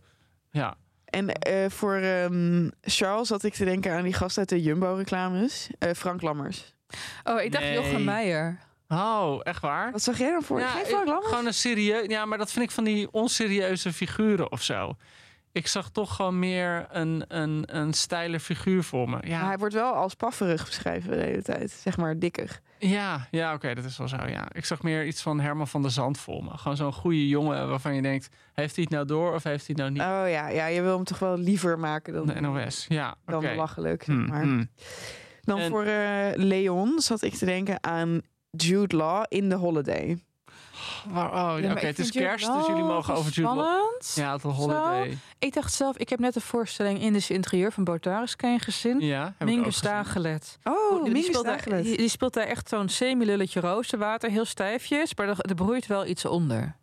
Ja. 0.51 0.75
En 1.05 1.29
eh, 1.33 1.69
voor 1.69 1.95
ehm, 1.95 2.69
Charles 2.81 3.27
zat 3.27 3.43
ik 3.43 3.53
te 3.53 3.65
denken 3.65 3.93
aan 3.93 4.03
die 4.03 4.13
gast 4.13 4.37
uit 4.37 4.49
de 4.49 4.61
Jumbo-reclames, 4.61 5.69
eh, 5.79 5.91
Frank 5.93 6.21
Lammers. 6.21 6.73
Oh, 7.23 7.41
ik 7.41 7.51
dacht 7.51 7.63
Nee. 7.63 7.73
Jochem 7.73 8.03
Meijer. 8.03 8.59
Oh, 8.87 9.39
echt 9.43 9.61
waar? 9.61 9.91
Wat 9.91 10.01
zag 10.01 10.17
jij 10.17 10.31
dan 10.31 10.43
voor? 10.43 10.59
Ja, 10.59 10.67
Geen 10.69 10.85
Frank 10.85 11.05
Lammers? 11.07 11.27
gewoon 11.27 11.45
een 11.45 11.53
serieus. 11.53 12.05
Ja, 12.07 12.25
maar 12.25 12.37
dat 12.37 12.51
vind 12.51 12.65
ik 12.65 12.71
van 12.71 12.83
die 12.83 13.11
onserieuze 13.11 13.93
figuren 13.93 14.51
of 14.51 14.61
zo. 14.61 14.95
Ik 15.53 15.67
zag 15.67 15.89
toch 15.89 16.15
gewoon 16.15 16.39
meer 16.39 16.85
een, 16.89 17.23
een, 17.27 17.63
een 17.77 17.93
steile 17.93 18.39
figuur 18.39 18.83
voor 18.83 19.09
me. 19.09 19.15
Maar 19.15 19.27
Ja, 19.27 19.45
hij 19.45 19.57
wordt 19.57 19.73
wel 19.73 19.93
als 19.93 20.13
pafferig 20.13 20.65
beschreven 20.65 21.11
de 21.11 21.23
hele 21.23 21.41
tijd. 21.41 21.71
Zeg 21.71 21.97
maar 21.97 22.19
dikker. 22.19 22.59
ja, 22.79 23.27
ja 23.31 23.53
oké, 23.53 23.73
dat 23.75 23.83
is 23.85 23.97
wel 23.97 24.07
zo. 24.07 24.15
Ja. 24.27 24.47
Ik 24.51 24.65
zag 24.65 24.81
meer 24.83 25.05
iets 25.05 25.21
van 25.21 25.39
Herman 25.39 25.67
van 25.67 25.81
der 25.81 25.91
Zand 25.91 26.17
voor 26.19 26.43
me. 26.43 26.57
Gewoon 26.57 26.77
zo'n 26.77 26.93
goede 26.93 27.27
jongen 27.27 27.69
waarvan 27.69 27.95
je 27.95 28.01
denkt: 28.01 28.29
heeft 28.53 28.75
hij 28.75 28.83
het 28.83 28.93
nou 28.93 29.05
door 29.05 29.33
of 29.33 29.43
heeft 29.43 29.67
hij 29.67 29.75
het 29.75 29.77
nou 29.77 29.91
niet? 29.91 30.01
Oh 30.01 30.29
ja, 30.31 30.47
ja, 30.49 30.65
je 30.65 30.81
wil 30.81 30.95
hem 30.95 31.03
toch 31.05 31.19
wel 31.19 31.37
liever 31.37 31.79
maken 31.79 32.13
dan, 32.13 32.25
de 32.27 32.41
NOS. 32.41 32.85
Ja, 32.89 33.15
dan 33.25 33.41
belachelijk. 33.41 34.03
Zeg 34.03 34.15
Hmm, 34.15 34.27
maar. 34.27 34.41
hmm. 34.41 34.69
Dan 35.41 35.59
En- 35.59 35.69
voor 35.69 35.83
eh, 35.83 36.27
Leon 36.35 36.99
zat 36.99 37.21
ik 37.21 37.33
te 37.33 37.45
denken 37.45 37.83
aan 37.83 38.21
Jude 38.51 38.95
Law 38.95 39.23
in 39.27 39.49
The 39.49 39.55
Holiday. 39.55 40.17
Waar, 41.09 41.27
oh, 41.55 41.59
ja, 41.61 41.71
oké, 41.71 41.85
het 41.85 41.99
is 41.99 42.11
kerst, 42.11 42.53
dus 42.53 42.67
jullie 42.67 42.83
mogen 42.83 43.13
over 43.13 43.31
Jude 43.31 43.47
Law. 43.47 43.59
spannend. 43.59 44.13
Ja, 44.15 44.33
het 44.33 44.41
holiday. 44.41 45.17
Ik 45.39 45.53
dacht 45.53 45.73
zelf, 45.73 45.97
ik 45.97 46.09
heb 46.09 46.19
net 46.19 46.33
de 46.33 46.41
voorstelling 46.41 46.99
Indisch 46.99 47.29
interieur 47.29 47.71
van 47.71 47.83
Botaris 47.83 48.35
Kane 48.35 48.59
gezien. 48.59 48.99
Ja, 48.99 49.33
heb 49.37 49.47
Mingus. 49.47 49.81
Dagelet. 49.81 50.59
Oh, 50.63 51.03
die, 51.03 51.11
Mingus 51.11 51.25
speelt 51.29 51.45
daar, 51.45 51.57
Dagelet. 51.57 51.83
die, 51.83 51.97
die 51.97 52.09
speelt 52.09 52.33
daar 52.33 52.47
echt 52.47 52.69
zo'n 52.69 52.89
semi-lulletje 52.89 53.59
roosterwater, 53.59 54.29
heel 54.29 54.45
stijfjes, 54.45 55.15
maar 55.15 55.29
er, 55.29 55.39
er 55.39 55.55
broeit 55.55 55.87
wel 55.87 56.05
iets 56.05 56.25
onder. 56.25 56.79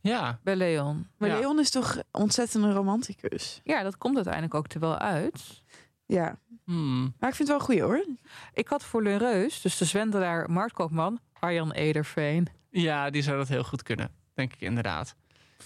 Ja, 0.00 0.38
Bij 0.42 0.56
Leon. 0.56 1.06
Maar 1.16 1.28
Ja. 1.28 1.38
Leon 1.38 1.58
is 1.58 1.70
toch 1.70 1.98
ontzettend 2.10 2.64
een 2.64 2.72
romanticus? 2.74 3.60
Ja, 3.64 3.82
dat 3.82 3.98
komt 3.98 4.14
uiteindelijk 4.14 4.54
ook 4.54 4.72
er 4.72 4.80
wel 4.80 4.98
uit. 4.98 5.62
Ja. 6.06 6.38
hmm. 6.64 7.14
Maar 7.18 7.28
ik 7.28 7.34
vind 7.34 7.48
het 7.48 7.58
wel 7.58 7.60
goed 7.66 7.78
hoor. 7.78 8.04
Ik 8.52 8.68
had 8.68 8.84
voor 8.84 9.02
Reus, 9.02 9.60
dus 9.60 9.78
de 9.78 9.84
zwendelaar 9.84 10.50
marktkoopman, 10.50 11.18
Arjan 11.40 11.72
Ederveen. 11.72 12.48
Ja, 12.70 13.10
die 13.10 13.22
zou 13.22 13.36
dat 13.36 13.48
heel 13.48 13.64
goed 13.64 13.82
kunnen, 13.82 14.10
denk 14.34 14.52
ik 14.52 14.60
inderdaad. 14.60 15.14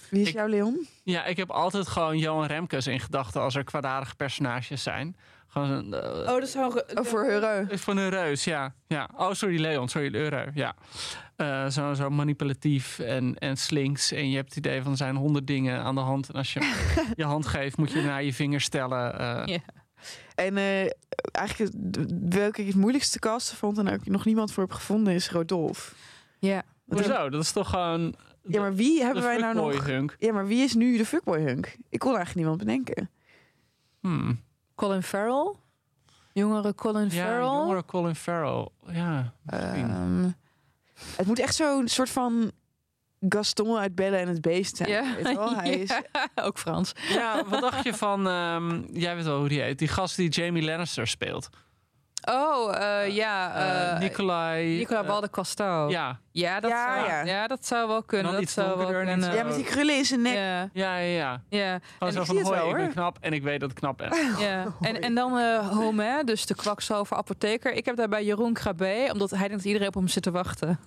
Wie 0.09 0.21
is 0.21 0.27
Ik- 0.27 0.33
jouw 0.33 0.47
Leon? 0.47 0.87
Ja, 1.03 1.25
ik 1.25 1.37
heb 1.37 1.49
altijd 1.51 1.87
gewoon 1.87 2.17
Johan 2.17 2.45
Remkes 2.45 2.87
in 2.87 2.99
gedachten 2.99 3.41
als 3.41 3.55
er 3.55 3.63
kwaadaardige 3.63 4.15
personages 4.15 4.83
zijn. 4.83 5.15
Gewoon 5.47 5.69
een, 5.69 5.93
eh, 5.93 6.25
dat 6.25 6.41
is 6.41 6.55
Oh, 6.55 6.75
voor 7.05 7.23
Heureux. 7.25 7.81
Van 7.81 7.97
een 7.97 8.09
reus, 8.09 8.43
ja. 8.43 8.73
ja. 8.87 9.09
Oh, 9.15 9.31
sorry, 9.33 9.59
Leon. 9.61 9.89
Sorry, 9.89 10.09
de 10.09 10.17
euro. 10.17 10.45
Ja. 10.53 10.75
Eh, 11.35 11.67
zo, 11.69 11.93
zo 11.93 12.09
manipulatief 12.09 12.99
en, 12.99 13.37
en 13.37 13.57
slinks. 13.57 14.11
En 14.11 14.29
je 14.29 14.35
hebt 14.35 14.47
het 14.55 14.57
idee 14.65 14.81
van 14.81 14.91
er 14.91 14.97
zijn 14.97 15.15
honderd 15.15 15.47
dingen 15.47 15.79
aan 15.83 15.95
de 15.95 16.01
hand. 16.01 16.29
En 16.29 16.35
als 16.35 16.53
je 16.53 16.59
je 17.15 17.23
hand 17.23 17.45
geeft, 17.47 17.77
moet 17.77 17.91
je 17.91 18.01
naar 18.01 18.23
je 18.23 18.33
vinger 18.33 18.61
stellen. 18.61 19.19
eh. 19.19 19.45
Ja. 19.45 19.59
En 20.35 20.57
eh, 20.57 20.89
eigenlijk 21.31 21.73
welke 22.29 22.61
ik 22.61 22.67
het 22.67 22.75
moeilijkste 22.75 23.19
casten 23.19 23.57
vond 23.57 23.77
en 23.77 23.89
ook 23.89 24.05
nog 24.05 24.25
niemand 24.25 24.51
voor 24.53 24.63
heb 24.63 24.71
gevonden 24.73 25.13
is 25.13 25.31
Rodolf. 25.31 25.95
Ja. 26.39 26.63
Hoezo? 26.93 27.29
Dat 27.29 27.41
is 27.41 27.51
toch 27.51 27.69
gewoon 27.69 28.15
Ja, 28.43 28.59
maar 28.61 28.75
wie 28.75 29.03
hebben 29.03 29.23
wij 29.23 29.37
nou 29.37 29.55
nog? 29.55 29.85
hunk? 29.85 30.15
Ja, 30.19 30.33
maar 30.33 30.47
wie 30.47 30.63
is 30.63 30.73
nu 30.73 30.97
de 30.97 31.05
fuckboy 31.05 31.39
hunk? 31.41 31.77
Ik 31.89 31.99
kon 31.99 32.15
eigenlijk 32.15 32.35
niemand 32.35 32.57
bedenken. 32.57 33.09
Hmm. 33.99 34.41
Colin 34.75 35.03
Farrell. 35.03 35.53
Jongere 36.33 36.75
Colin 36.75 37.03
Ja, 37.09 37.09
Farrell. 37.25 37.41
jongere 37.43 37.85
Colin 37.85 38.15
Farrell. 38.15 38.67
Ja. 38.87 39.33
Ehm, 39.45 40.29
het 41.15 41.27
moet 41.27 41.39
echt 41.39 41.55
zo'n 41.55 41.87
soort 41.87 42.09
van 42.09 42.51
Gaston 43.29 43.77
uit 43.77 43.95
Bellen 43.95 44.19
en 44.19 44.27
het 44.27 44.41
Beest 44.41 44.77
zijn. 44.77 44.89
Ja. 44.89 45.05
Wel? 45.23 45.55
Hij 45.57 45.69
is, 45.71 45.89
Ja, 45.89 46.27
ook 46.43 46.57
Frans. 46.57 46.91
ja, 47.09 47.43
wat 47.47 47.61
dacht 47.61 47.83
je 47.83 47.93
van... 47.93 48.27
ehm, 48.27 48.81
jij 48.91 49.15
weet 49.15 49.25
wel 49.25 49.39
hoe 49.39 49.47
die 49.47 49.61
heet. 49.61 49.79
Die 49.79 49.87
gast 49.87 50.15
die 50.15 50.29
Jamie 50.29 50.63
Lannister 50.63 51.07
speelt. 51.07 51.49
Oh, 52.29 52.75
eh, 52.75 53.15
ja. 53.15 53.55
Eh 53.55 53.91
eh 53.91 53.99
Nicolai... 53.99 54.77
Nicola 54.77 55.01
eh, 55.01 55.07
Walde 55.07 55.29
Casto. 55.29 55.89
ja, 55.89 56.19
Ja, 56.31 56.59
dat, 56.59 56.71
Ja, 56.71 56.95
zou, 56.95 57.07
ja. 57.09 57.21
ja. 57.23 57.47
dat 57.47 57.65
zou 57.65 57.87
wel 57.87 58.03
kunnen. 58.03 58.25
Dan 58.25 58.33
Dat 58.33 58.43
iets 58.43 58.53
zou 58.53 58.77
wel 58.77 58.87
kunnen. 58.87 59.33
ja, 59.33 59.43
met 59.43 59.55
die 59.55 59.63
krullen 59.63 59.97
in 59.97 60.05
zijn 60.05 60.21
nek. 60.21 60.33
Ja, 60.33 60.69
ja, 60.73 60.97
ja, 60.97 60.97
ja. 60.97 61.41
ja. 61.49 61.79
Gewoon 61.97 62.07
En 62.07 62.13
zo 62.13 62.19
ik 62.19 62.25
van, 62.25 62.35
zie 62.35 62.37
het 62.37 62.47
hoi, 62.47 62.59
wel, 62.59 62.69
ik 62.69 62.75
ben 62.75 62.91
knap 62.91 63.17
en 63.21 63.33
ik 63.33 63.43
weet 63.43 63.59
dat 63.59 63.69
ik 63.69 63.75
knap 63.75 63.97
ben. 63.97 64.09
ja. 64.47 64.65
En, 64.81 65.01
en 65.01 65.13
dan 65.15 65.37
eh 65.37 65.67
Home, 65.69 66.21
dus 66.25 66.45
de 66.45 66.55
kwakzalver 66.55 67.17
apotheker. 67.17 67.73
Ik 67.73 67.85
heb 67.85 67.95
daarbij 67.95 68.23
Jeroen 68.25 68.53
Krabbe, 68.53 69.09
omdat 69.13 69.29
hij 69.29 69.39
denkt 69.39 69.53
dat 69.55 69.63
iedereen 69.65 69.87
op 69.87 69.93
hem 69.93 70.07
zit 70.07 70.23
te 70.23 70.31
wachten. 70.31 70.79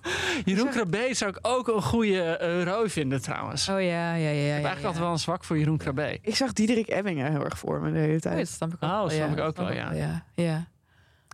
Jeroen 0.45 0.69
Krabbe 0.69 1.09
zou 1.11 1.31
ik 1.31 1.39
ook 1.41 1.67
een 1.67 1.81
goede 1.81 2.39
uh, 2.41 2.63
rooi 2.63 2.89
vinden 2.89 3.21
trouwens. 3.21 3.69
Oh 3.69 3.81
ja, 3.81 4.13
ja, 4.13 4.15
ja. 4.15 4.29
ja, 4.29 4.29
ik 4.29 4.35
heb 4.35 4.45
ja, 4.45 4.51
eigenlijk 4.51 4.79
ja. 4.79 4.85
altijd 4.85 5.03
wel 5.03 5.11
een 5.11 5.19
zwak 5.19 5.43
voor 5.43 5.57
Jeroen 5.57 5.77
Krabbe. 5.77 6.17
Ik 6.21 6.35
zag 6.35 6.53
Diederik 6.53 6.89
Ebbingen 6.89 7.31
heel 7.31 7.43
erg 7.43 7.57
voor 7.57 7.81
me 7.81 7.91
de 7.91 7.99
hele 7.99 8.13
Oh, 8.13 8.19
tijd. 8.19 8.37
dat 8.37 8.47
snap 8.47 8.69
ik 8.73 8.83
ook 8.83 8.89
Oh, 8.89 8.97
wel. 8.97 9.09
snap 9.09 9.27
ja. 9.27 9.33
ik 9.43 9.47
ook 9.47 9.57
wel, 9.57 9.71
ja. 9.71 10.23
ja. 10.35 10.65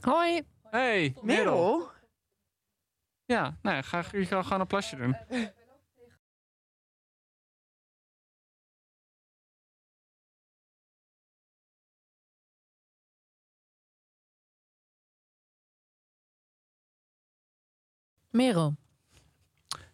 Hoi. 0.04 0.42
Hey, 0.64 1.16
Merel. 1.22 1.44
Merel? 1.44 1.92
Ja, 3.26 3.58
nou, 3.62 3.76
ja, 3.76 3.82
ga, 3.82 4.04
je 4.12 4.28
kan 4.28 4.44
gewoon 4.44 4.60
een 4.60 4.68
plasje 4.68 4.96
doen. 4.96 5.16
Merel. 18.30 18.76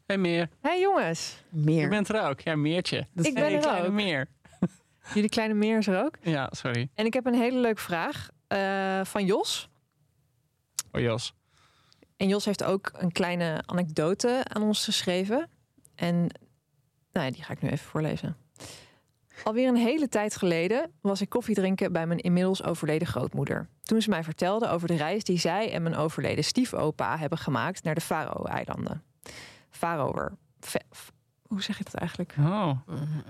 Hey, 0.06 0.18
Meer. 0.18 0.50
Hey 0.62 0.80
jongens. 0.80 1.44
Meer. 1.50 1.82
Je 1.82 1.88
bent 1.88 2.10
er 2.10 2.22
ook. 2.22 2.40
Ja, 2.40 2.56
Meertje. 2.56 2.98
Ik 3.00 3.34
ben 3.34 3.44
hey, 3.44 3.54
er 3.54 3.62
kleine 3.62 3.88
ook. 3.88 3.94
Meer. 3.94 4.28
Jullie 5.14 5.30
kleine 5.30 5.54
meer 5.54 5.78
is 5.78 5.88
er 5.88 6.04
ook. 6.04 6.18
Ja, 6.22 6.50
sorry. 6.52 6.90
En 6.94 7.06
ik 7.06 7.14
heb 7.14 7.26
een 7.26 7.34
hele 7.34 7.60
leuke 7.60 7.82
vraag 7.82 8.30
eh, 8.48 9.04
van 9.04 9.26
Jos. 9.26 9.69
Oh, 10.92 11.02
Jos. 11.02 11.34
En 12.18 12.28
Jos 12.28 12.46
heeft 12.46 12.64
ook 12.64 12.90
een 12.94 13.12
kleine 13.12 13.62
anekdote 13.66 14.42
aan 14.48 14.62
ons 14.62 14.84
geschreven. 14.84 15.50
En 15.96 16.16
nou 17.12 17.26
ja, 17.26 17.32
die 17.32 17.44
ga 17.44 17.54
ik 17.54 17.62
nu 17.62 17.70
even 17.70 17.88
voorlezen. 17.88 18.38
Alweer 19.44 19.68
een 19.68 19.76
hele 19.76 20.08
tijd 20.10 20.36
geleden 20.36 20.92
was 21.02 21.22
ik 21.22 21.30
koffie 21.30 21.56
drinken 21.56 21.92
bij 21.92 22.08
mijn 22.08 22.20
inmiddels 22.20 22.64
overleden 22.64 23.08
grootmoeder. 23.08 23.68
Toen 23.84 24.02
ze 24.02 24.10
mij 24.10 24.24
vertelde 24.24 24.70
over 24.70 24.88
de 24.88 24.96
reis 24.96 25.24
die 25.24 25.40
zij 25.40 25.72
en 25.74 25.82
mijn 25.82 25.96
overleden 25.96 26.44
stiefopa 26.44 27.18
hebben 27.18 27.38
gemaakt 27.38 27.84
naar 27.84 27.96
de 27.96 28.02
Faroe-eilanden. 28.02 29.04
Faroer. 29.70 30.32
Hoe 31.48 31.62
zeg 31.62 31.78
je 31.78 31.84
dat 31.84 31.94
eigenlijk? 31.94 32.36
Oh. 32.40 32.70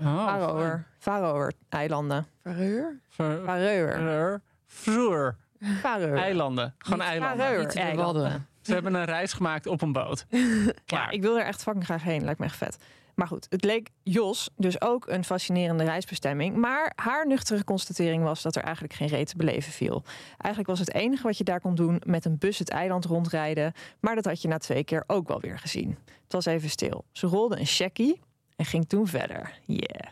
oh 0.02 0.26
Faroer. 0.26 0.84
Faroe-eilanden. 0.98 2.26
Vareur? 2.42 3.00
Ver- 3.08 3.42
Faroe. 3.44 3.92
ver- 3.92 4.42
Vroer. 4.66 5.36
Faroe. 5.80 6.16
Eilanden. 6.18 6.74
Gewoon 6.78 6.98
Niet 6.98 7.08
eilanden. 7.08 7.46
Faroe 7.46 7.58
Niet 7.62 7.72
de 7.72 7.80
eilanden. 7.80 8.22
Wadden. 8.22 8.46
Ze 8.62 8.72
hebben 8.72 8.94
een 8.94 9.04
reis 9.04 9.32
gemaakt 9.32 9.66
op 9.66 9.82
een 9.82 9.92
boot. 9.92 10.26
Ja, 10.84 11.10
ik 11.10 11.22
wil 11.22 11.38
er 11.38 11.44
echt 11.44 11.62
fucking 11.62 11.84
graag 11.84 12.02
heen. 12.02 12.24
Lijkt 12.24 12.38
me 12.38 12.44
echt 12.44 12.56
vet. 12.56 12.76
Maar 13.14 13.26
goed, 13.26 13.46
het 13.48 13.64
leek 13.64 13.90
Jos 14.02 14.50
dus 14.56 14.80
ook 14.80 15.08
een 15.08 15.24
fascinerende 15.24 15.84
reisbestemming. 15.84 16.56
Maar 16.56 16.92
haar 16.96 17.26
nuchtere 17.26 17.64
constatering 17.64 18.22
was 18.22 18.42
dat 18.42 18.56
er 18.56 18.62
eigenlijk 18.62 18.94
geen 18.94 19.08
reet 19.08 19.28
te 19.28 19.36
beleven 19.36 19.72
viel. 19.72 20.02
Eigenlijk 20.36 20.66
was 20.66 20.78
het 20.78 20.94
enige 20.94 21.22
wat 21.22 21.38
je 21.38 21.44
daar 21.44 21.60
kon 21.60 21.74
doen 21.74 22.02
met 22.06 22.24
een 22.24 22.38
bus 22.38 22.58
het 22.58 22.70
eiland 22.70 23.04
rondrijden. 23.04 23.72
Maar 24.00 24.14
dat 24.14 24.24
had 24.24 24.42
je 24.42 24.48
na 24.48 24.58
twee 24.58 24.84
keer 24.84 25.04
ook 25.06 25.28
wel 25.28 25.40
weer 25.40 25.58
gezien. 25.58 25.98
Het 26.22 26.32
was 26.32 26.46
even 26.46 26.70
stil. 26.70 27.04
Ze 27.12 27.26
rolde 27.26 27.58
een 27.58 27.66
checkie 27.66 28.20
en 28.56 28.64
ging 28.64 28.88
toen 28.88 29.06
verder. 29.06 29.58
Yeah. 29.64 30.09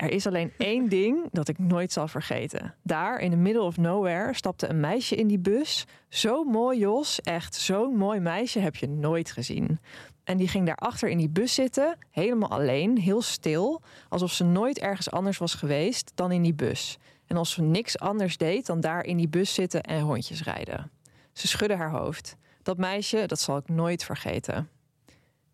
Er 0.00 0.10
is 0.10 0.26
alleen 0.26 0.52
één 0.58 0.88
ding 0.88 1.28
dat 1.32 1.48
ik 1.48 1.58
nooit 1.58 1.92
zal 1.92 2.08
vergeten. 2.08 2.74
Daar, 2.82 3.18
in 3.18 3.30
the 3.30 3.36
middle 3.36 3.62
of 3.62 3.76
nowhere, 3.76 4.34
stapte 4.34 4.68
een 4.68 4.80
meisje 4.80 5.16
in 5.16 5.26
die 5.26 5.38
bus. 5.38 5.86
Zo 6.08 6.44
mooi, 6.44 6.78
Jos. 6.78 7.20
Echt 7.20 7.54
zo'n 7.54 7.96
mooi 7.96 8.20
meisje 8.20 8.58
heb 8.58 8.76
je 8.76 8.88
nooit 8.88 9.30
gezien. 9.30 9.80
En 10.24 10.36
die 10.36 10.48
ging 10.48 10.66
daarachter 10.66 11.08
in 11.08 11.18
die 11.18 11.28
bus 11.28 11.54
zitten, 11.54 11.98
helemaal 12.10 12.50
alleen, 12.50 12.98
heel 12.98 13.22
stil. 13.22 13.82
Alsof 14.08 14.32
ze 14.32 14.44
nooit 14.44 14.78
ergens 14.78 15.10
anders 15.10 15.38
was 15.38 15.54
geweest 15.54 16.12
dan 16.14 16.32
in 16.32 16.42
die 16.42 16.54
bus. 16.54 16.98
En 17.26 17.36
als 17.36 17.50
ze 17.50 17.62
niks 17.62 17.98
anders 17.98 18.36
deed 18.36 18.66
dan 18.66 18.80
daar 18.80 19.04
in 19.04 19.16
die 19.16 19.28
bus 19.28 19.54
zitten 19.54 19.82
en 19.82 20.00
rondjes 20.00 20.42
rijden. 20.42 20.90
Ze 21.32 21.48
schudde 21.48 21.76
haar 21.76 21.90
hoofd. 21.90 22.36
Dat 22.62 22.78
meisje, 22.78 23.26
dat 23.26 23.40
zal 23.40 23.56
ik 23.56 23.68
nooit 23.68 24.04
vergeten. 24.04 24.68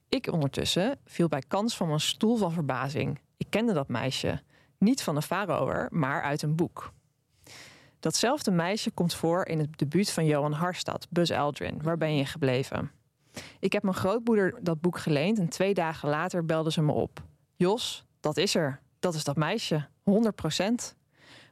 Ik 0.09 0.33
ondertussen 0.33 0.99
viel 1.05 1.29
bij 1.29 1.43
kans 1.49 1.77
van 1.77 1.87
mijn 1.89 2.01
stoel 2.01 2.37
van 2.37 2.53
verbazing. 2.53 3.19
Ik 3.37 3.47
kende 3.51 3.73
dat 3.73 3.89
meisje. 3.89 4.43
Niet 4.79 5.03
van 5.03 5.17
een 5.17 5.23
faroer, 5.23 5.89
maar 5.91 6.23
uit 6.23 6.43
een 6.43 6.57
boek. 6.57 6.93
Datzelfde 8.01 8.51
meisje 8.51 8.91
komt 8.91 9.15
voor 9.15 9.47
in 9.47 9.59
het 9.59 9.79
debuut 9.79 10.11
van 10.11 10.27
Johan 10.27 10.53
Harstad, 10.53 11.07
Buzz 11.11 11.31
Aldrin. 11.31 11.83
Waar 11.83 11.97
ben 11.99 12.17
je 12.17 12.25
gebleven? 12.25 12.91
Ik 13.59 13.73
heb 13.73 13.83
mijn 13.83 13.95
grootmoeder 13.95 14.59
dat 14.63 14.81
boek 14.81 14.99
geleend 14.99 15.39
en 15.39 15.49
twee 15.49 15.75
dagen 15.75 16.09
later 16.09 16.45
belde 16.45 16.73
ze 16.73 16.83
me 16.83 16.93
op. 16.93 17.23
Jos, 17.57 18.05
dat 18.21 18.37
is 18.37 18.55
er. 18.55 18.81
Dat 18.99 19.15
is 19.15 19.25
dat 19.25 19.37
meisje. 19.37 19.87
100 20.03 20.35
procent. 20.35 20.96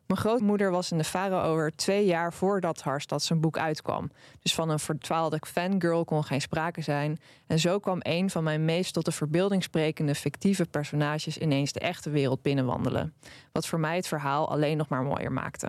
Mijn 0.07 0.21
grootmoeder 0.21 0.71
was 0.71 0.91
in 0.91 0.99
de 0.99 1.05
Faroe 1.05 1.73
twee 1.77 2.07
jaar 2.07 2.33
voordat 2.33 2.83
Harstad 2.83 3.23
zijn 3.23 3.41
boek 3.41 3.59
uitkwam. 3.59 4.11
Dus 4.41 4.55
van 4.55 4.69
een 4.69 4.79
verdwaalde 4.79 5.41
fangirl 5.47 6.05
kon 6.05 6.25
geen 6.25 6.41
sprake 6.41 6.81
zijn. 6.81 7.19
En 7.47 7.59
zo 7.59 7.79
kwam 7.79 7.99
een 8.03 8.31
van 8.31 8.45
mijn 8.45 8.65
meest 8.65 8.93
tot 8.93 9.05
de 9.05 9.13
verbeelding 9.13 9.63
sprekende 9.63 10.15
fictieve 10.15 10.65
personages 10.65 11.39
ineens 11.39 11.73
de 11.73 11.81
echte 11.81 12.11
wereld 12.11 12.43
binnenwandelen. 12.43 13.15
Wat 13.53 13.67
voor 13.67 13.81
mij 13.81 13.97
het 13.97 14.09
verhaal 14.09 14.51
alleen 14.51 14.77
nog 14.77 14.89
maar 14.89 15.03
mooier 15.03 15.33
maakte. 15.33 15.69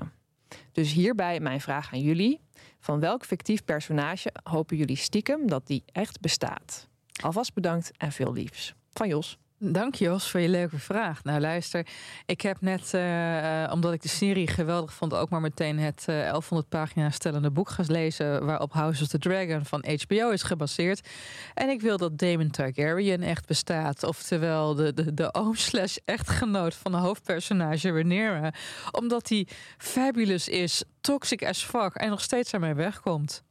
Dus 0.72 0.92
hierbij 0.92 1.40
mijn 1.40 1.62
vraag 1.62 1.94
aan 1.94 2.02
jullie. 2.02 2.40
Van 2.80 3.00
welk 3.00 3.26
fictief 3.26 3.64
personage 3.64 4.34
hopen 4.44 4.78
jullie 4.78 4.96
stiekem 4.96 5.48
dat 5.48 5.68
die 5.68 5.84
echt 5.92 6.20
bestaat? 6.20 6.88
Alvast 7.24 7.54
bedankt 7.54 7.92
en 7.98 8.12
veel 8.12 8.34
liefs. 8.34 8.74
Van 8.92 9.08
Jos. 9.08 9.38
Dank 9.58 9.95
Jos 9.95 10.30
voor 10.30 10.39
je 10.39 10.49
leuke 10.49 10.80
vraag. 10.80 11.24
Nou 11.24 11.39
luister, 11.39 11.88
ik 12.26 12.41
heb 12.41 12.62
net, 12.62 12.93
eh, 12.93 13.64
eh, 13.64 13.72
omdat 13.72 13.93
ik 13.93 14.01
de 14.01 14.08
serie 14.08 14.47
geweldig 14.47 14.93
vond, 14.93 15.14
ook 15.14 15.30
maar 15.30 15.41
meteen 15.41 15.80
het 15.80 16.06
eh, 16.08 16.16
1100 16.16 16.70
pagina 16.70 17.10
stellende 17.10 17.51
boek 17.51 17.70
gelezen 17.70 18.45
waarop 18.45 18.74
House 18.74 19.03
of 19.03 19.08
the 19.08 19.20
Dragon 19.20 19.66
van 19.66 19.86
HBO 19.86 20.30
is 20.30 20.43
gebaseerd. 20.43 21.10
En 21.53 21.70
ik 21.70 21.82
wil 21.82 21.97
dat 21.97 22.18
Damon 22.18 22.49
Targaryen 22.49 23.22
echt 23.22 23.47
bestaat. 23.47 24.03
Oftewel 24.03 24.76
de, 24.76 24.93
de, 24.93 25.14
de 25.14 25.34
oom 25.34 25.56
slash 25.56 25.95
echtgenoot 26.06 26.74
van 26.74 26.91
de 26.91 26.97
hoofdpersonage 26.97 27.91
Rhaenyra. 27.91 28.53
Omdat 28.91 29.30
hij 29.30 29.47
fabulous 29.78 30.47
is, 30.47 30.84
toxic 31.01 31.45
as 31.45 31.64
fuck 31.64 31.93
en 31.93 32.10
nog 32.10 32.22
steeds 32.22 32.53
aan 32.53 32.62
mij 32.62 32.76
wegkomt. 32.76 33.43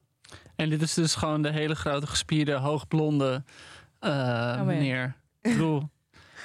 En 0.57 0.71
dit 0.71 0.83
is 0.83 0.95
dus 0.95 1.15
gewoon 1.15 1.43
de 1.43 1.53
hele 1.53 1.75
grote 1.75 2.07
gespierde, 2.07 2.53
hoogblonde 2.53 3.45
eh, 3.99 4.11
ja. 4.11 4.63
meneer. 4.63 5.17
Ik 5.41 5.53
bedoel, 5.53 5.89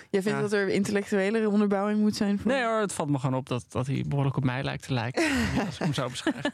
Jij 0.09 0.21
vindt 0.21 0.37
Ja. 0.37 0.43
dat 0.43 0.53
er 0.53 0.67
intellectuele 0.69 1.49
onderbouwing 1.49 1.99
moet 1.99 2.15
zijn 2.15 2.39
voor... 2.39 2.51
nee 2.51 2.63
hoor, 2.63 2.79
het 2.79 2.93
valt 2.93 3.09
me 3.09 3.19
gewoon 3.19 3.35
op 3.39 3.47
dat, 3.49 3.65
dat 3.69 3.87
hij 3.87 4.03
behoorlijk 4.07 4.37
op 4.37 4.43
mij 4.43 4.63
lijkt 4.63 4.83
te 4.83 4.93
lijken. 4.93 5.23
Als 5.65 5.75
ik 5.75 5.79
hem 5.83 5.93
zo 5.93 6.09
beschrijf. 6.09 6.45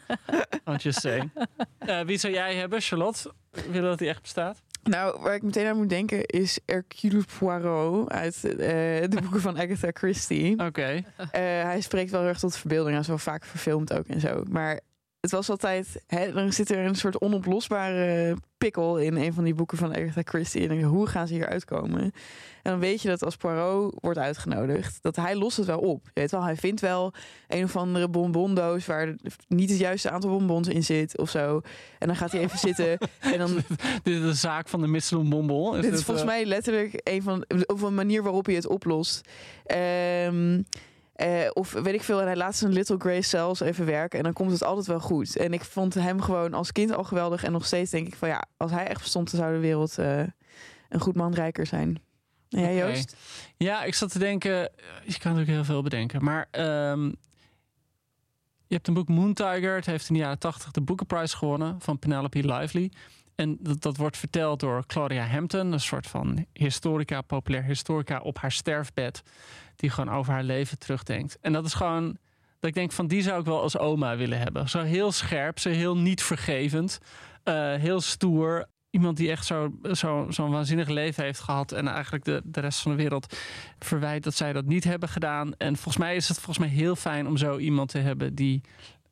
Want 0.63 0.83
just 0.83 0.99
saying. 1.01 1.31
Eh, 1.77 1.99
wie 2.01 2.17
zou 2.17 2.33
jij 2.33 2.55
hebben, 2.55 2.81
Charlotte? 2.81 3.33
Willen 3.71 3.89
dat 3.89 3.99
hij 3.99 4.07
echt 4.09 4.21
bestaat? 4.21 4.61
Nou, 4.83 5.21
waar 5.21 5.35
ik 5.35 5.41
meteen 5.41 5.67
aan 5.67 5.77
moet 5.77 5.89
denken 5.89 6.25
is 6.25 6.59
Hercule 6.65 7.23
Poirot 7.39 8.09
uit 8.11 8.43
eh, 8.45 8.57
de 9.09 9.17
boeken 9.21 9.41
van 9.41 9.57
Agatha 9.59 9.89
Christie. 9.93 10.59
Oké. 10.65 11.03
Eh, 11.17 11.29
hij 11.41 11.81
spreekt 11.81 12.11
wel 12.11 12.19
heel 12.19 12.29
erg 12.29 12.39
tot 12.39 12.57
verbeelding. 12.57 12.91
Hij 12.91 12.99
is 13.01 13.07
wel 13.07 13.17
vaak 13.17 13.45
verfilmd 13.45 13.93
ook 13.93 14.07
en 14.07 14.19
zo. 14.19 14.43
Maar 14.49 14.79
het 15.25 15.33
was 15.33 15.49
altijd... 15.49 16.03
Hè, 16.07 16.31
dan 16.31 16.53
zit 16.53 16.69
er 16.69 16.85
een 16.85 16.95
soort 16.95 17.19
onoplosbare 17.19 18.35
pikkel 18.57 18.97
in 18.97 19.15
een 19.15 19.33
van 19.33 19.43
die 19.43 19.53
boeken 19.53 19.77
van 19.77 19.95
Agatha 19.95 20.21
Christie. 20.23 20.61
En 20.61 20.67
denk 20.67 20.83
hoe 20.83 21.07
gaan 21.07 21.27
ze 21.27 21.33
hier 21.33 21.47
uitkomen? 21.47 22.01
En 22.01 22.71
dan 22.71 22.79
weet 22.79 23.01
je 23.01 23.07
dat 23.07 23.23
als 23.23 23.35
Poirot 23.35 23.95
wordt 24.01 24.19
uitgenodigd... 24.19 24.97
dat 25.01 25.15
hij 25.15 25.35
lost 25.35 25.57
het 25.57 25.65
wel 25.65 25.79
op. 25.79 26.01
Je 26.03 26.11
weet 26.13 26.31
wel, 26.31 26.43
hij 26.43 26.55
vindt 26.55 26.81
wel 26.81 27.13
een 27.47 27.63
of 27.63 27.75
andere 27.75 28.09
bonbondoos... 28.09 28.85
waar 28.85 29.15
niet 29.47 29.69
het 29.69 29.79
juiste 29.79 30.09
aantal 30.09 30.29
bonbons 30.29 30.67
in 30.67 30.83
zit 30.83 31.17
of 31.17 31.29
zo. 31.29 31.61
En 31.99 32.07
dan 32.07 32.15
gaat 32.15 32.31
hij 32.31 32.41
even 32.41 32.59
zitten 32.59 32.97
en 33.19 33.37
dan... 33.37 33.55
Dit 34.03 34.15
is 34.15 34.21
de 34.21 34.33
zaak 34.33 34.67
van 34.67 34.81
de 34.81 34.87
Michelin 34.87 35.29
Bombol. 35.29 35.71
Dit 35.71 35.93
is 35.93 36.03
volgens 36.03 36.25
mij 36.25 36.45
letterlijk 36.45 37.01
een 37.03 37.23
van 37.23 37.45
of 37.65 37.81
een 37.81 37.95
manier 37.95 38.23
waarop 38.23 38.47
je 38.47 38.55
het 38.55 38.67
oplost. 38.67 39.21
Ehm, 39.65 40.61
eh, 41.15 41.49
of 41.53 41.71
weet 41.71 41.93
ik 41.93 42.01
veel, 42.01 42.19
en 42.19 42.25
hij 42.25 42.35
laat 42.35 42.55
zijn 42.55 42.73
Little 42.73 42.99
Grace 42.99 43.29
zelfs 43.29 43.59
even 43.59 43.85
werken 43.85 44.17
en 44.17 44.23
dan 44.23 44.33
komt 44.33 44.51
het 44.51 44.63
altijd 44.63 44.87
wel 44.87 44.99
goed. 44.99 45.37
En 45.37 45.53
ik 45.53 45.63
vond 45.63 45.93
hem 45.93 46.21
gewoon 46.21 46.53
als 46.53 46.71
kind 46.71 46.91
al 46.93 47.03
geweldig 47.03 47.43
en 47.43 47.51
nog 47.51 47.65
steeds 47.65 47.91
denk 47.91 48.07
ik 48.07 48.15
van 48.15 48.29
ja, 48.29 48.43
als 48.57 48.71
hij 48.71 48.87
echt 48.87 49.01
bestond, 49.01 49.31
dan 49.31 49.39
zou 49.39 49.53
de 49.53 49.59
wereld 49.59 49.97
eh, 49.97 50.23
een 50.89 50.99
goed 50.99 51.15
man 51.15 51.33
rijker 51.33 51.65
zijn. 51.65 52.01
En 52.49 52.61
jij. 52.61 52.75
Joost? 52.75 53.15
Ja, 53.57 53.83
ik 53.83 53.93
zat 53.93 54.11
te 54.11 54.19
denken, 54.19 54.51
je 55.03 55.19
kan 55.19 55.31
natuurlijk 55.31 55.47
heel 55.47 55.63
veel 55.63 55.81
bedenken, 55.81 56.23
maar 56.23 56.47
ehm, 56.51 57.05
je 58.67 58.73
hebt 58.75 58.87
een 58.87 58.93
boek 58.93 59.07
Moon 59.07 59.33
Tiger. 59.33 59.75
Het 59.75 59.85
heeft 59.85 60.07
in 60.07 60.13
de 60.13 60.21
jaren 60.21 60.39
tachtig 60.39 60.71
de 60.71 60.81
Boekenprijs 60.81 61.33
gewonnen 61.33 61.81
van 61.81 61.99
Penelope 61.99 62.53
Lively. 62.53 62.91
En 63.35 63.57
dat, 63.59 63.81
dat 63.81 63.97
wordt 63.97 64.17
verteld 64.17 64.59
door 64.59 64.85
Claudia 64.85 65.25
Hampton, 65.25 65.71
een 65.71 65.79
soort 65.79 66.07
van 66.07 66.45
historica, 66.53 67.21
populair 67.21 67.63
historica 67.63 68.19
op 68.19 68.37
haar 68.37 68.51
sterfbed, 68.51 69.23
die 69.75 69.89
gewoon 69.89 70.15
over 70.15 70.33
haar 70.33 70.43
leven 70.43 70.79
terugdenkt. 70.79 71.37
En 71.41 71.53
dat 71.53 71.65
is 71.65 71.73
gewoon, 71.73 72.17
dat 72.59 72.69
ik 72.69 72.73
denk 72.73 72.91
van 72.91 73.07
die 73.07 73.21
zou 73.21 73.39
ik 73.39 73.45
wel 73.45 73.61
als 73.61 73.77
oma 73.77 74.17
willen 74.17 74.39
hebben. 74.39 74.69
Zo 74.69 74.81
heel 74.81 75.11
scherp, 75.11 75.59
zo 75.59 75.69
heel 75.69 75.97
niet 75.97 76.23
vergevend, 76.23 76.99
eh, 77.43 77.73
heel 77.73 78.01
stoer. 78.01 78.65
Iemand 78.89 79.17
die 79.17 79.31
echt 79.31 79.45
zo'n 79.45 79.79
zo, 79.91 80.25
zo'n 80.29 80.51
waanzinnig 80.51 80.87
leven 80.87 81.23
heeft 81.23 81.39
gehad. 81.39 81.71
En 81.71 81.87
eigenlijk 81.87 82.23
de, 82.23 82.41
de 82.43 82.59
rest 82.59 82.79
van 82.79 82.91
de 82.91 82.97
wereld 82.97 83.37
verwijt 83.79 84.23
dat 84.23 84.33
zij 84.33 84.53
dat 84.53 84.65
niet 84.65 84.83
hebben 84.83 85.09
gedaan. 85.09 85.55
En 85.57 85.75
volgens 85.75 85.97
mij 85.97 86.15
is 86.15 86.27
het 86.27 86.37
volgens 86.37 86.65
mij 86.65 86.75
heel 86.75 86.95
fijn 86.95 87.27
om 87.27 87.37
zo 87.37 87.57
iemand 87.57 87.89
te 87.89 87.97
hebben 87.97 88.35
die, 88.35 88.61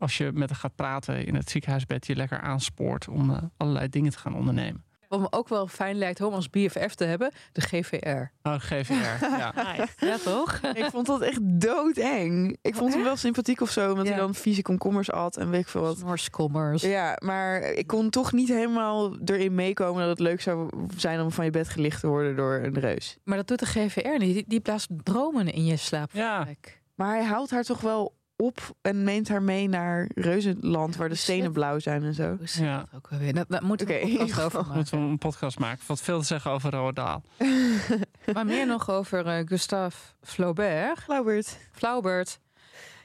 als 0.04 0.18
je 0.18 0.32
met 0.34 0.50
haar 0.50 0.60
gaat 0.60 0.76
praten 0.76 1.26
in 1.26 1.36
het 1.36 1.50
ziekenhuisbed, 1.50 2.08
je 2.08 2.16
lekker 2.16 2.40
aanspoort 2.40 3.08
om 3.08 3.30
eh, 3.32 3.38
allerlei 3.58 3.90
dingen 3.90 4.12
te 4.12 4.18
gaan 4.18 4.36
ondernemen. 4.36 4.84
Wat 5.08 5.22
me 5.22 5.28
ook 5.32 5.48
wel 5.50 5.68
fijn 5.68 5.96
lijkt 5.98 6.22
om 6.22 6.34
als 6.34 6.50
BFF 6.50 6.96
te 6.96 7.04
hebben, 7.04 7.32
de 7.52 7.62
GVR. 7.62 8.32
Oh, 8.50 8.56
GVR. 8.58 8.94
ja. 9.42 9.54
Ja, 9.98 10.18
toch? 10.24 10.60
Ik 10.74 10.86
vond 10.92 11.06
dat 11.08 11.22
echt 11.22 11.40
doodeng. 11.44 12.58
Ik 12.62 12.76
vond 12.76 12.94
hem 12.94 13.04
wel 13.04 13.16
sympathiek 13.16 13.62
of 13.62 13.70
zo, 13.70 13.90
omdat 13.90 14.06
Ja. 14.06 14.12
hij 14.12 14.20
dan 14.22 14.36
vieze 14.36 14.62
komkommers 14.62 15.12
at 15.12 15.38
en 15.38 15.50
weet 15.50 15.62
ik 15.62 15.68
veel 15.68 15.82
wat. 15.82 15.98
Snorskommers. 15.98 16.82
Ja, 16.82 17.18
maar 17.24 17.62
ik 17.62 17.88
kon 17.88 18.10
toch 18.10 18.32
niet 18.32 18.48
helemaal 18.50 19.18
erin 19.26 19.56
meekomen 19.56 20.00
dat 20.02 20.10
het 20.10 20.20
leuk 20.20 20.42
zou 20.42 20.70
zijn 20.98 21.22
om 21.22 21.32
van 21.32 21.46
je 21.46 21.52
bed 21.52 21.70
gelicht 21.70 22.00
te 22.00 22.08
worden 22.08 22.36
door 22.36 22.54
een 22.54 22.80
reus. 22.80 23.18
Maar 23.24 23.38
dat 23.38 23.48
doet 23.48 23.60
de 23.60 23.66
GVR 23.66 24.18
niet. 24.18 24.34
Die, 24.34 24.44
die 24.48 24.60
blaast 24.62 24.88
dromen 25.04 25.48
in 25.54 25.66
je 25.66 25.78
slaap. 25.78 26.10
Ja. 26.14 26.48
Maar 26.96 27.16
hij 27.16 27.24
haalt 27.26 27.52
haar 27.52 27.64
toch 27.64 27.82
wel 27.82 28.16
op 28.36 28.76
en 28.82 29.04
neemt 29.04 29.28
haar 29.28 29.42
mee 29.44 29.70
naar 29.70 30.10
Reuzenland, 30.16 30.96
waar 30.96 31.10
de 31.10 31.16
stenen 31.16 31.52
blauw 31.52 31.80
zijn 31.80 32.04
en 32.04 32.14
zo. 32.14 32.38
Ja. 32.44 32.78
dat 32.78 32.88
ook 32.96 33.08
alweer? 33.12 33.34
Dat, 33.34 33.46
dat 33.50 33.62
moeten 33.62 33.88
we 33.88 33.94
Oké. 33.94 34.04
een 34.04 34.18
podcast 34.18 34.46
over 34.46 34.60
maken. 34.60 34.76
Moeten 34.76 35.00
we 35.00 35.08
een 35.12 35.18
podcast 35.18 35.60
maken. 35.60 35.84
Wat 35.88 36.02
veel 36.02 36.20
te 36.20 36.26
zeggen 36.26 36.52
over 36.52 36.72
Roald 36.72 36.96
Dahl. 36.96 37.22
Maar 38.34 38.46
meer 38.46 38.68
nog 38.68 38.90
over 38.90 39.26
eh, 39.26 39.48
Gustave 39.48 39.98
Flaubert. 40.22 41.00
Flaubert. 41.00 41.58
Flaubert. 41.72 42.40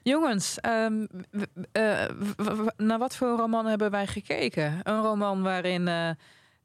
Jongens, 0.03 0.61
ehm, 0.61 1.07
eh, 1.73 2.05
naar 2.77 2.99
wat 2.99 3.17
voor 3.17 3.37
roman 3.37 3.67
hebben 3.67 3.91
wij 3.91 4.07
gekeken? 4.07 4.81
Een 4.83 5.03
roman 5.03 5.43
waarin, 5.43 5.89
eh, 5.89 6.11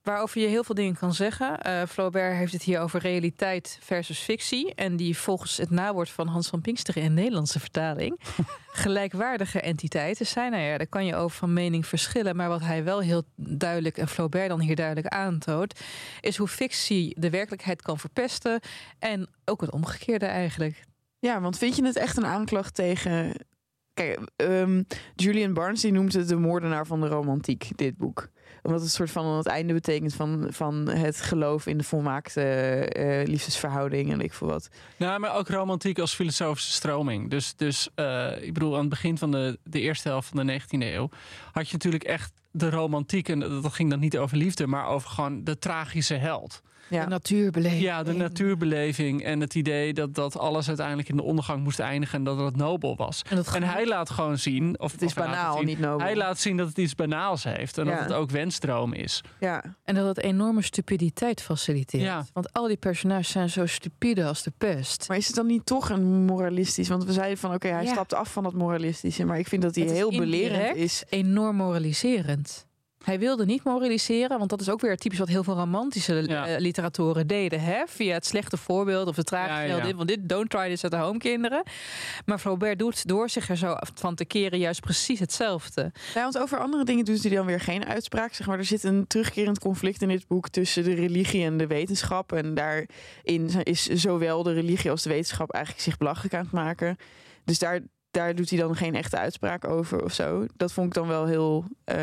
waarover 0.04 0.42
je 0.42 0.48
heel 0.48 0.64
veel 0.64 0.76
dingen 0.76 0.96
kan 0.96 1.14
zeggen. 1.14 1.62
Eh, 1.62 1.82
Flaubert 1.88 2.36
heeft 2.36 2.54
het 2.54 2.64
hier 2.64 2.80
over 2.80 3.00
realiteit 3.00 3.78
versus 3.82 4.20
fictie. 4.20 4.76
En 4.76 4.96
die 4.96 5.18
volgens 5.18 5.58
het 5.58 5.70
nawoord 5.70 6.10
van 6.10 6.28
Hans 6.28 6.48
van 6.48 6.62
Pinksteren 6.62 7.04
in 7.04 7.14
Nederlandse 7.14 7.60
vertaling... 7.60 8.20
gelijkwaardige 8.74 9.62
entiteiten 9.62 10.26
zijn. 10.26 10.52
Nou 10.52 10.64
ja, 10.64 10.78
daar 10.78 10.88
kan 10.88 11.06
je 11.06 11.16
over 11.16 11.38
van 11.38 11.54
mening 11.54 11.86
verschillen. 11.86 12.36
Maar 12.36 12.50
wat 12.50 12.62
hij 12.62 12.84
wel 12.84 13.00
heel 13.00 13.24
duidelijk, 13.36 13.98
en 13.98 14.08
Flaubert 14.08 14.50
dan 14.50 14.60
hier 14.60 14.76
duidelijk 14.76 15.08
aantoont... 15.08 15.80
is 16.22 16.38
hoe 16.38 16.48
fictie 16.48 17.20
de 17.20 17.30
werkelijkheid 17.30 17.82
kan 17.82 18.00
verpesten. 18.00 18.60
En 19.00 19.30
ook 19.46 19.62
het 19.62 19.72
omgekeerde 19.72 20.26
eigenlijk. 20.26 20.84
Ja, 21.20 21.42
want 21.42 21.58
vind 21.58 21.76
je 21.76 21.86
het 21.86 21.96
echt 21.96 22.18
een 22.18 22.26
aanklacht 22.26 22.76
tegen... 22.76 23.34
Kijk, 23.94 24.20
ehm, 24.36 24.84
Julian 25.16 25.54
Barnes 25.54 25.82
die 25.82 25.92
noemt 25.92 26.14
het 26.14 26.28
de 26.28 26.36
moordenaar 26.36 26.86
van 26.86 27.02
de 27.02 27.08
romantiek, 27.08 27.70
dit 27.76 27.98
boek. 27.98 28.30
Omdat 28.64 28.82
het 28.82 28.92
soort 28.92 29.12
van 29.12 29.26
het 29.26 29.46
einde 29.46 29.74
betekent 29.74 30.14
van, 30.14 30.48
van 30.50 30.90
het 30.90 31.22
geloof 31.22 31.68
in 31.68 31.78
de 31.78 31.84
volmaakte 31.84 32.42
eh, 32.42 33.28
liefdesverhouding 33.28 34.12
en 34.12 34.22
ik 34.22 34.34
veel 34.34 34.48
wat. 34.48 34.70
Nou, 34.98 35.20
maar 35.20 35.36
ook 35.36 35.48
romantiek 35.48 36.00
als 36.00 36.14
filosofische 36.14 36.72
stroming. 36.72 37.30
Dus, 37.30 37.56
dus 37.56 37.90
eh, 37.96 38.42
ik 38.42 38.54
bedoel, 38.54 38.74
aan 38.74 38.80
het 38.80 38.90
begin 38.90 39.18
van 39.18 39.32
de, 39.32 39.60
de 39.64 39.80
eerste 39.80 40.08
helft 40.08 40.30
van 40.30 40.48
de 40.48 40.62
19e 40.62 40.68
eeuw 40.78 41.10
had 41.52 41.68
je 41.68 41.74
natuurlijk 41.74 42.04
echt 42.04 42.34
de 42.52 42.70
romantiek. 42.70 43.30
En 43.30 43.40
dat 43.40 43.74
ging 43.74 43.90
dan 43.90 44.00
niet 44.00 44.18
over 44.18 44.38
liefde, 44.38 44.68
maar 44.68 44.88
over 44.88 45.10
gewoon 45.10 45.44
de 45.44 45.60
tragische 45.60 46.16
held. 46.16 46.62
Ja. 46.88 47.04
De 47.04 47.10
natuurbeleving. 47.10 47.82
Ja, 47.82 48.04
de 48.04 48.14
natuurbeleving 48.14 49.24
en 49.24 49.40
het 49.40 49.56
idee 49.56 49.94
dat, 49.94 50.16
dat 50.16 50.38
alles 50.38 50.68
uiteindelijk 50.68 51.10
in 51.10 51.16
de 51.16 51.24
ondergang 51.24 51.64
moest 51.64 51.80
eindigen 51.80 52.18
en 52.18 52.24
dat 52.24 52.40
het 52.40 52.56
nobel 52.56 52.96
was. 52.96 53.22
En, 53.30 53.36
dat 53.36 53.56
En 53.56 53.64
hij 53.64 53.88
laat 53.88 54.10
gewoon 54.10 54.38
zien, 54.38 54.80
of 54.80 54.92
Het 54.92 55.02
is 55.02 55.08
of 55.08 55.14
banaal, 55.14 55.58
zien, 55.58 55.66
niet 55.66 55.80
nobel. 55.80 56.06
Hij 56.06 56.16
laat 56.16 56.40
zien 56.40 56.58
dat 56.58 56.68
het 56.68 56.78
iets 56.78 56.96
banaals 56.96 57.44
heeft 57.44 57.78
en 57.78 57.86
Ja. 57.86 57.92
dat 57.92 58.00
het 58.04 58.14
ook 58.14 58.30
wensdroom 58.30 58.94
is. 58.94 59.22
Ja, 59.40 59.64
En 59.84 59.96
dat 59.96 60.06
het 60.08 60.20
enorme 60.20 60.62
stupiditeit 60.62 61.42
faciliteert. 61.42 62.04
Ja. 62.04 62.26
Want 62.34 62.54
al 62.54 62.68
die 62.68 62.78
personages 62.78 63.30
zijn 63.32 63.50
zo 63.50 63.66
stupide 63.66 64.26
als 64.26 64.44
de 64.44 64.52
pest. 64.58 65.08
maar 65.08 65.18
is 65.18 65.28
het 65.28 65.36
dan 65.36 65.46
niet 65.48 65.66
toch 65.66 65.90
een 65.90 66.04
moralistisch? 66.26 66.88
Want 66.88 67.04
we 67.06 67.14
zeiden 67.14 67.38
van 67.38 67.54
oké, 67.54 67.68
hij 67.68 67.84
Ja. 67.84 67.92
stapt 67.92 68.14
af 68.14 68.32
van 68.32 68.44
dat 68.44 68.54
moralistische, 68.54 69.26
maar 69.26 69.40
ik 69.40 69.48
vind 69.48 69.62
dat 69.62 69.76
hij 69.76 69.86
heel 69.86 70.10
belerend 70.10 70.56
indirect 70.60 70.76
is. 70.78 71.04
Enorm 71.10 71.56
moraliserend. 71.56 72.66
Hij 73.04 73.20
wilde 73.20 73.46
niet 73.46 73.64
moraliseren, 73.64 74.38
want 74.38 74.50
dat 74.50 74.62
is 74.62 74.70
ook 74.70 74.82
weer 74.82 74.98
typisch 74.98 75.20
wat 75.20 75.28
heel 75.28 75.44
veel 75.44 75.56
romantische 75.56 76.24
Ja. 76.28 76.48
eh, 76.48 76.60
literatoren 76.60 77.28
deden. 77.28 77.62
Hè? 77.62 77.84
Via 77.88 78.14
het 78.14 78.26
slechte 78.26 78.58
voorbeeld 78.58 79.08
of 79.08 79.16
de 79.16 79.24
tragische 79.24 79.62
Ja, 79.62 79.68
ja. 79.68 79.74
heldin. 79.74 79.96
Want 79.96 80.08
dit, 80.08 80.20
don't 80.30 80.50
try 80.50 80.68
this 80.70 80.84
at 80.86 80.94
home, 80.94 81.18
kinderen. 81.18 81.64
Maar 82.26 82.40
Flaubert 82.40 82.80
doet 82.80 83.08
door 83.08 83.30
zich 83.30 83.50
er 83.50 83.58
zo 83.58 83.76
van 83.94 84.16
te 84.16 84.26
keren 84.26 84.60
juist 84.60 84.82
precies 84.82 85.20
hetzelfde. 85.20 85.92
Ja, 86.14 86.22
want 86.22 86.38
over 86.38 86.60
andere 86.60 86.84
dingen 86.84 87.06
doet 87.06 87.24
hij 87.24 87.36
dan 87.36 87.46
weer 87.46 87.60
geen 87.60 87.86
uitspraak. 87.86 88.34
Zeg 88.34 88.48
maar, 88.48 88.58
er 88.58 88.66
zit 88.66 88.84
een 88.84 89.08
terugkerend 89.08 89.60
conflict 89.60 90.02
in 90.02 90.08
dit 90.08 90.28
boek 90.28 90.50
tussen 90.50 90.84
de 90.84 90.94
religie 90.94 91.44
en 91.46 91.58
de 91.58 91.68
wetenschap. 91.68 92.32
En 92.34 92.54
daarin 92.54 93.64
is 93.64 93.86
zowel 93.86 94.44
de 94.44 94.54
religie 94.54 94.92
als 94.92 95.04
de 95.04 95.10
wetenschap 95.10 95.52
eigenlijk 95.52 95.84
zich 95.86 95.98
belachelijk 95.98 96.34
aan 96.34 96.44
het 96.44 96.52
maken. 96.52 96.98
Dus 97.46 97.60
daar, 97.60 97.80
daar 98.12 98.36
doet 98.36 98.50
hij 98.50 98.60
dan 98.60 98.76
geen 98.76 98.96
echte 98.96 99.18
uitspraak 99.18 99.68
over 99.68 100.04
of 100.04 100.14
zo. 100.14 100.46
Dat 100.58 100.74
vond 100.74 100.88
ik 100.88 100.94
dan 100.94 101.08
wel 101.08 101.26
heel 101.26 101.66
eh, 101.84 101.98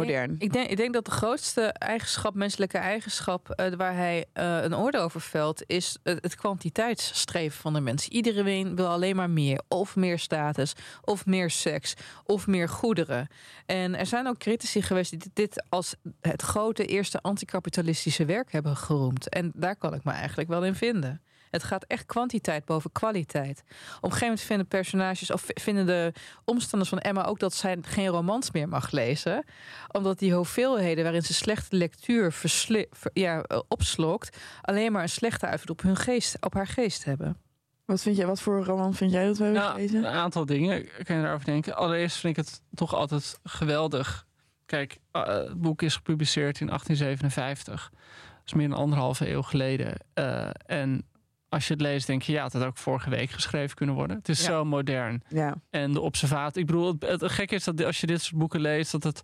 Ik 0.00 0.06
denk- 0.06 0.18
modern. 0.20 0.34
Ik 0.38 0.52
denk, 0.52 0.68
ik 0.70 0.76
denk 0.76 0.92
dat 0.94 1.04
de 1.04 1.10
grootste 1.10 1.62
eigenschap, 1.62 2.34
menselijke 2.34 2.78
eigenschap, 2.78 3.50
eh, 3.50 3.72
waar 3.74 3.94
hij 3.96 4.24
eh, 4.32 4.62
een 4.62 4.76
oordeel 4.76 5.00
over 5.00 5.20
velt, 5.20 5.62
is 5.66 5.98
het, 6.02 6.18
het 6.22 6.34
kwantiteitsstreven 6.34 7.60
van 7.60 7.72
de 7.72 7.80
mens. 7.80 8.08
Iedereen 8.08 8.76
wil 8.76 8.86
alleen 8.86 9.16
maar 9.16 9.30
meer. 9.30 9.62
Of 9.68 9.96
meer 9.96 10.18
status, 10.18 10.72
of 11.02 11.26
meer 11.26 11.50
seks, 11.50 11.94
of 12.24 12.46
meer 12.46 12.68
goederen. 12.68 13.28
En 13.66 13.94
er 13.98 14.06
zijn 14.06 14.26
ook 14.26 14.38
critici 14.38 14.82
geweest 14.82 15.10
die 15.10 15.18
dit- 15.18 15.30
dit 15.34 15.64
als 15.68 15.94
het 16.20 16.42
grote 16.42 16.86
eerste 16.86 17.20
anticapitalistische 17.22 18.24
werk 18.24 18.52
hebben 18.52 18.76
geroemd. 18.76 19.28
En 19.28 19.52
daar 19.54 19.76
kan 19.76 19.94
ik 19.94 20.04
me 20.04 20.12
eigenlijk 20.12 20.48
wel 20.48 20.64
in 20.64 20.74
vinden. 20.74 21.22
Het 21.54 21.62
gaat 21.64 21.84
echt 21.84 22.06
kwantiteit 22.06 22.64
boven 22.64 22.92
kwaliteit. 22.92 23.58
Op 23.66 24.02
een 24.02 24.10
gegeven 24.10 24.26
moment 24.26 24.40
vinden 24.46 24.66
personages, 24.66 25.30
of 25.30 25.44
vinden 25.46 25.86
de 25.86 26.12
omstanders 26.44 26.90
van 26.90 26.98
Emma 26.98 27.24
ook 27.24 27.38
dat 27.38 27.54
zij 27.54 27.78
geen 27.82 28.06
romans 28.06 28.50
meer 28.50 28.68
mag 28.68 28.90
lezen 28.90 29.44
omdat 29.92 30.18
die 30.18 30.34
hoeveelheden 30.34 31.02
waarin 31.04 31.22
ze 31.22 31.34
slechte 31.34 31.76
lectuur 31.76 32.32
versli- 32.32 32.86
ver- 32.90 33.10
ja, 33.14 33.42
eh, 33.42 33.58
opslokt, 33.68 34.36
alleen 34.62 34.92
maar 34.92 35.02
een 35.02 35.08
slechte 35.08 35.46
invloed 35.46 35.70
op 35.70 35.82
hun 35.82 35.96
geest, 35.96 36.36
op 36.40 36.54
haar 36.54 36.66
geest 36.66 37.04
hebben. 37.04 37.36
Wat 37.84 38.02
vind 38.02 38.16
jij, 38.16 38.26
wat 38.26 38.40
voor 38.40 38.64
roman 38.64 38.94
vind 38.94 39.10
jij 39.12 39.26
dat 39.26 39.36
we 39.38 39.44
hebben 39.44 39.62
Nou, 39.62 39.74
gelezen? 39.74 39.98
een 39.98 40.12
aantal 40.12 40.46
dingen 40.46 40.88
kan 41.04 41.16
je 41.16 41.22
daarover 41.22 41.46
denken. 41.46 41.76
Allereerst 41.76 42.16
vind 42.16 42.38
ik 42.38 42.44
het 42.44 42.60
toch 42.74 42.94
altijd 42.94 43.38
geweldig. 43.44 44.26
Kijk, 44.66 44.98
eh, 45.10 45.26
het 45.26 45.60
boek 45.60 45.82
is 45.82 45.94
gepubliceerd 45.96 46.60
in 46.60 46.70
1857. 46.70 47.92
is 48.46 48.52
meer 48.54 48.68
dan 48.68 48.78
anderhalve 48.78 49.30
eeuw 49.30 49.42
geleden. 49.42 49.94
Eh, 50.14 50.48
en 50.66 51.06
als 51.54 51.66
je 51.66 51.72
het 51.72 51.82
leest, 51.82 52.06
denk 52.06 52.22
je, 52.22 52.32
ja, 52.32 52.44
het 52.44 52.52
had 52.52 52.64
ook 52.64 52.76
vorige 52.76 53.10
week 53.10 53.30
geschreven 53.30 53.76
kunnen 53.76 53.94
worden. 53.94 54.16
Het 54.16 54.28
is 54.28 54.40
Ja. 54.40 54.46
zo 54.46 54.64
modern. 54.64 55.22
Ja. 55.28 55.54
En 55.70 55.92
de 55.92 56.00
observatie. 56.00 56.60
Ik 56.60 56.66
bedoel, 56.66 56.96
het, 56.98 57.20
het 57.20 57.32
gekke 57.32 57.54
is 57.54 57.64
dat 57.64 57.84
als 57.84 58.00
je 58.00 58.06
dit 58.06 58.22
soort 58.22 58.38
boeken 58.38 58.60
leest, 58.60 58.92
dat 58.92 59.02
het 59.04 59.22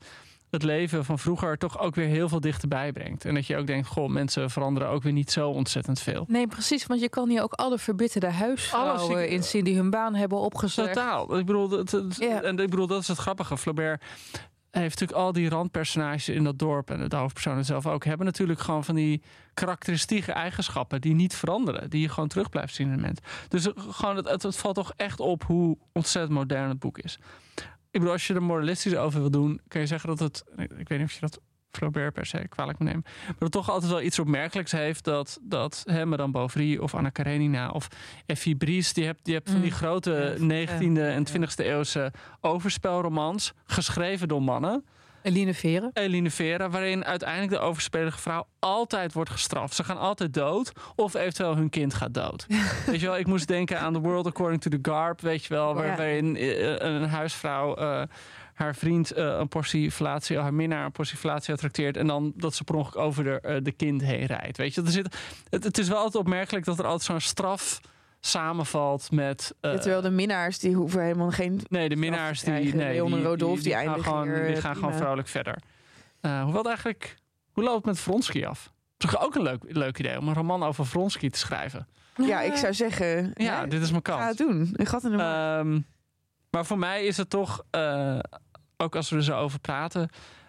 het 0.51 0.63
leven 0.63 1.05
van 1.05 1.19
vroeger 1.19 1.59
toch 1.59 1.79
ook 1.79 1.95
weer 1.95 2.07
heel 2.07 2.29
veel 2.29 2.41
dichterbij 2.41 2.93
brengt. 2.93 3.25
En 3.25 3.35
dat 3.35 3.47
je 3.47 3.57
ook 3.57 3.67
denkt, 3.67 3.87
goh, 3.89 4.09
mensen 4.09 4.51
veranderen 4.51 4.89
ook 4.89 5.03
weer 5.03 5.13
niet 5.13 5.31
zo 5.31 5.49
ontzettend 5.51 6.01
veel. 6.01 6.25
Nee, 6.29 6.47
precies, 6.47 6.87
want 6.87 7.01
je 7.01 7.09
kan 7.09 7.29
hier 7.29 7.43
ook 7.43 7.53
alle 7.53 7.79
verbitterde 7.79 8.31
huisvrouwen 8.31 8.95
Alles, 8.95 9.23
ik- 9.25 9.31
in 9.31 9.43
zien 9.43 9.65
die 9.65 9.77
hun 9.77 9.91
baan 9.91 10.15
hebben 10.15 10.39
opgezegd. 10.39 10.93
Totaal. 10.95 11.39
Ik 11.39 11.47
bedoel, 11.47 11.71
het, 11.71 11.91
het- 11.91 12.17
Ja. 12.19 12.43
en 12.43 12.59
ik 12.59 12.71
bedoel, 12.71 12.87
dat 12.87 13.01
is 13.01 13.09
het 13.09 13.19
grappige. 13.19 13.59
Flaubert 13.59 14.03
heeft 14.71 15.01
natuurlijk 15.01 15.27
al 15.27 15.33
die 15.33 15.49
randpersonages 15.49 16.29
in 16.29 16.45
dat 16.45 16.59
dorp 16.59 16.91
en 16.91 17.09
de 17.09 17.17
hoofdpersonen 17.17 17.65
zelf 17.65 17.87
ook 17.87 18.05
hebben 18.05 18.27
natuurlijk 18.27 18.61
gewoon 18.61 18.85
van 18.85 18.95
die 18.95 19.23
karakteristieke 19.55 20.33
eigenschappen 20.33 21.01
die 21.01 21.15
niet 21.15 21.35
veranderen, 21.35 21.91
die 21.91 22.01
je 22.01 22.09
gewoon 22.09 22.29
terug 22.29 22.49
blijft 22.49 22.75
zien 22.75 22.87
in 22.87 22.93
een 22.93 23.01
mens. 23.01 23.21
Dus 23.49 23.69
gewoon 23.75 24.17
het, 24.17 24.29
het, 24.29 24.43
het 24.43 24.57
valt 24.57 24.75
toch 24.75 24.93
echt 24.97 25.21
op 25.21 25.43
hoe 25.43 25.79
ontzettend 25.93 26.35
modern 26.35 26.69
het 26.69 26.79
boek 26.79 26.99
is. 26.99 27.19
Ik 27.91 27.99
bedoel, 27.99 28.13
als 28.13 28.27
je 28.27 28.35
er 28.35 28.43
moralistisch 28.43 28.97
over 28.97 29.21
wil 29.21 29.31
doen, 29.31 29.61
kan 29.69 29.81
je 29.81 29.87
zeggen 29.87 30.09
dat 30.09 30.19
het, 30.19 30.45
ik 30.57 30.89
weet 30.89 30.99
niet 30.99 31.09
of 31.09 31.13
je 31.13 31.21
dat 31.21 31.41
Flaubert 31.73 32.13
per 32.15 32.27
se 32.27 32.47
kwalijk 32.49 32.79
moet 32.79 32.89
nemen, 32.89 33.05
maar 33.27 33.35
dat 33.39 33.53
toch 33.53 33.71
altijd 33.71 33.91
wel 33.93 34.01
iets 34.03 34.19
opmerkelijks 34.19 34.73
heeft 34.73 35.05
dat, 35.05 35.39
dat 35.43 35.83
hè, 35.87 36.07
Madame 36.07 36.33
Bovary 36.33 36.77
of 36.77 36.95
Anna 36.95 37.09
Karenina 37.11 37.71
of 37.71 37.89
Effie 38.27 38.57
Bries, 38.57 38.93
die 38.93 39.05
hebt, 39.05 39.25
die 39.25 39.35
hebt 39.35 39.51
van 39.51 39.61
die 39.61 39.71
Mm. 39.71 39.77
grote 39.77 40.37
19e 40.39 41.01
en 41.01 41.25
20e 41.25 41.65
eeuwse 41.65 42.13
overspelromans, 42.41 43.53
geschreven 43.67 44.29
door 44.29 44.43
mannen. 44.43 44.85
Eline 45.23 45.55
Veren. 45.55 45.91
Eline 45.93 46.31
Vera, 46.31 46.71
waarin 46.71 47.05
uiteindelijk 47.05 47.51
de 47.53 47.59
overspelige 47.59 48.19
vrouw 48.19 48.47
altijd 48.59 49.13
wordt 49.13 49.31
gestraft. 49.31 49.75
Ze 49.75 49.85
gaan 49.85 49.99
altijd 49.99 50.35
dood, 50.35 50.73
of 50.97 51.15
eventueel 51.15 51.57
hun 51.57 51.71
kind 51.71 51.95
gaat 51.95 52.15
dood. 52.15 52.47
weet 52.87 53.01
je 53.01 53.07
wel, 53.07 53.19
ik 53.19 53.27
moest 53.27 53.49
denken 53.49 53.81
aan 53.81 53.93
The 53.93 54.01
World 54.01 54.27
According 54.27 54.61
to 54.63 54.71
the 54.71 54.79
Garb, 54.91 55.21
weet 55.21 55.45
je 55.45 55.55
wel, 55.55 55.75
waar- 55.75 55.97
waarin 55.97 56.37
eh, 56.37 56.75
een 56.79 57.09
huisvrouw 57.09 57.75
eh, 57.77 58.03
haar 58.61 58.75
vriend 58.75 59.11
eh, 59.11 59.25
een 59.39 59.49
portie 59.49 59.91
flatie, 59.91 60.39
haar 60.39 60.55
minnaar 60.55 60.85
een 60.85 60.93
portie 60.93 61.17
flatie 61.17 61.57
trakteert 61.57 61.97
en 61.97 62.07
dan 62.07 62.33
dat 62.37 62.55
ze 62.55 62.65
per 62.65 62.75
ongeluk 62.75 62.97
over 63.05 63.25
de, 63.25 63.41
eh, 63.41 63.57
de 63.63 63.73
kind 63.73 64.03
heen 64.03 64.27
rijdt. 64.27 64.57
Weet 64.57 64.75
je, 64.75 64.83
er 64.83 64.91
zit, 64.91 65.17
het, 65.51 65.65
het 65.65 65.79
is 65.79 65.89
wel 65.89 65.97
altijd 65.97 66.15
opmerkelijk 66.17 66.65
dat 66.65 66.79
er 66.79 66.85
altijd 66.85 67.03
zo'n 67.03 67.21
straf 67.21 67.81
samenvalt 68.21 69.11
met. 69.11 69.55
eh, 69.61 69.73
Terwijl 69.73 70.01
de 70.03 70.11
minnaars 70.11 70.59
die 70.59 70.75
hoeven 70.75 71.03
helemaal 71.03 71.31
geen. 71.31 71.61
Nee, 71.69 71.89
de 71.89 71.97
minnaars 71.97 72.41
die, 72.41 72.53
krijgen. 72.53 72.77
nee, 72.77 72.93
Leon 72.93 73.11
en 73.13 73.17
die, 73.19 73.27
Rodolphe, 73.27 73.63
die 73.63 73.73
gaan 73.75 74.03
gewoon, 74.03 74.45
die 74.47 74.57
gaan 74.57 74.75
gewoon 74.77 74.95
vrolijk 74.95 75.29
verder. 75.29 75.57
Hoewel 76.21 76.53
het 76.57 76.67
eigenlijk, 76.67 77.17
hoe 77.53 77.65
loopt 77.65 77.77
het 77.77 77.85
met 77.85 77.99
Vronsky 78.01 78.45
af? 78.45 78.73
Toch 78.97 79.23
ook 79.23 79.35
een 79.35 79.43
leuk, 79.43 79.63
leuk 79.69 79.99
idee 79.99 80.19
om 80.19 80.29
een 80.29 80.35
roman 80.35 80.63
over 80.63 80.87
Vronsky 80.87 81.31
te 81.31 81.39
schrijven. 81.39 81.87
Ja, 82.17 82.41
ik 82.41 82.55
zou 82.57 82.75
zeggen. 82.75 83.31
Ja, 83.35 83.67
dit 83.67 83.83
is 83.83 83.91
mijn 83.91 84.07
ga 84.07 84.13
kans. 84.17 84.29
het 84.29 84.37
doen. 84.39 84.71
Een 84.73 84.87
gat 84.87 85.05
in 85.05 85.11
de. 85.11 85.17
Ehm, 85.23 85.81
maar 86.51 86.67
voor 86.67 86.79
mij 86.79 87.05
is 87.05 87.17
het 87.17 87.31
toch, 87.31 87.65
ook 88.81 88.97
als 88.97 89.11
we 89.11 89.17
er 89.17 89.23
zo 89.25 89.37
over 89.39 89.61
praten. 89.61 90.01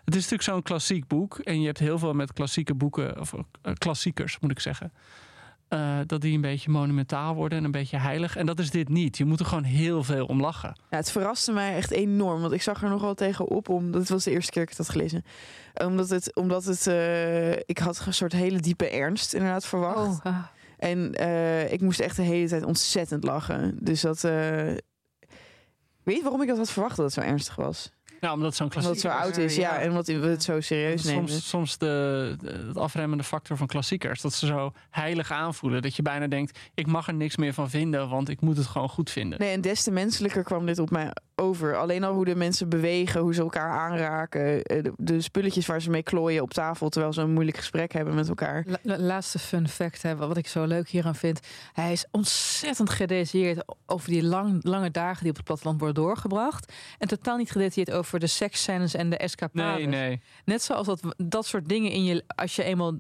Het 0.06 0.16
is 0.16 0.22
natuurlijk 0.30 0.50
zo'n 0.50 0.62
klassiek 0.62 1.08
boek. 1.08 1.38
En 1.40 1.60
je 1.60 1.66
hebt 1.66 1.80
heel 1.80 2.00
veel 2.00 2.14
met 2.14 2.34
klassieke 2.34 2.74
boeken, 2.76 3.20
of 3.20 3.34
eh, 3.62 3.74
klassiekers 3.78 4.40
moet 4.40 4.52
ik 4.52 4.60
zeggen. 4.60 4.94
eh, 5.68 5.98
dat 6.06 6.22
die 6.22 6.36
een 6.36 6.42
beetje 6.42 6.70
monumentaal 6.70 7.36
worden 7.36 7.58
en 7.58 7.64
een 7.64 7.72
beetje 7.72 7.98
heilig. 7.98 8.36
En 8.36 8.46
dat 8.46 8.60
is 8.60 8.70
dit 8.72 8.90
niet. 8.90 9.18
Je 9.18 9.26
moet 9.26 9.40
er 9.40 9.46
gewoon 9.46 9.64
heel 9.64 10.04
veel 10.04 10.26
om 10.26 10.42
lachen. 10.42 10.76
Ja, 10.90 10.98
het 10.98 11.12
verraste 11.12 11.52
mij 11.52 11.76
echt 11.76 11.92
enorm. 11.92 12.42
Want 12.42 12.54
ik 12.54 12.62
zag 12.62 12.84
er 12.84 12.90
nogal 12.90 13.14
tegen 13.14 13.48
op. 13.48 13.70
Om, 13.70 13.92
dat 13.92 14.08
was 14.10 14.24
de 14.24 14.32
eerste 14.32 14.52
keer 14.52 14.62
dat 14.66 14.72
ik 14.72 14.78
het 14.78 14.88
had 14.88 14.96
gelezen. 14.96 15.24
Omdat 15.88 16.10
het. 16.10 16.36
Omdat 16.36 16.64
het 16.66 16.88
eh, 16.88 17.52
ik 17.52 17.78
had 17.78 18.04
een 18.06 18.14
soort 18.14 18.32
hele 18.34 18.60
diepe 18.60 18.90
ernst 18.90 19.34
inderdaad 19.34 19.66
verwacht. 19.66 20.20
Oh, 20.20 20.26
ah. 20.26 20.38
En 20.78 21.14
eh, 21.14 21.72
ik 21.74 21.82
moest 21.82 22.00
echt 22.00 22.16
de 22.16 22.22
hele 22.22 22.48
tijd 22.48 22.64
ontzettend 22.64 23.24
lachen. 23.24 23.78
Dus 23.80 24.02
dat. 24.02 24.24
eh, 24.24 24.32
Weet 26.04 26.16
je 26.16 26.22
waarom 26.24 26.42
ik 26.42 26.48
dat 26.48 26.58
had 26.58 26.72
verwacht 26.72 26.96
dat 26.96 27.06
het 27.06 27.14
zo 27.14 27.22
ernstig 27.22 27.56
was? 27.56 27.92
Nou, 28.22 28.34
omdat 28.34 28.50
het 28.50 28.58
zo'n 28.58 28.66
Omdat 28.66 28.84
klassieker 28.84 29.12
het 29.12 29.22
zo 29.22 29.28
oud 29.28 29.50
is, 29.50 29.56
ja. 29.56 29.80
En 29.80 29.90
omdat 29.90 30.08
we 30.08 30.14
het 30.14 30.44
zo 30.44 30.62
serieus 30.62 31.04
nemen. 31.04 31.30
Soms, 31.30 31.50
soms 31.50 31.78
de, 31.78 32.36
de, 32.40 32.64
het 32.68 32.78
afremmende 32.78 33.24
factor 33.24 33.58
van 33.58 33.68
klassiekers. 33.68 34.22
Dat 34.22 34.34
ze 34.34 34.46
zo 34.46 34.74
heilig 34.90 35.32
aanvoelen. 35.32 35.82
Dat 35.82 35.96
je 35.96 36.02
bijna 36.02 36.28
denkt, 36.28 36.60
ik 36.74 36.88
mag 36.88 37.08
er 37.08 37.14
niks 37.14 37.38
meer 37.38 37.54
van 37.54 37.70
vinden, 37.70 38.10
want 38.10 38.30
ik 38.30 38.42
moet 38.42 38.58
het 38.58 38.68
gewoon 38.68 38.90
goed 38.90 39.10
vinden. 39.10 39.40
Nee, 39.40 39.54
en 39.54 39.62
des 39.62 39.84
te 39.84 39.92
menselijker 39.92 40.44
kwam 40.44 40.66
dit 40.66 40.80
op 40.80 40.90
mij 40.90 41.12
over. 41.42 41.78
Alleen 41.78 42.04
al 42.04 42.14
hoe 42.14 42.26
de 42.26 42.36
mensen 42.36 42.70
bewegen, 42.70 43.22
hoe 43.22 43.34
ze 43.34 43.42
elkaar 43.42 43.70
aanraken. 43.80 44.64
eh, 44.64 44.84
De, 44.84 44.94
de 44.98 45.22
spulletjes 45.22 45.66
waar 45.66 45.82
ze 45.82 45.90
mee 45.90 46.04
klooien 46.04 46.42
op 46.42 46.54
tafel 46.54 46.90
terwijl 46.90 47.14
ze 47.14 47.22
een 47.22 47.34
moeilijk 47.34 47.58
gesprek 47.58 47.92
hebben 47.94 48.16
met 48.16 48.28
elkaar. 48.30 48.64
La- 48.68 48.78
la- 48.84 48.98
laatste 48.98 49.40
fun 49.40 49.68
fact, 49.68 50.02
hè, 50.02 50.16
wat 50.16 50.38
ik 50.38 50.48
zo 50.48 50.64
leuk 50.66 50.90
hieraan 50.90 51.16
vind. 51.16 51.40
Hij 51.74 51.92
is 51.92 52.06
ontzettend 52.12 52.90
gedetailleerd 52.90 53.64
over 53.86 54.10
die 54.10 54.24
lang, 54.24 54.64
lange 54.64 54.92
dagen 54.92 55.20
die 55.22 55.30
op 55.30 55.36
het 55.36 55.46
platteland 55.46 55.80
worden 55.80 56.04
doorgebracht. 56.04 56.74
En 56.98 57.08
totaal 57.08 57.38
niet 57.38 57.52
gedetailleerd 57.52 57.98
over 57.98 58.20
de 58.20 58.28
seksscènes 58.28 58.94
en 58.94 59.10
de 59.10 59.18
escapades. 59.18 59.86
Nee, 59.86 59.88
nee. 60.02 60.22
Net 60.46 60.62
zoals 60.62 60.88
dat, 60.88 61.02
dat 61.18 61.46
soort 61.46 61.70
dingen 61.70 61.92
in 61.92 62.04
je, 62.04 62.24
als 62.36 62.56
je 62.56 62.64
eenmaal 62.64 62.94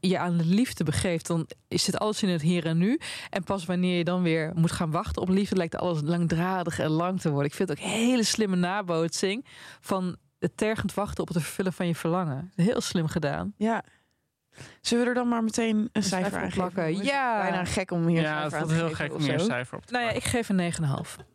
je 0.00 0.18
aan 0.18 0.36
de 0.36 0.44
liefde 0.44 0.84
begeeft, 0.84 1.26
dan 1.26 1.48
is 1.68 1.86
het 1.86 1.98
alles 1.98 2.22
in 2.22 2.28
het 2.28 2.42
hier 2.42 2.66
en 2.66 2.78
nu. 2.78 3.00
En 3.30 3.44
pas 3.44 3.64
wanneer 3.64 3.98
je 3.98 4.04
dan 4.04 4.22
weer 4.22 4.52
moet 4.54 4.72
gaan 4.72 4.90
wachten 4.90 5.22
op 5.22 5.28
liefde, 5.28 5.56
lijkt 5.56 5.76
alles 5.76 6.00
langdradig 6.04 6.78
en 6.78 6.90
lang 6.90 7.20
te 7.20 7.30
worden. 7.30 7.46
Ik 7.46 7.54
vind 7.54 7.68
het 7.68 7.78
ook 7.78 7.84
een 7.84 7.90
hele 7.90 8.22
slimme 8.22 8.56
nabootsing 8.56 9.46
van 9.80 10.16
het 10.38 10.56
tergend 10.56 10.94
wachten 10.94 11.22
op 11.22 11.28
het 11.28 11.42
vervullen 11.42 11.72
van 11.72 11.86
je 11.86 11.94
verlangen. 11.94 12.52
Heel 12.54 12.80
slim 12.80 13.06
gedaan. 13.06 13.54
Ja. 13.56 13.84
Zullen 14.80 15.04
we 15.04 15.10
er 15.10 15.16
dan 15.16 15.28
maar 15.28 15.44
meteen 15.44 15.88
een, 15.92 16.02
cijfer 16.02 16.30
cijfer 16.30 16.42
aan 16.42 16.50
plakken. 16.50 16.84
Het 16.84 17.04
Ja. 17.06 17.40
Bijna 17.40 17.64
gek 17.64 17.90
om 17.90 18.06
hier 18.06 18.18
een 18.18 18.22
Ja, 18.22 18.42
het 18.42 18.50
cijfer 18.50 18.60
aan 18.60 18.68
te 18.68 18.74
heel 18.74 18.82
geven 18.82 18.96
gek 18.96 19.10
of 19.12 19.16
om 19.16 19.22
hier 19.22 19.34
een 19.34 19.40
cijfer 19.40 19.78
op 19.78 19.86
te 19.86 19.92
Nou 19.92 20.04
ja, 20.04 20.10
ik 20.10 20.24
geef 20.24 20.48
een 20.48 20.72
9,5. 20.72 21.28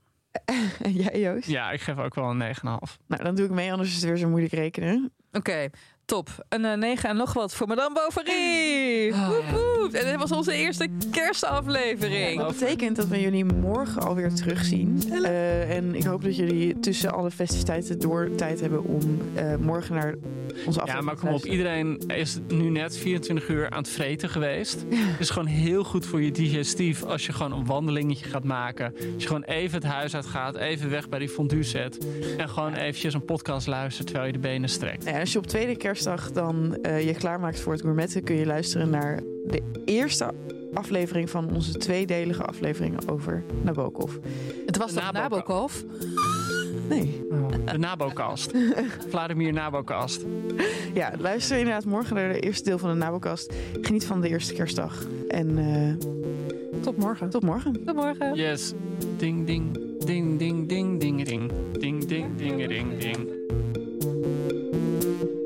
En 0.82 0.92
jij, 0.92 1.20
Joost? 1.20 1.48
Ja, 1.48 1.72
ik 1.72 1.82
geef 1.82 1.98
ook 1.98 2.16
wel 2.16 2.30
een 2.30 2.56
9,5. 2.56 2.62
Nou, 3.08 3.24
dan 3.24 3.36
doe 3.36 3.46
ik 3.46 3.52
mee, 3.52 3.72
anders 3.72 3.90
is 3.90 3.96
het 3.96 4.04
weer 4.04 4.18
zo 4.18 4.30
moeilijk 4.30 4.54
rekenen. 4.54 5.14
Oké, 5.32 5.70
top. 6.06 6.30
Een 6.50 6.80
9 6.80 7.10
en 7.10 7.16
nog 7.16 7.34
wat 7.34 7.56
voor 7.56 7.68
Madame 7.68 7.94
Bovary. 7.94 9.12
Oh, 9.12 9.52
Woep. 9.52 9.94
En 9.94 10.06
dit 10.06 10.16
was 10.16 10.32
onze 10.32 10.54
eerste 10.54 10.88
kerstaflevering. 11.12 12.40
Dat 12.40 12.60
betekent 12.60 12.96
dat 12.96 13.08
we 13.08 13.22
jullie 13.22 13.46
morgen 13.46 14.02
alweer 14.02 14.34
terugzien. 14.34 15.04
Eh, 15.24 15.76
en 15.76 15.96
ik 15.96 16.04
hoop 16.04 16.24
dat 16.24 16.36
jullie 16.36 16.80
tussen 16.80 17.14
alle 17.14 17.32
festiviteiten 17.32 18.00
door 18.00 18.36
tijd 18.36 18.60
hebben 18.60 18.84
om 18.84 19.22
eh, 19.34 19.56
morgen 19.56 19.96
naar 19.96 20.16
onze 20.66 20.82
aflevering 20.82 20.88
Ja, 20.88 21.02
maar 21.02 21.16
kom 21.16 21.30
op. 21.30 21.46
Iedereen 21.46 22.04
is 22.08 22.38
nu 22.48 22.70
net 22.70 22.98
24 22.98 23.50
uur 23.50 23.70
aan 23.70 23.78
het 23.78 23.90
vreten 23.90 24.30
geweest. 24.30 24.86
Het 24.90 25.20
is 25.20 25.30
gewoon 25.30 25.48
heel 25.48 25.84
goed 25.84 26.06
voor 26.06 26.22
je 26.22 26.32
digestief 26.32 27.04
als 27.04 27.26
je 27.26 27.34
gewoon 27.34 27.52
een 27.52 27.66
wandelingetje 27.66 28.26
gaat 28.26 28.44
maken. 28.44 28.94
Als 29.14 29.24
je 29.24 29.28
gewoon 29.28 29.44
even 29.44 29.76
het 29.82 29.92
huis 29.92 30.16
uit 30.16 30.26
gaat, 30.26 30.56
even 30.56 30.90
weg 30.90 31.10
bij 31.10 31.20
die 31.20 31.30
fondue 31.30 31.64
zet. 31.64 31.98
En 32.38 32.50
gewoon 32.50 32.74
eventjes 32.74 33.14
een 33.14 33.26
podcast 33.26 33.68
luistert 33.68 34.08
terwijl 34.08 34.28
je 34.28 34.34
de 34.34 34.40
benen 34.40 34.70
strekt. 34.70 35.06
Ja, 35.06 35.20
als 35.20 35.32
je 35.32 35.38
op 35.38 35.48
tweede 35.48 35.76
kerstdag 35.96 36.32
dan 36.32 36.78
eh, 36.82 37.06
je 37.06 37.14
klaarmaakt 37.14 37.60
voor 37.60 37.72
het 37.74 37.82
gourmetten... 37.82 38.24
kun 38.24 38.36
je 38.36 38.46
luisteren 38.46 38.90
naar 38.90 39.20
de 39.46 39.62
eerste 39.86 40.34
aflevering 40.74 41.30
van 41.30 41.54
onze 41.54 41.78
tweedelige 41.78 42.44
aflevering 42.44 43.10
over 43.10 43.44
Nabokov. 43.62 44.14
Het 44.66 44.78
was 44.78 44.94
De 44.94 45.00
toch 45.00 45.12
Nabokov. 45.12 45.84
Nabokov? 45.84 45.84
Nee. 46.90 47.28
De 47.72 47.78
Nabokast. 47.78 48.52
Vladimir 49.10 49.54
Nabokast. 49.54 50.26
Ja, 50.94 51.12
luister 51.20 51.58
inderdaad 51.58 51.86
morgen 51.86 52.16
naar 52.16 52.34
de 52.34 52.40
eerste 52.40 52.64
deel 52.64 52.78
van 52.78 52.90
de 52.90 52.96
Nabokast. 52.96 53.54
Geniet 53.82 54.06
van 54.06 54.22
de 54.22 54.30
eerste 54.30 54.54
kerstdag. 54.54 55.06
En 55.28 55.58
eh, 55.58 56.08
Tot 56.82 56.98
morgen. 56.98 57.30
tot 57.30 57.44
morgen. 57.44 57.84
Tot 57.86 57.96
morgen. 57.96 58.36
Yes. 58.36 58.74
Ding, 59.18 59.46
ding, 59.46 59.80
ding, 60.06 60.40
ding, 60.40 60.70
ding, 60.70 61.00
ding, 61.00 61.26
ding. 61.26 61.52
Ding, 61.80 62.06
ding, 62.06 62.38
ding, 62.38 62.68
ding, 62.68 63.00
ding. 63.00 63.45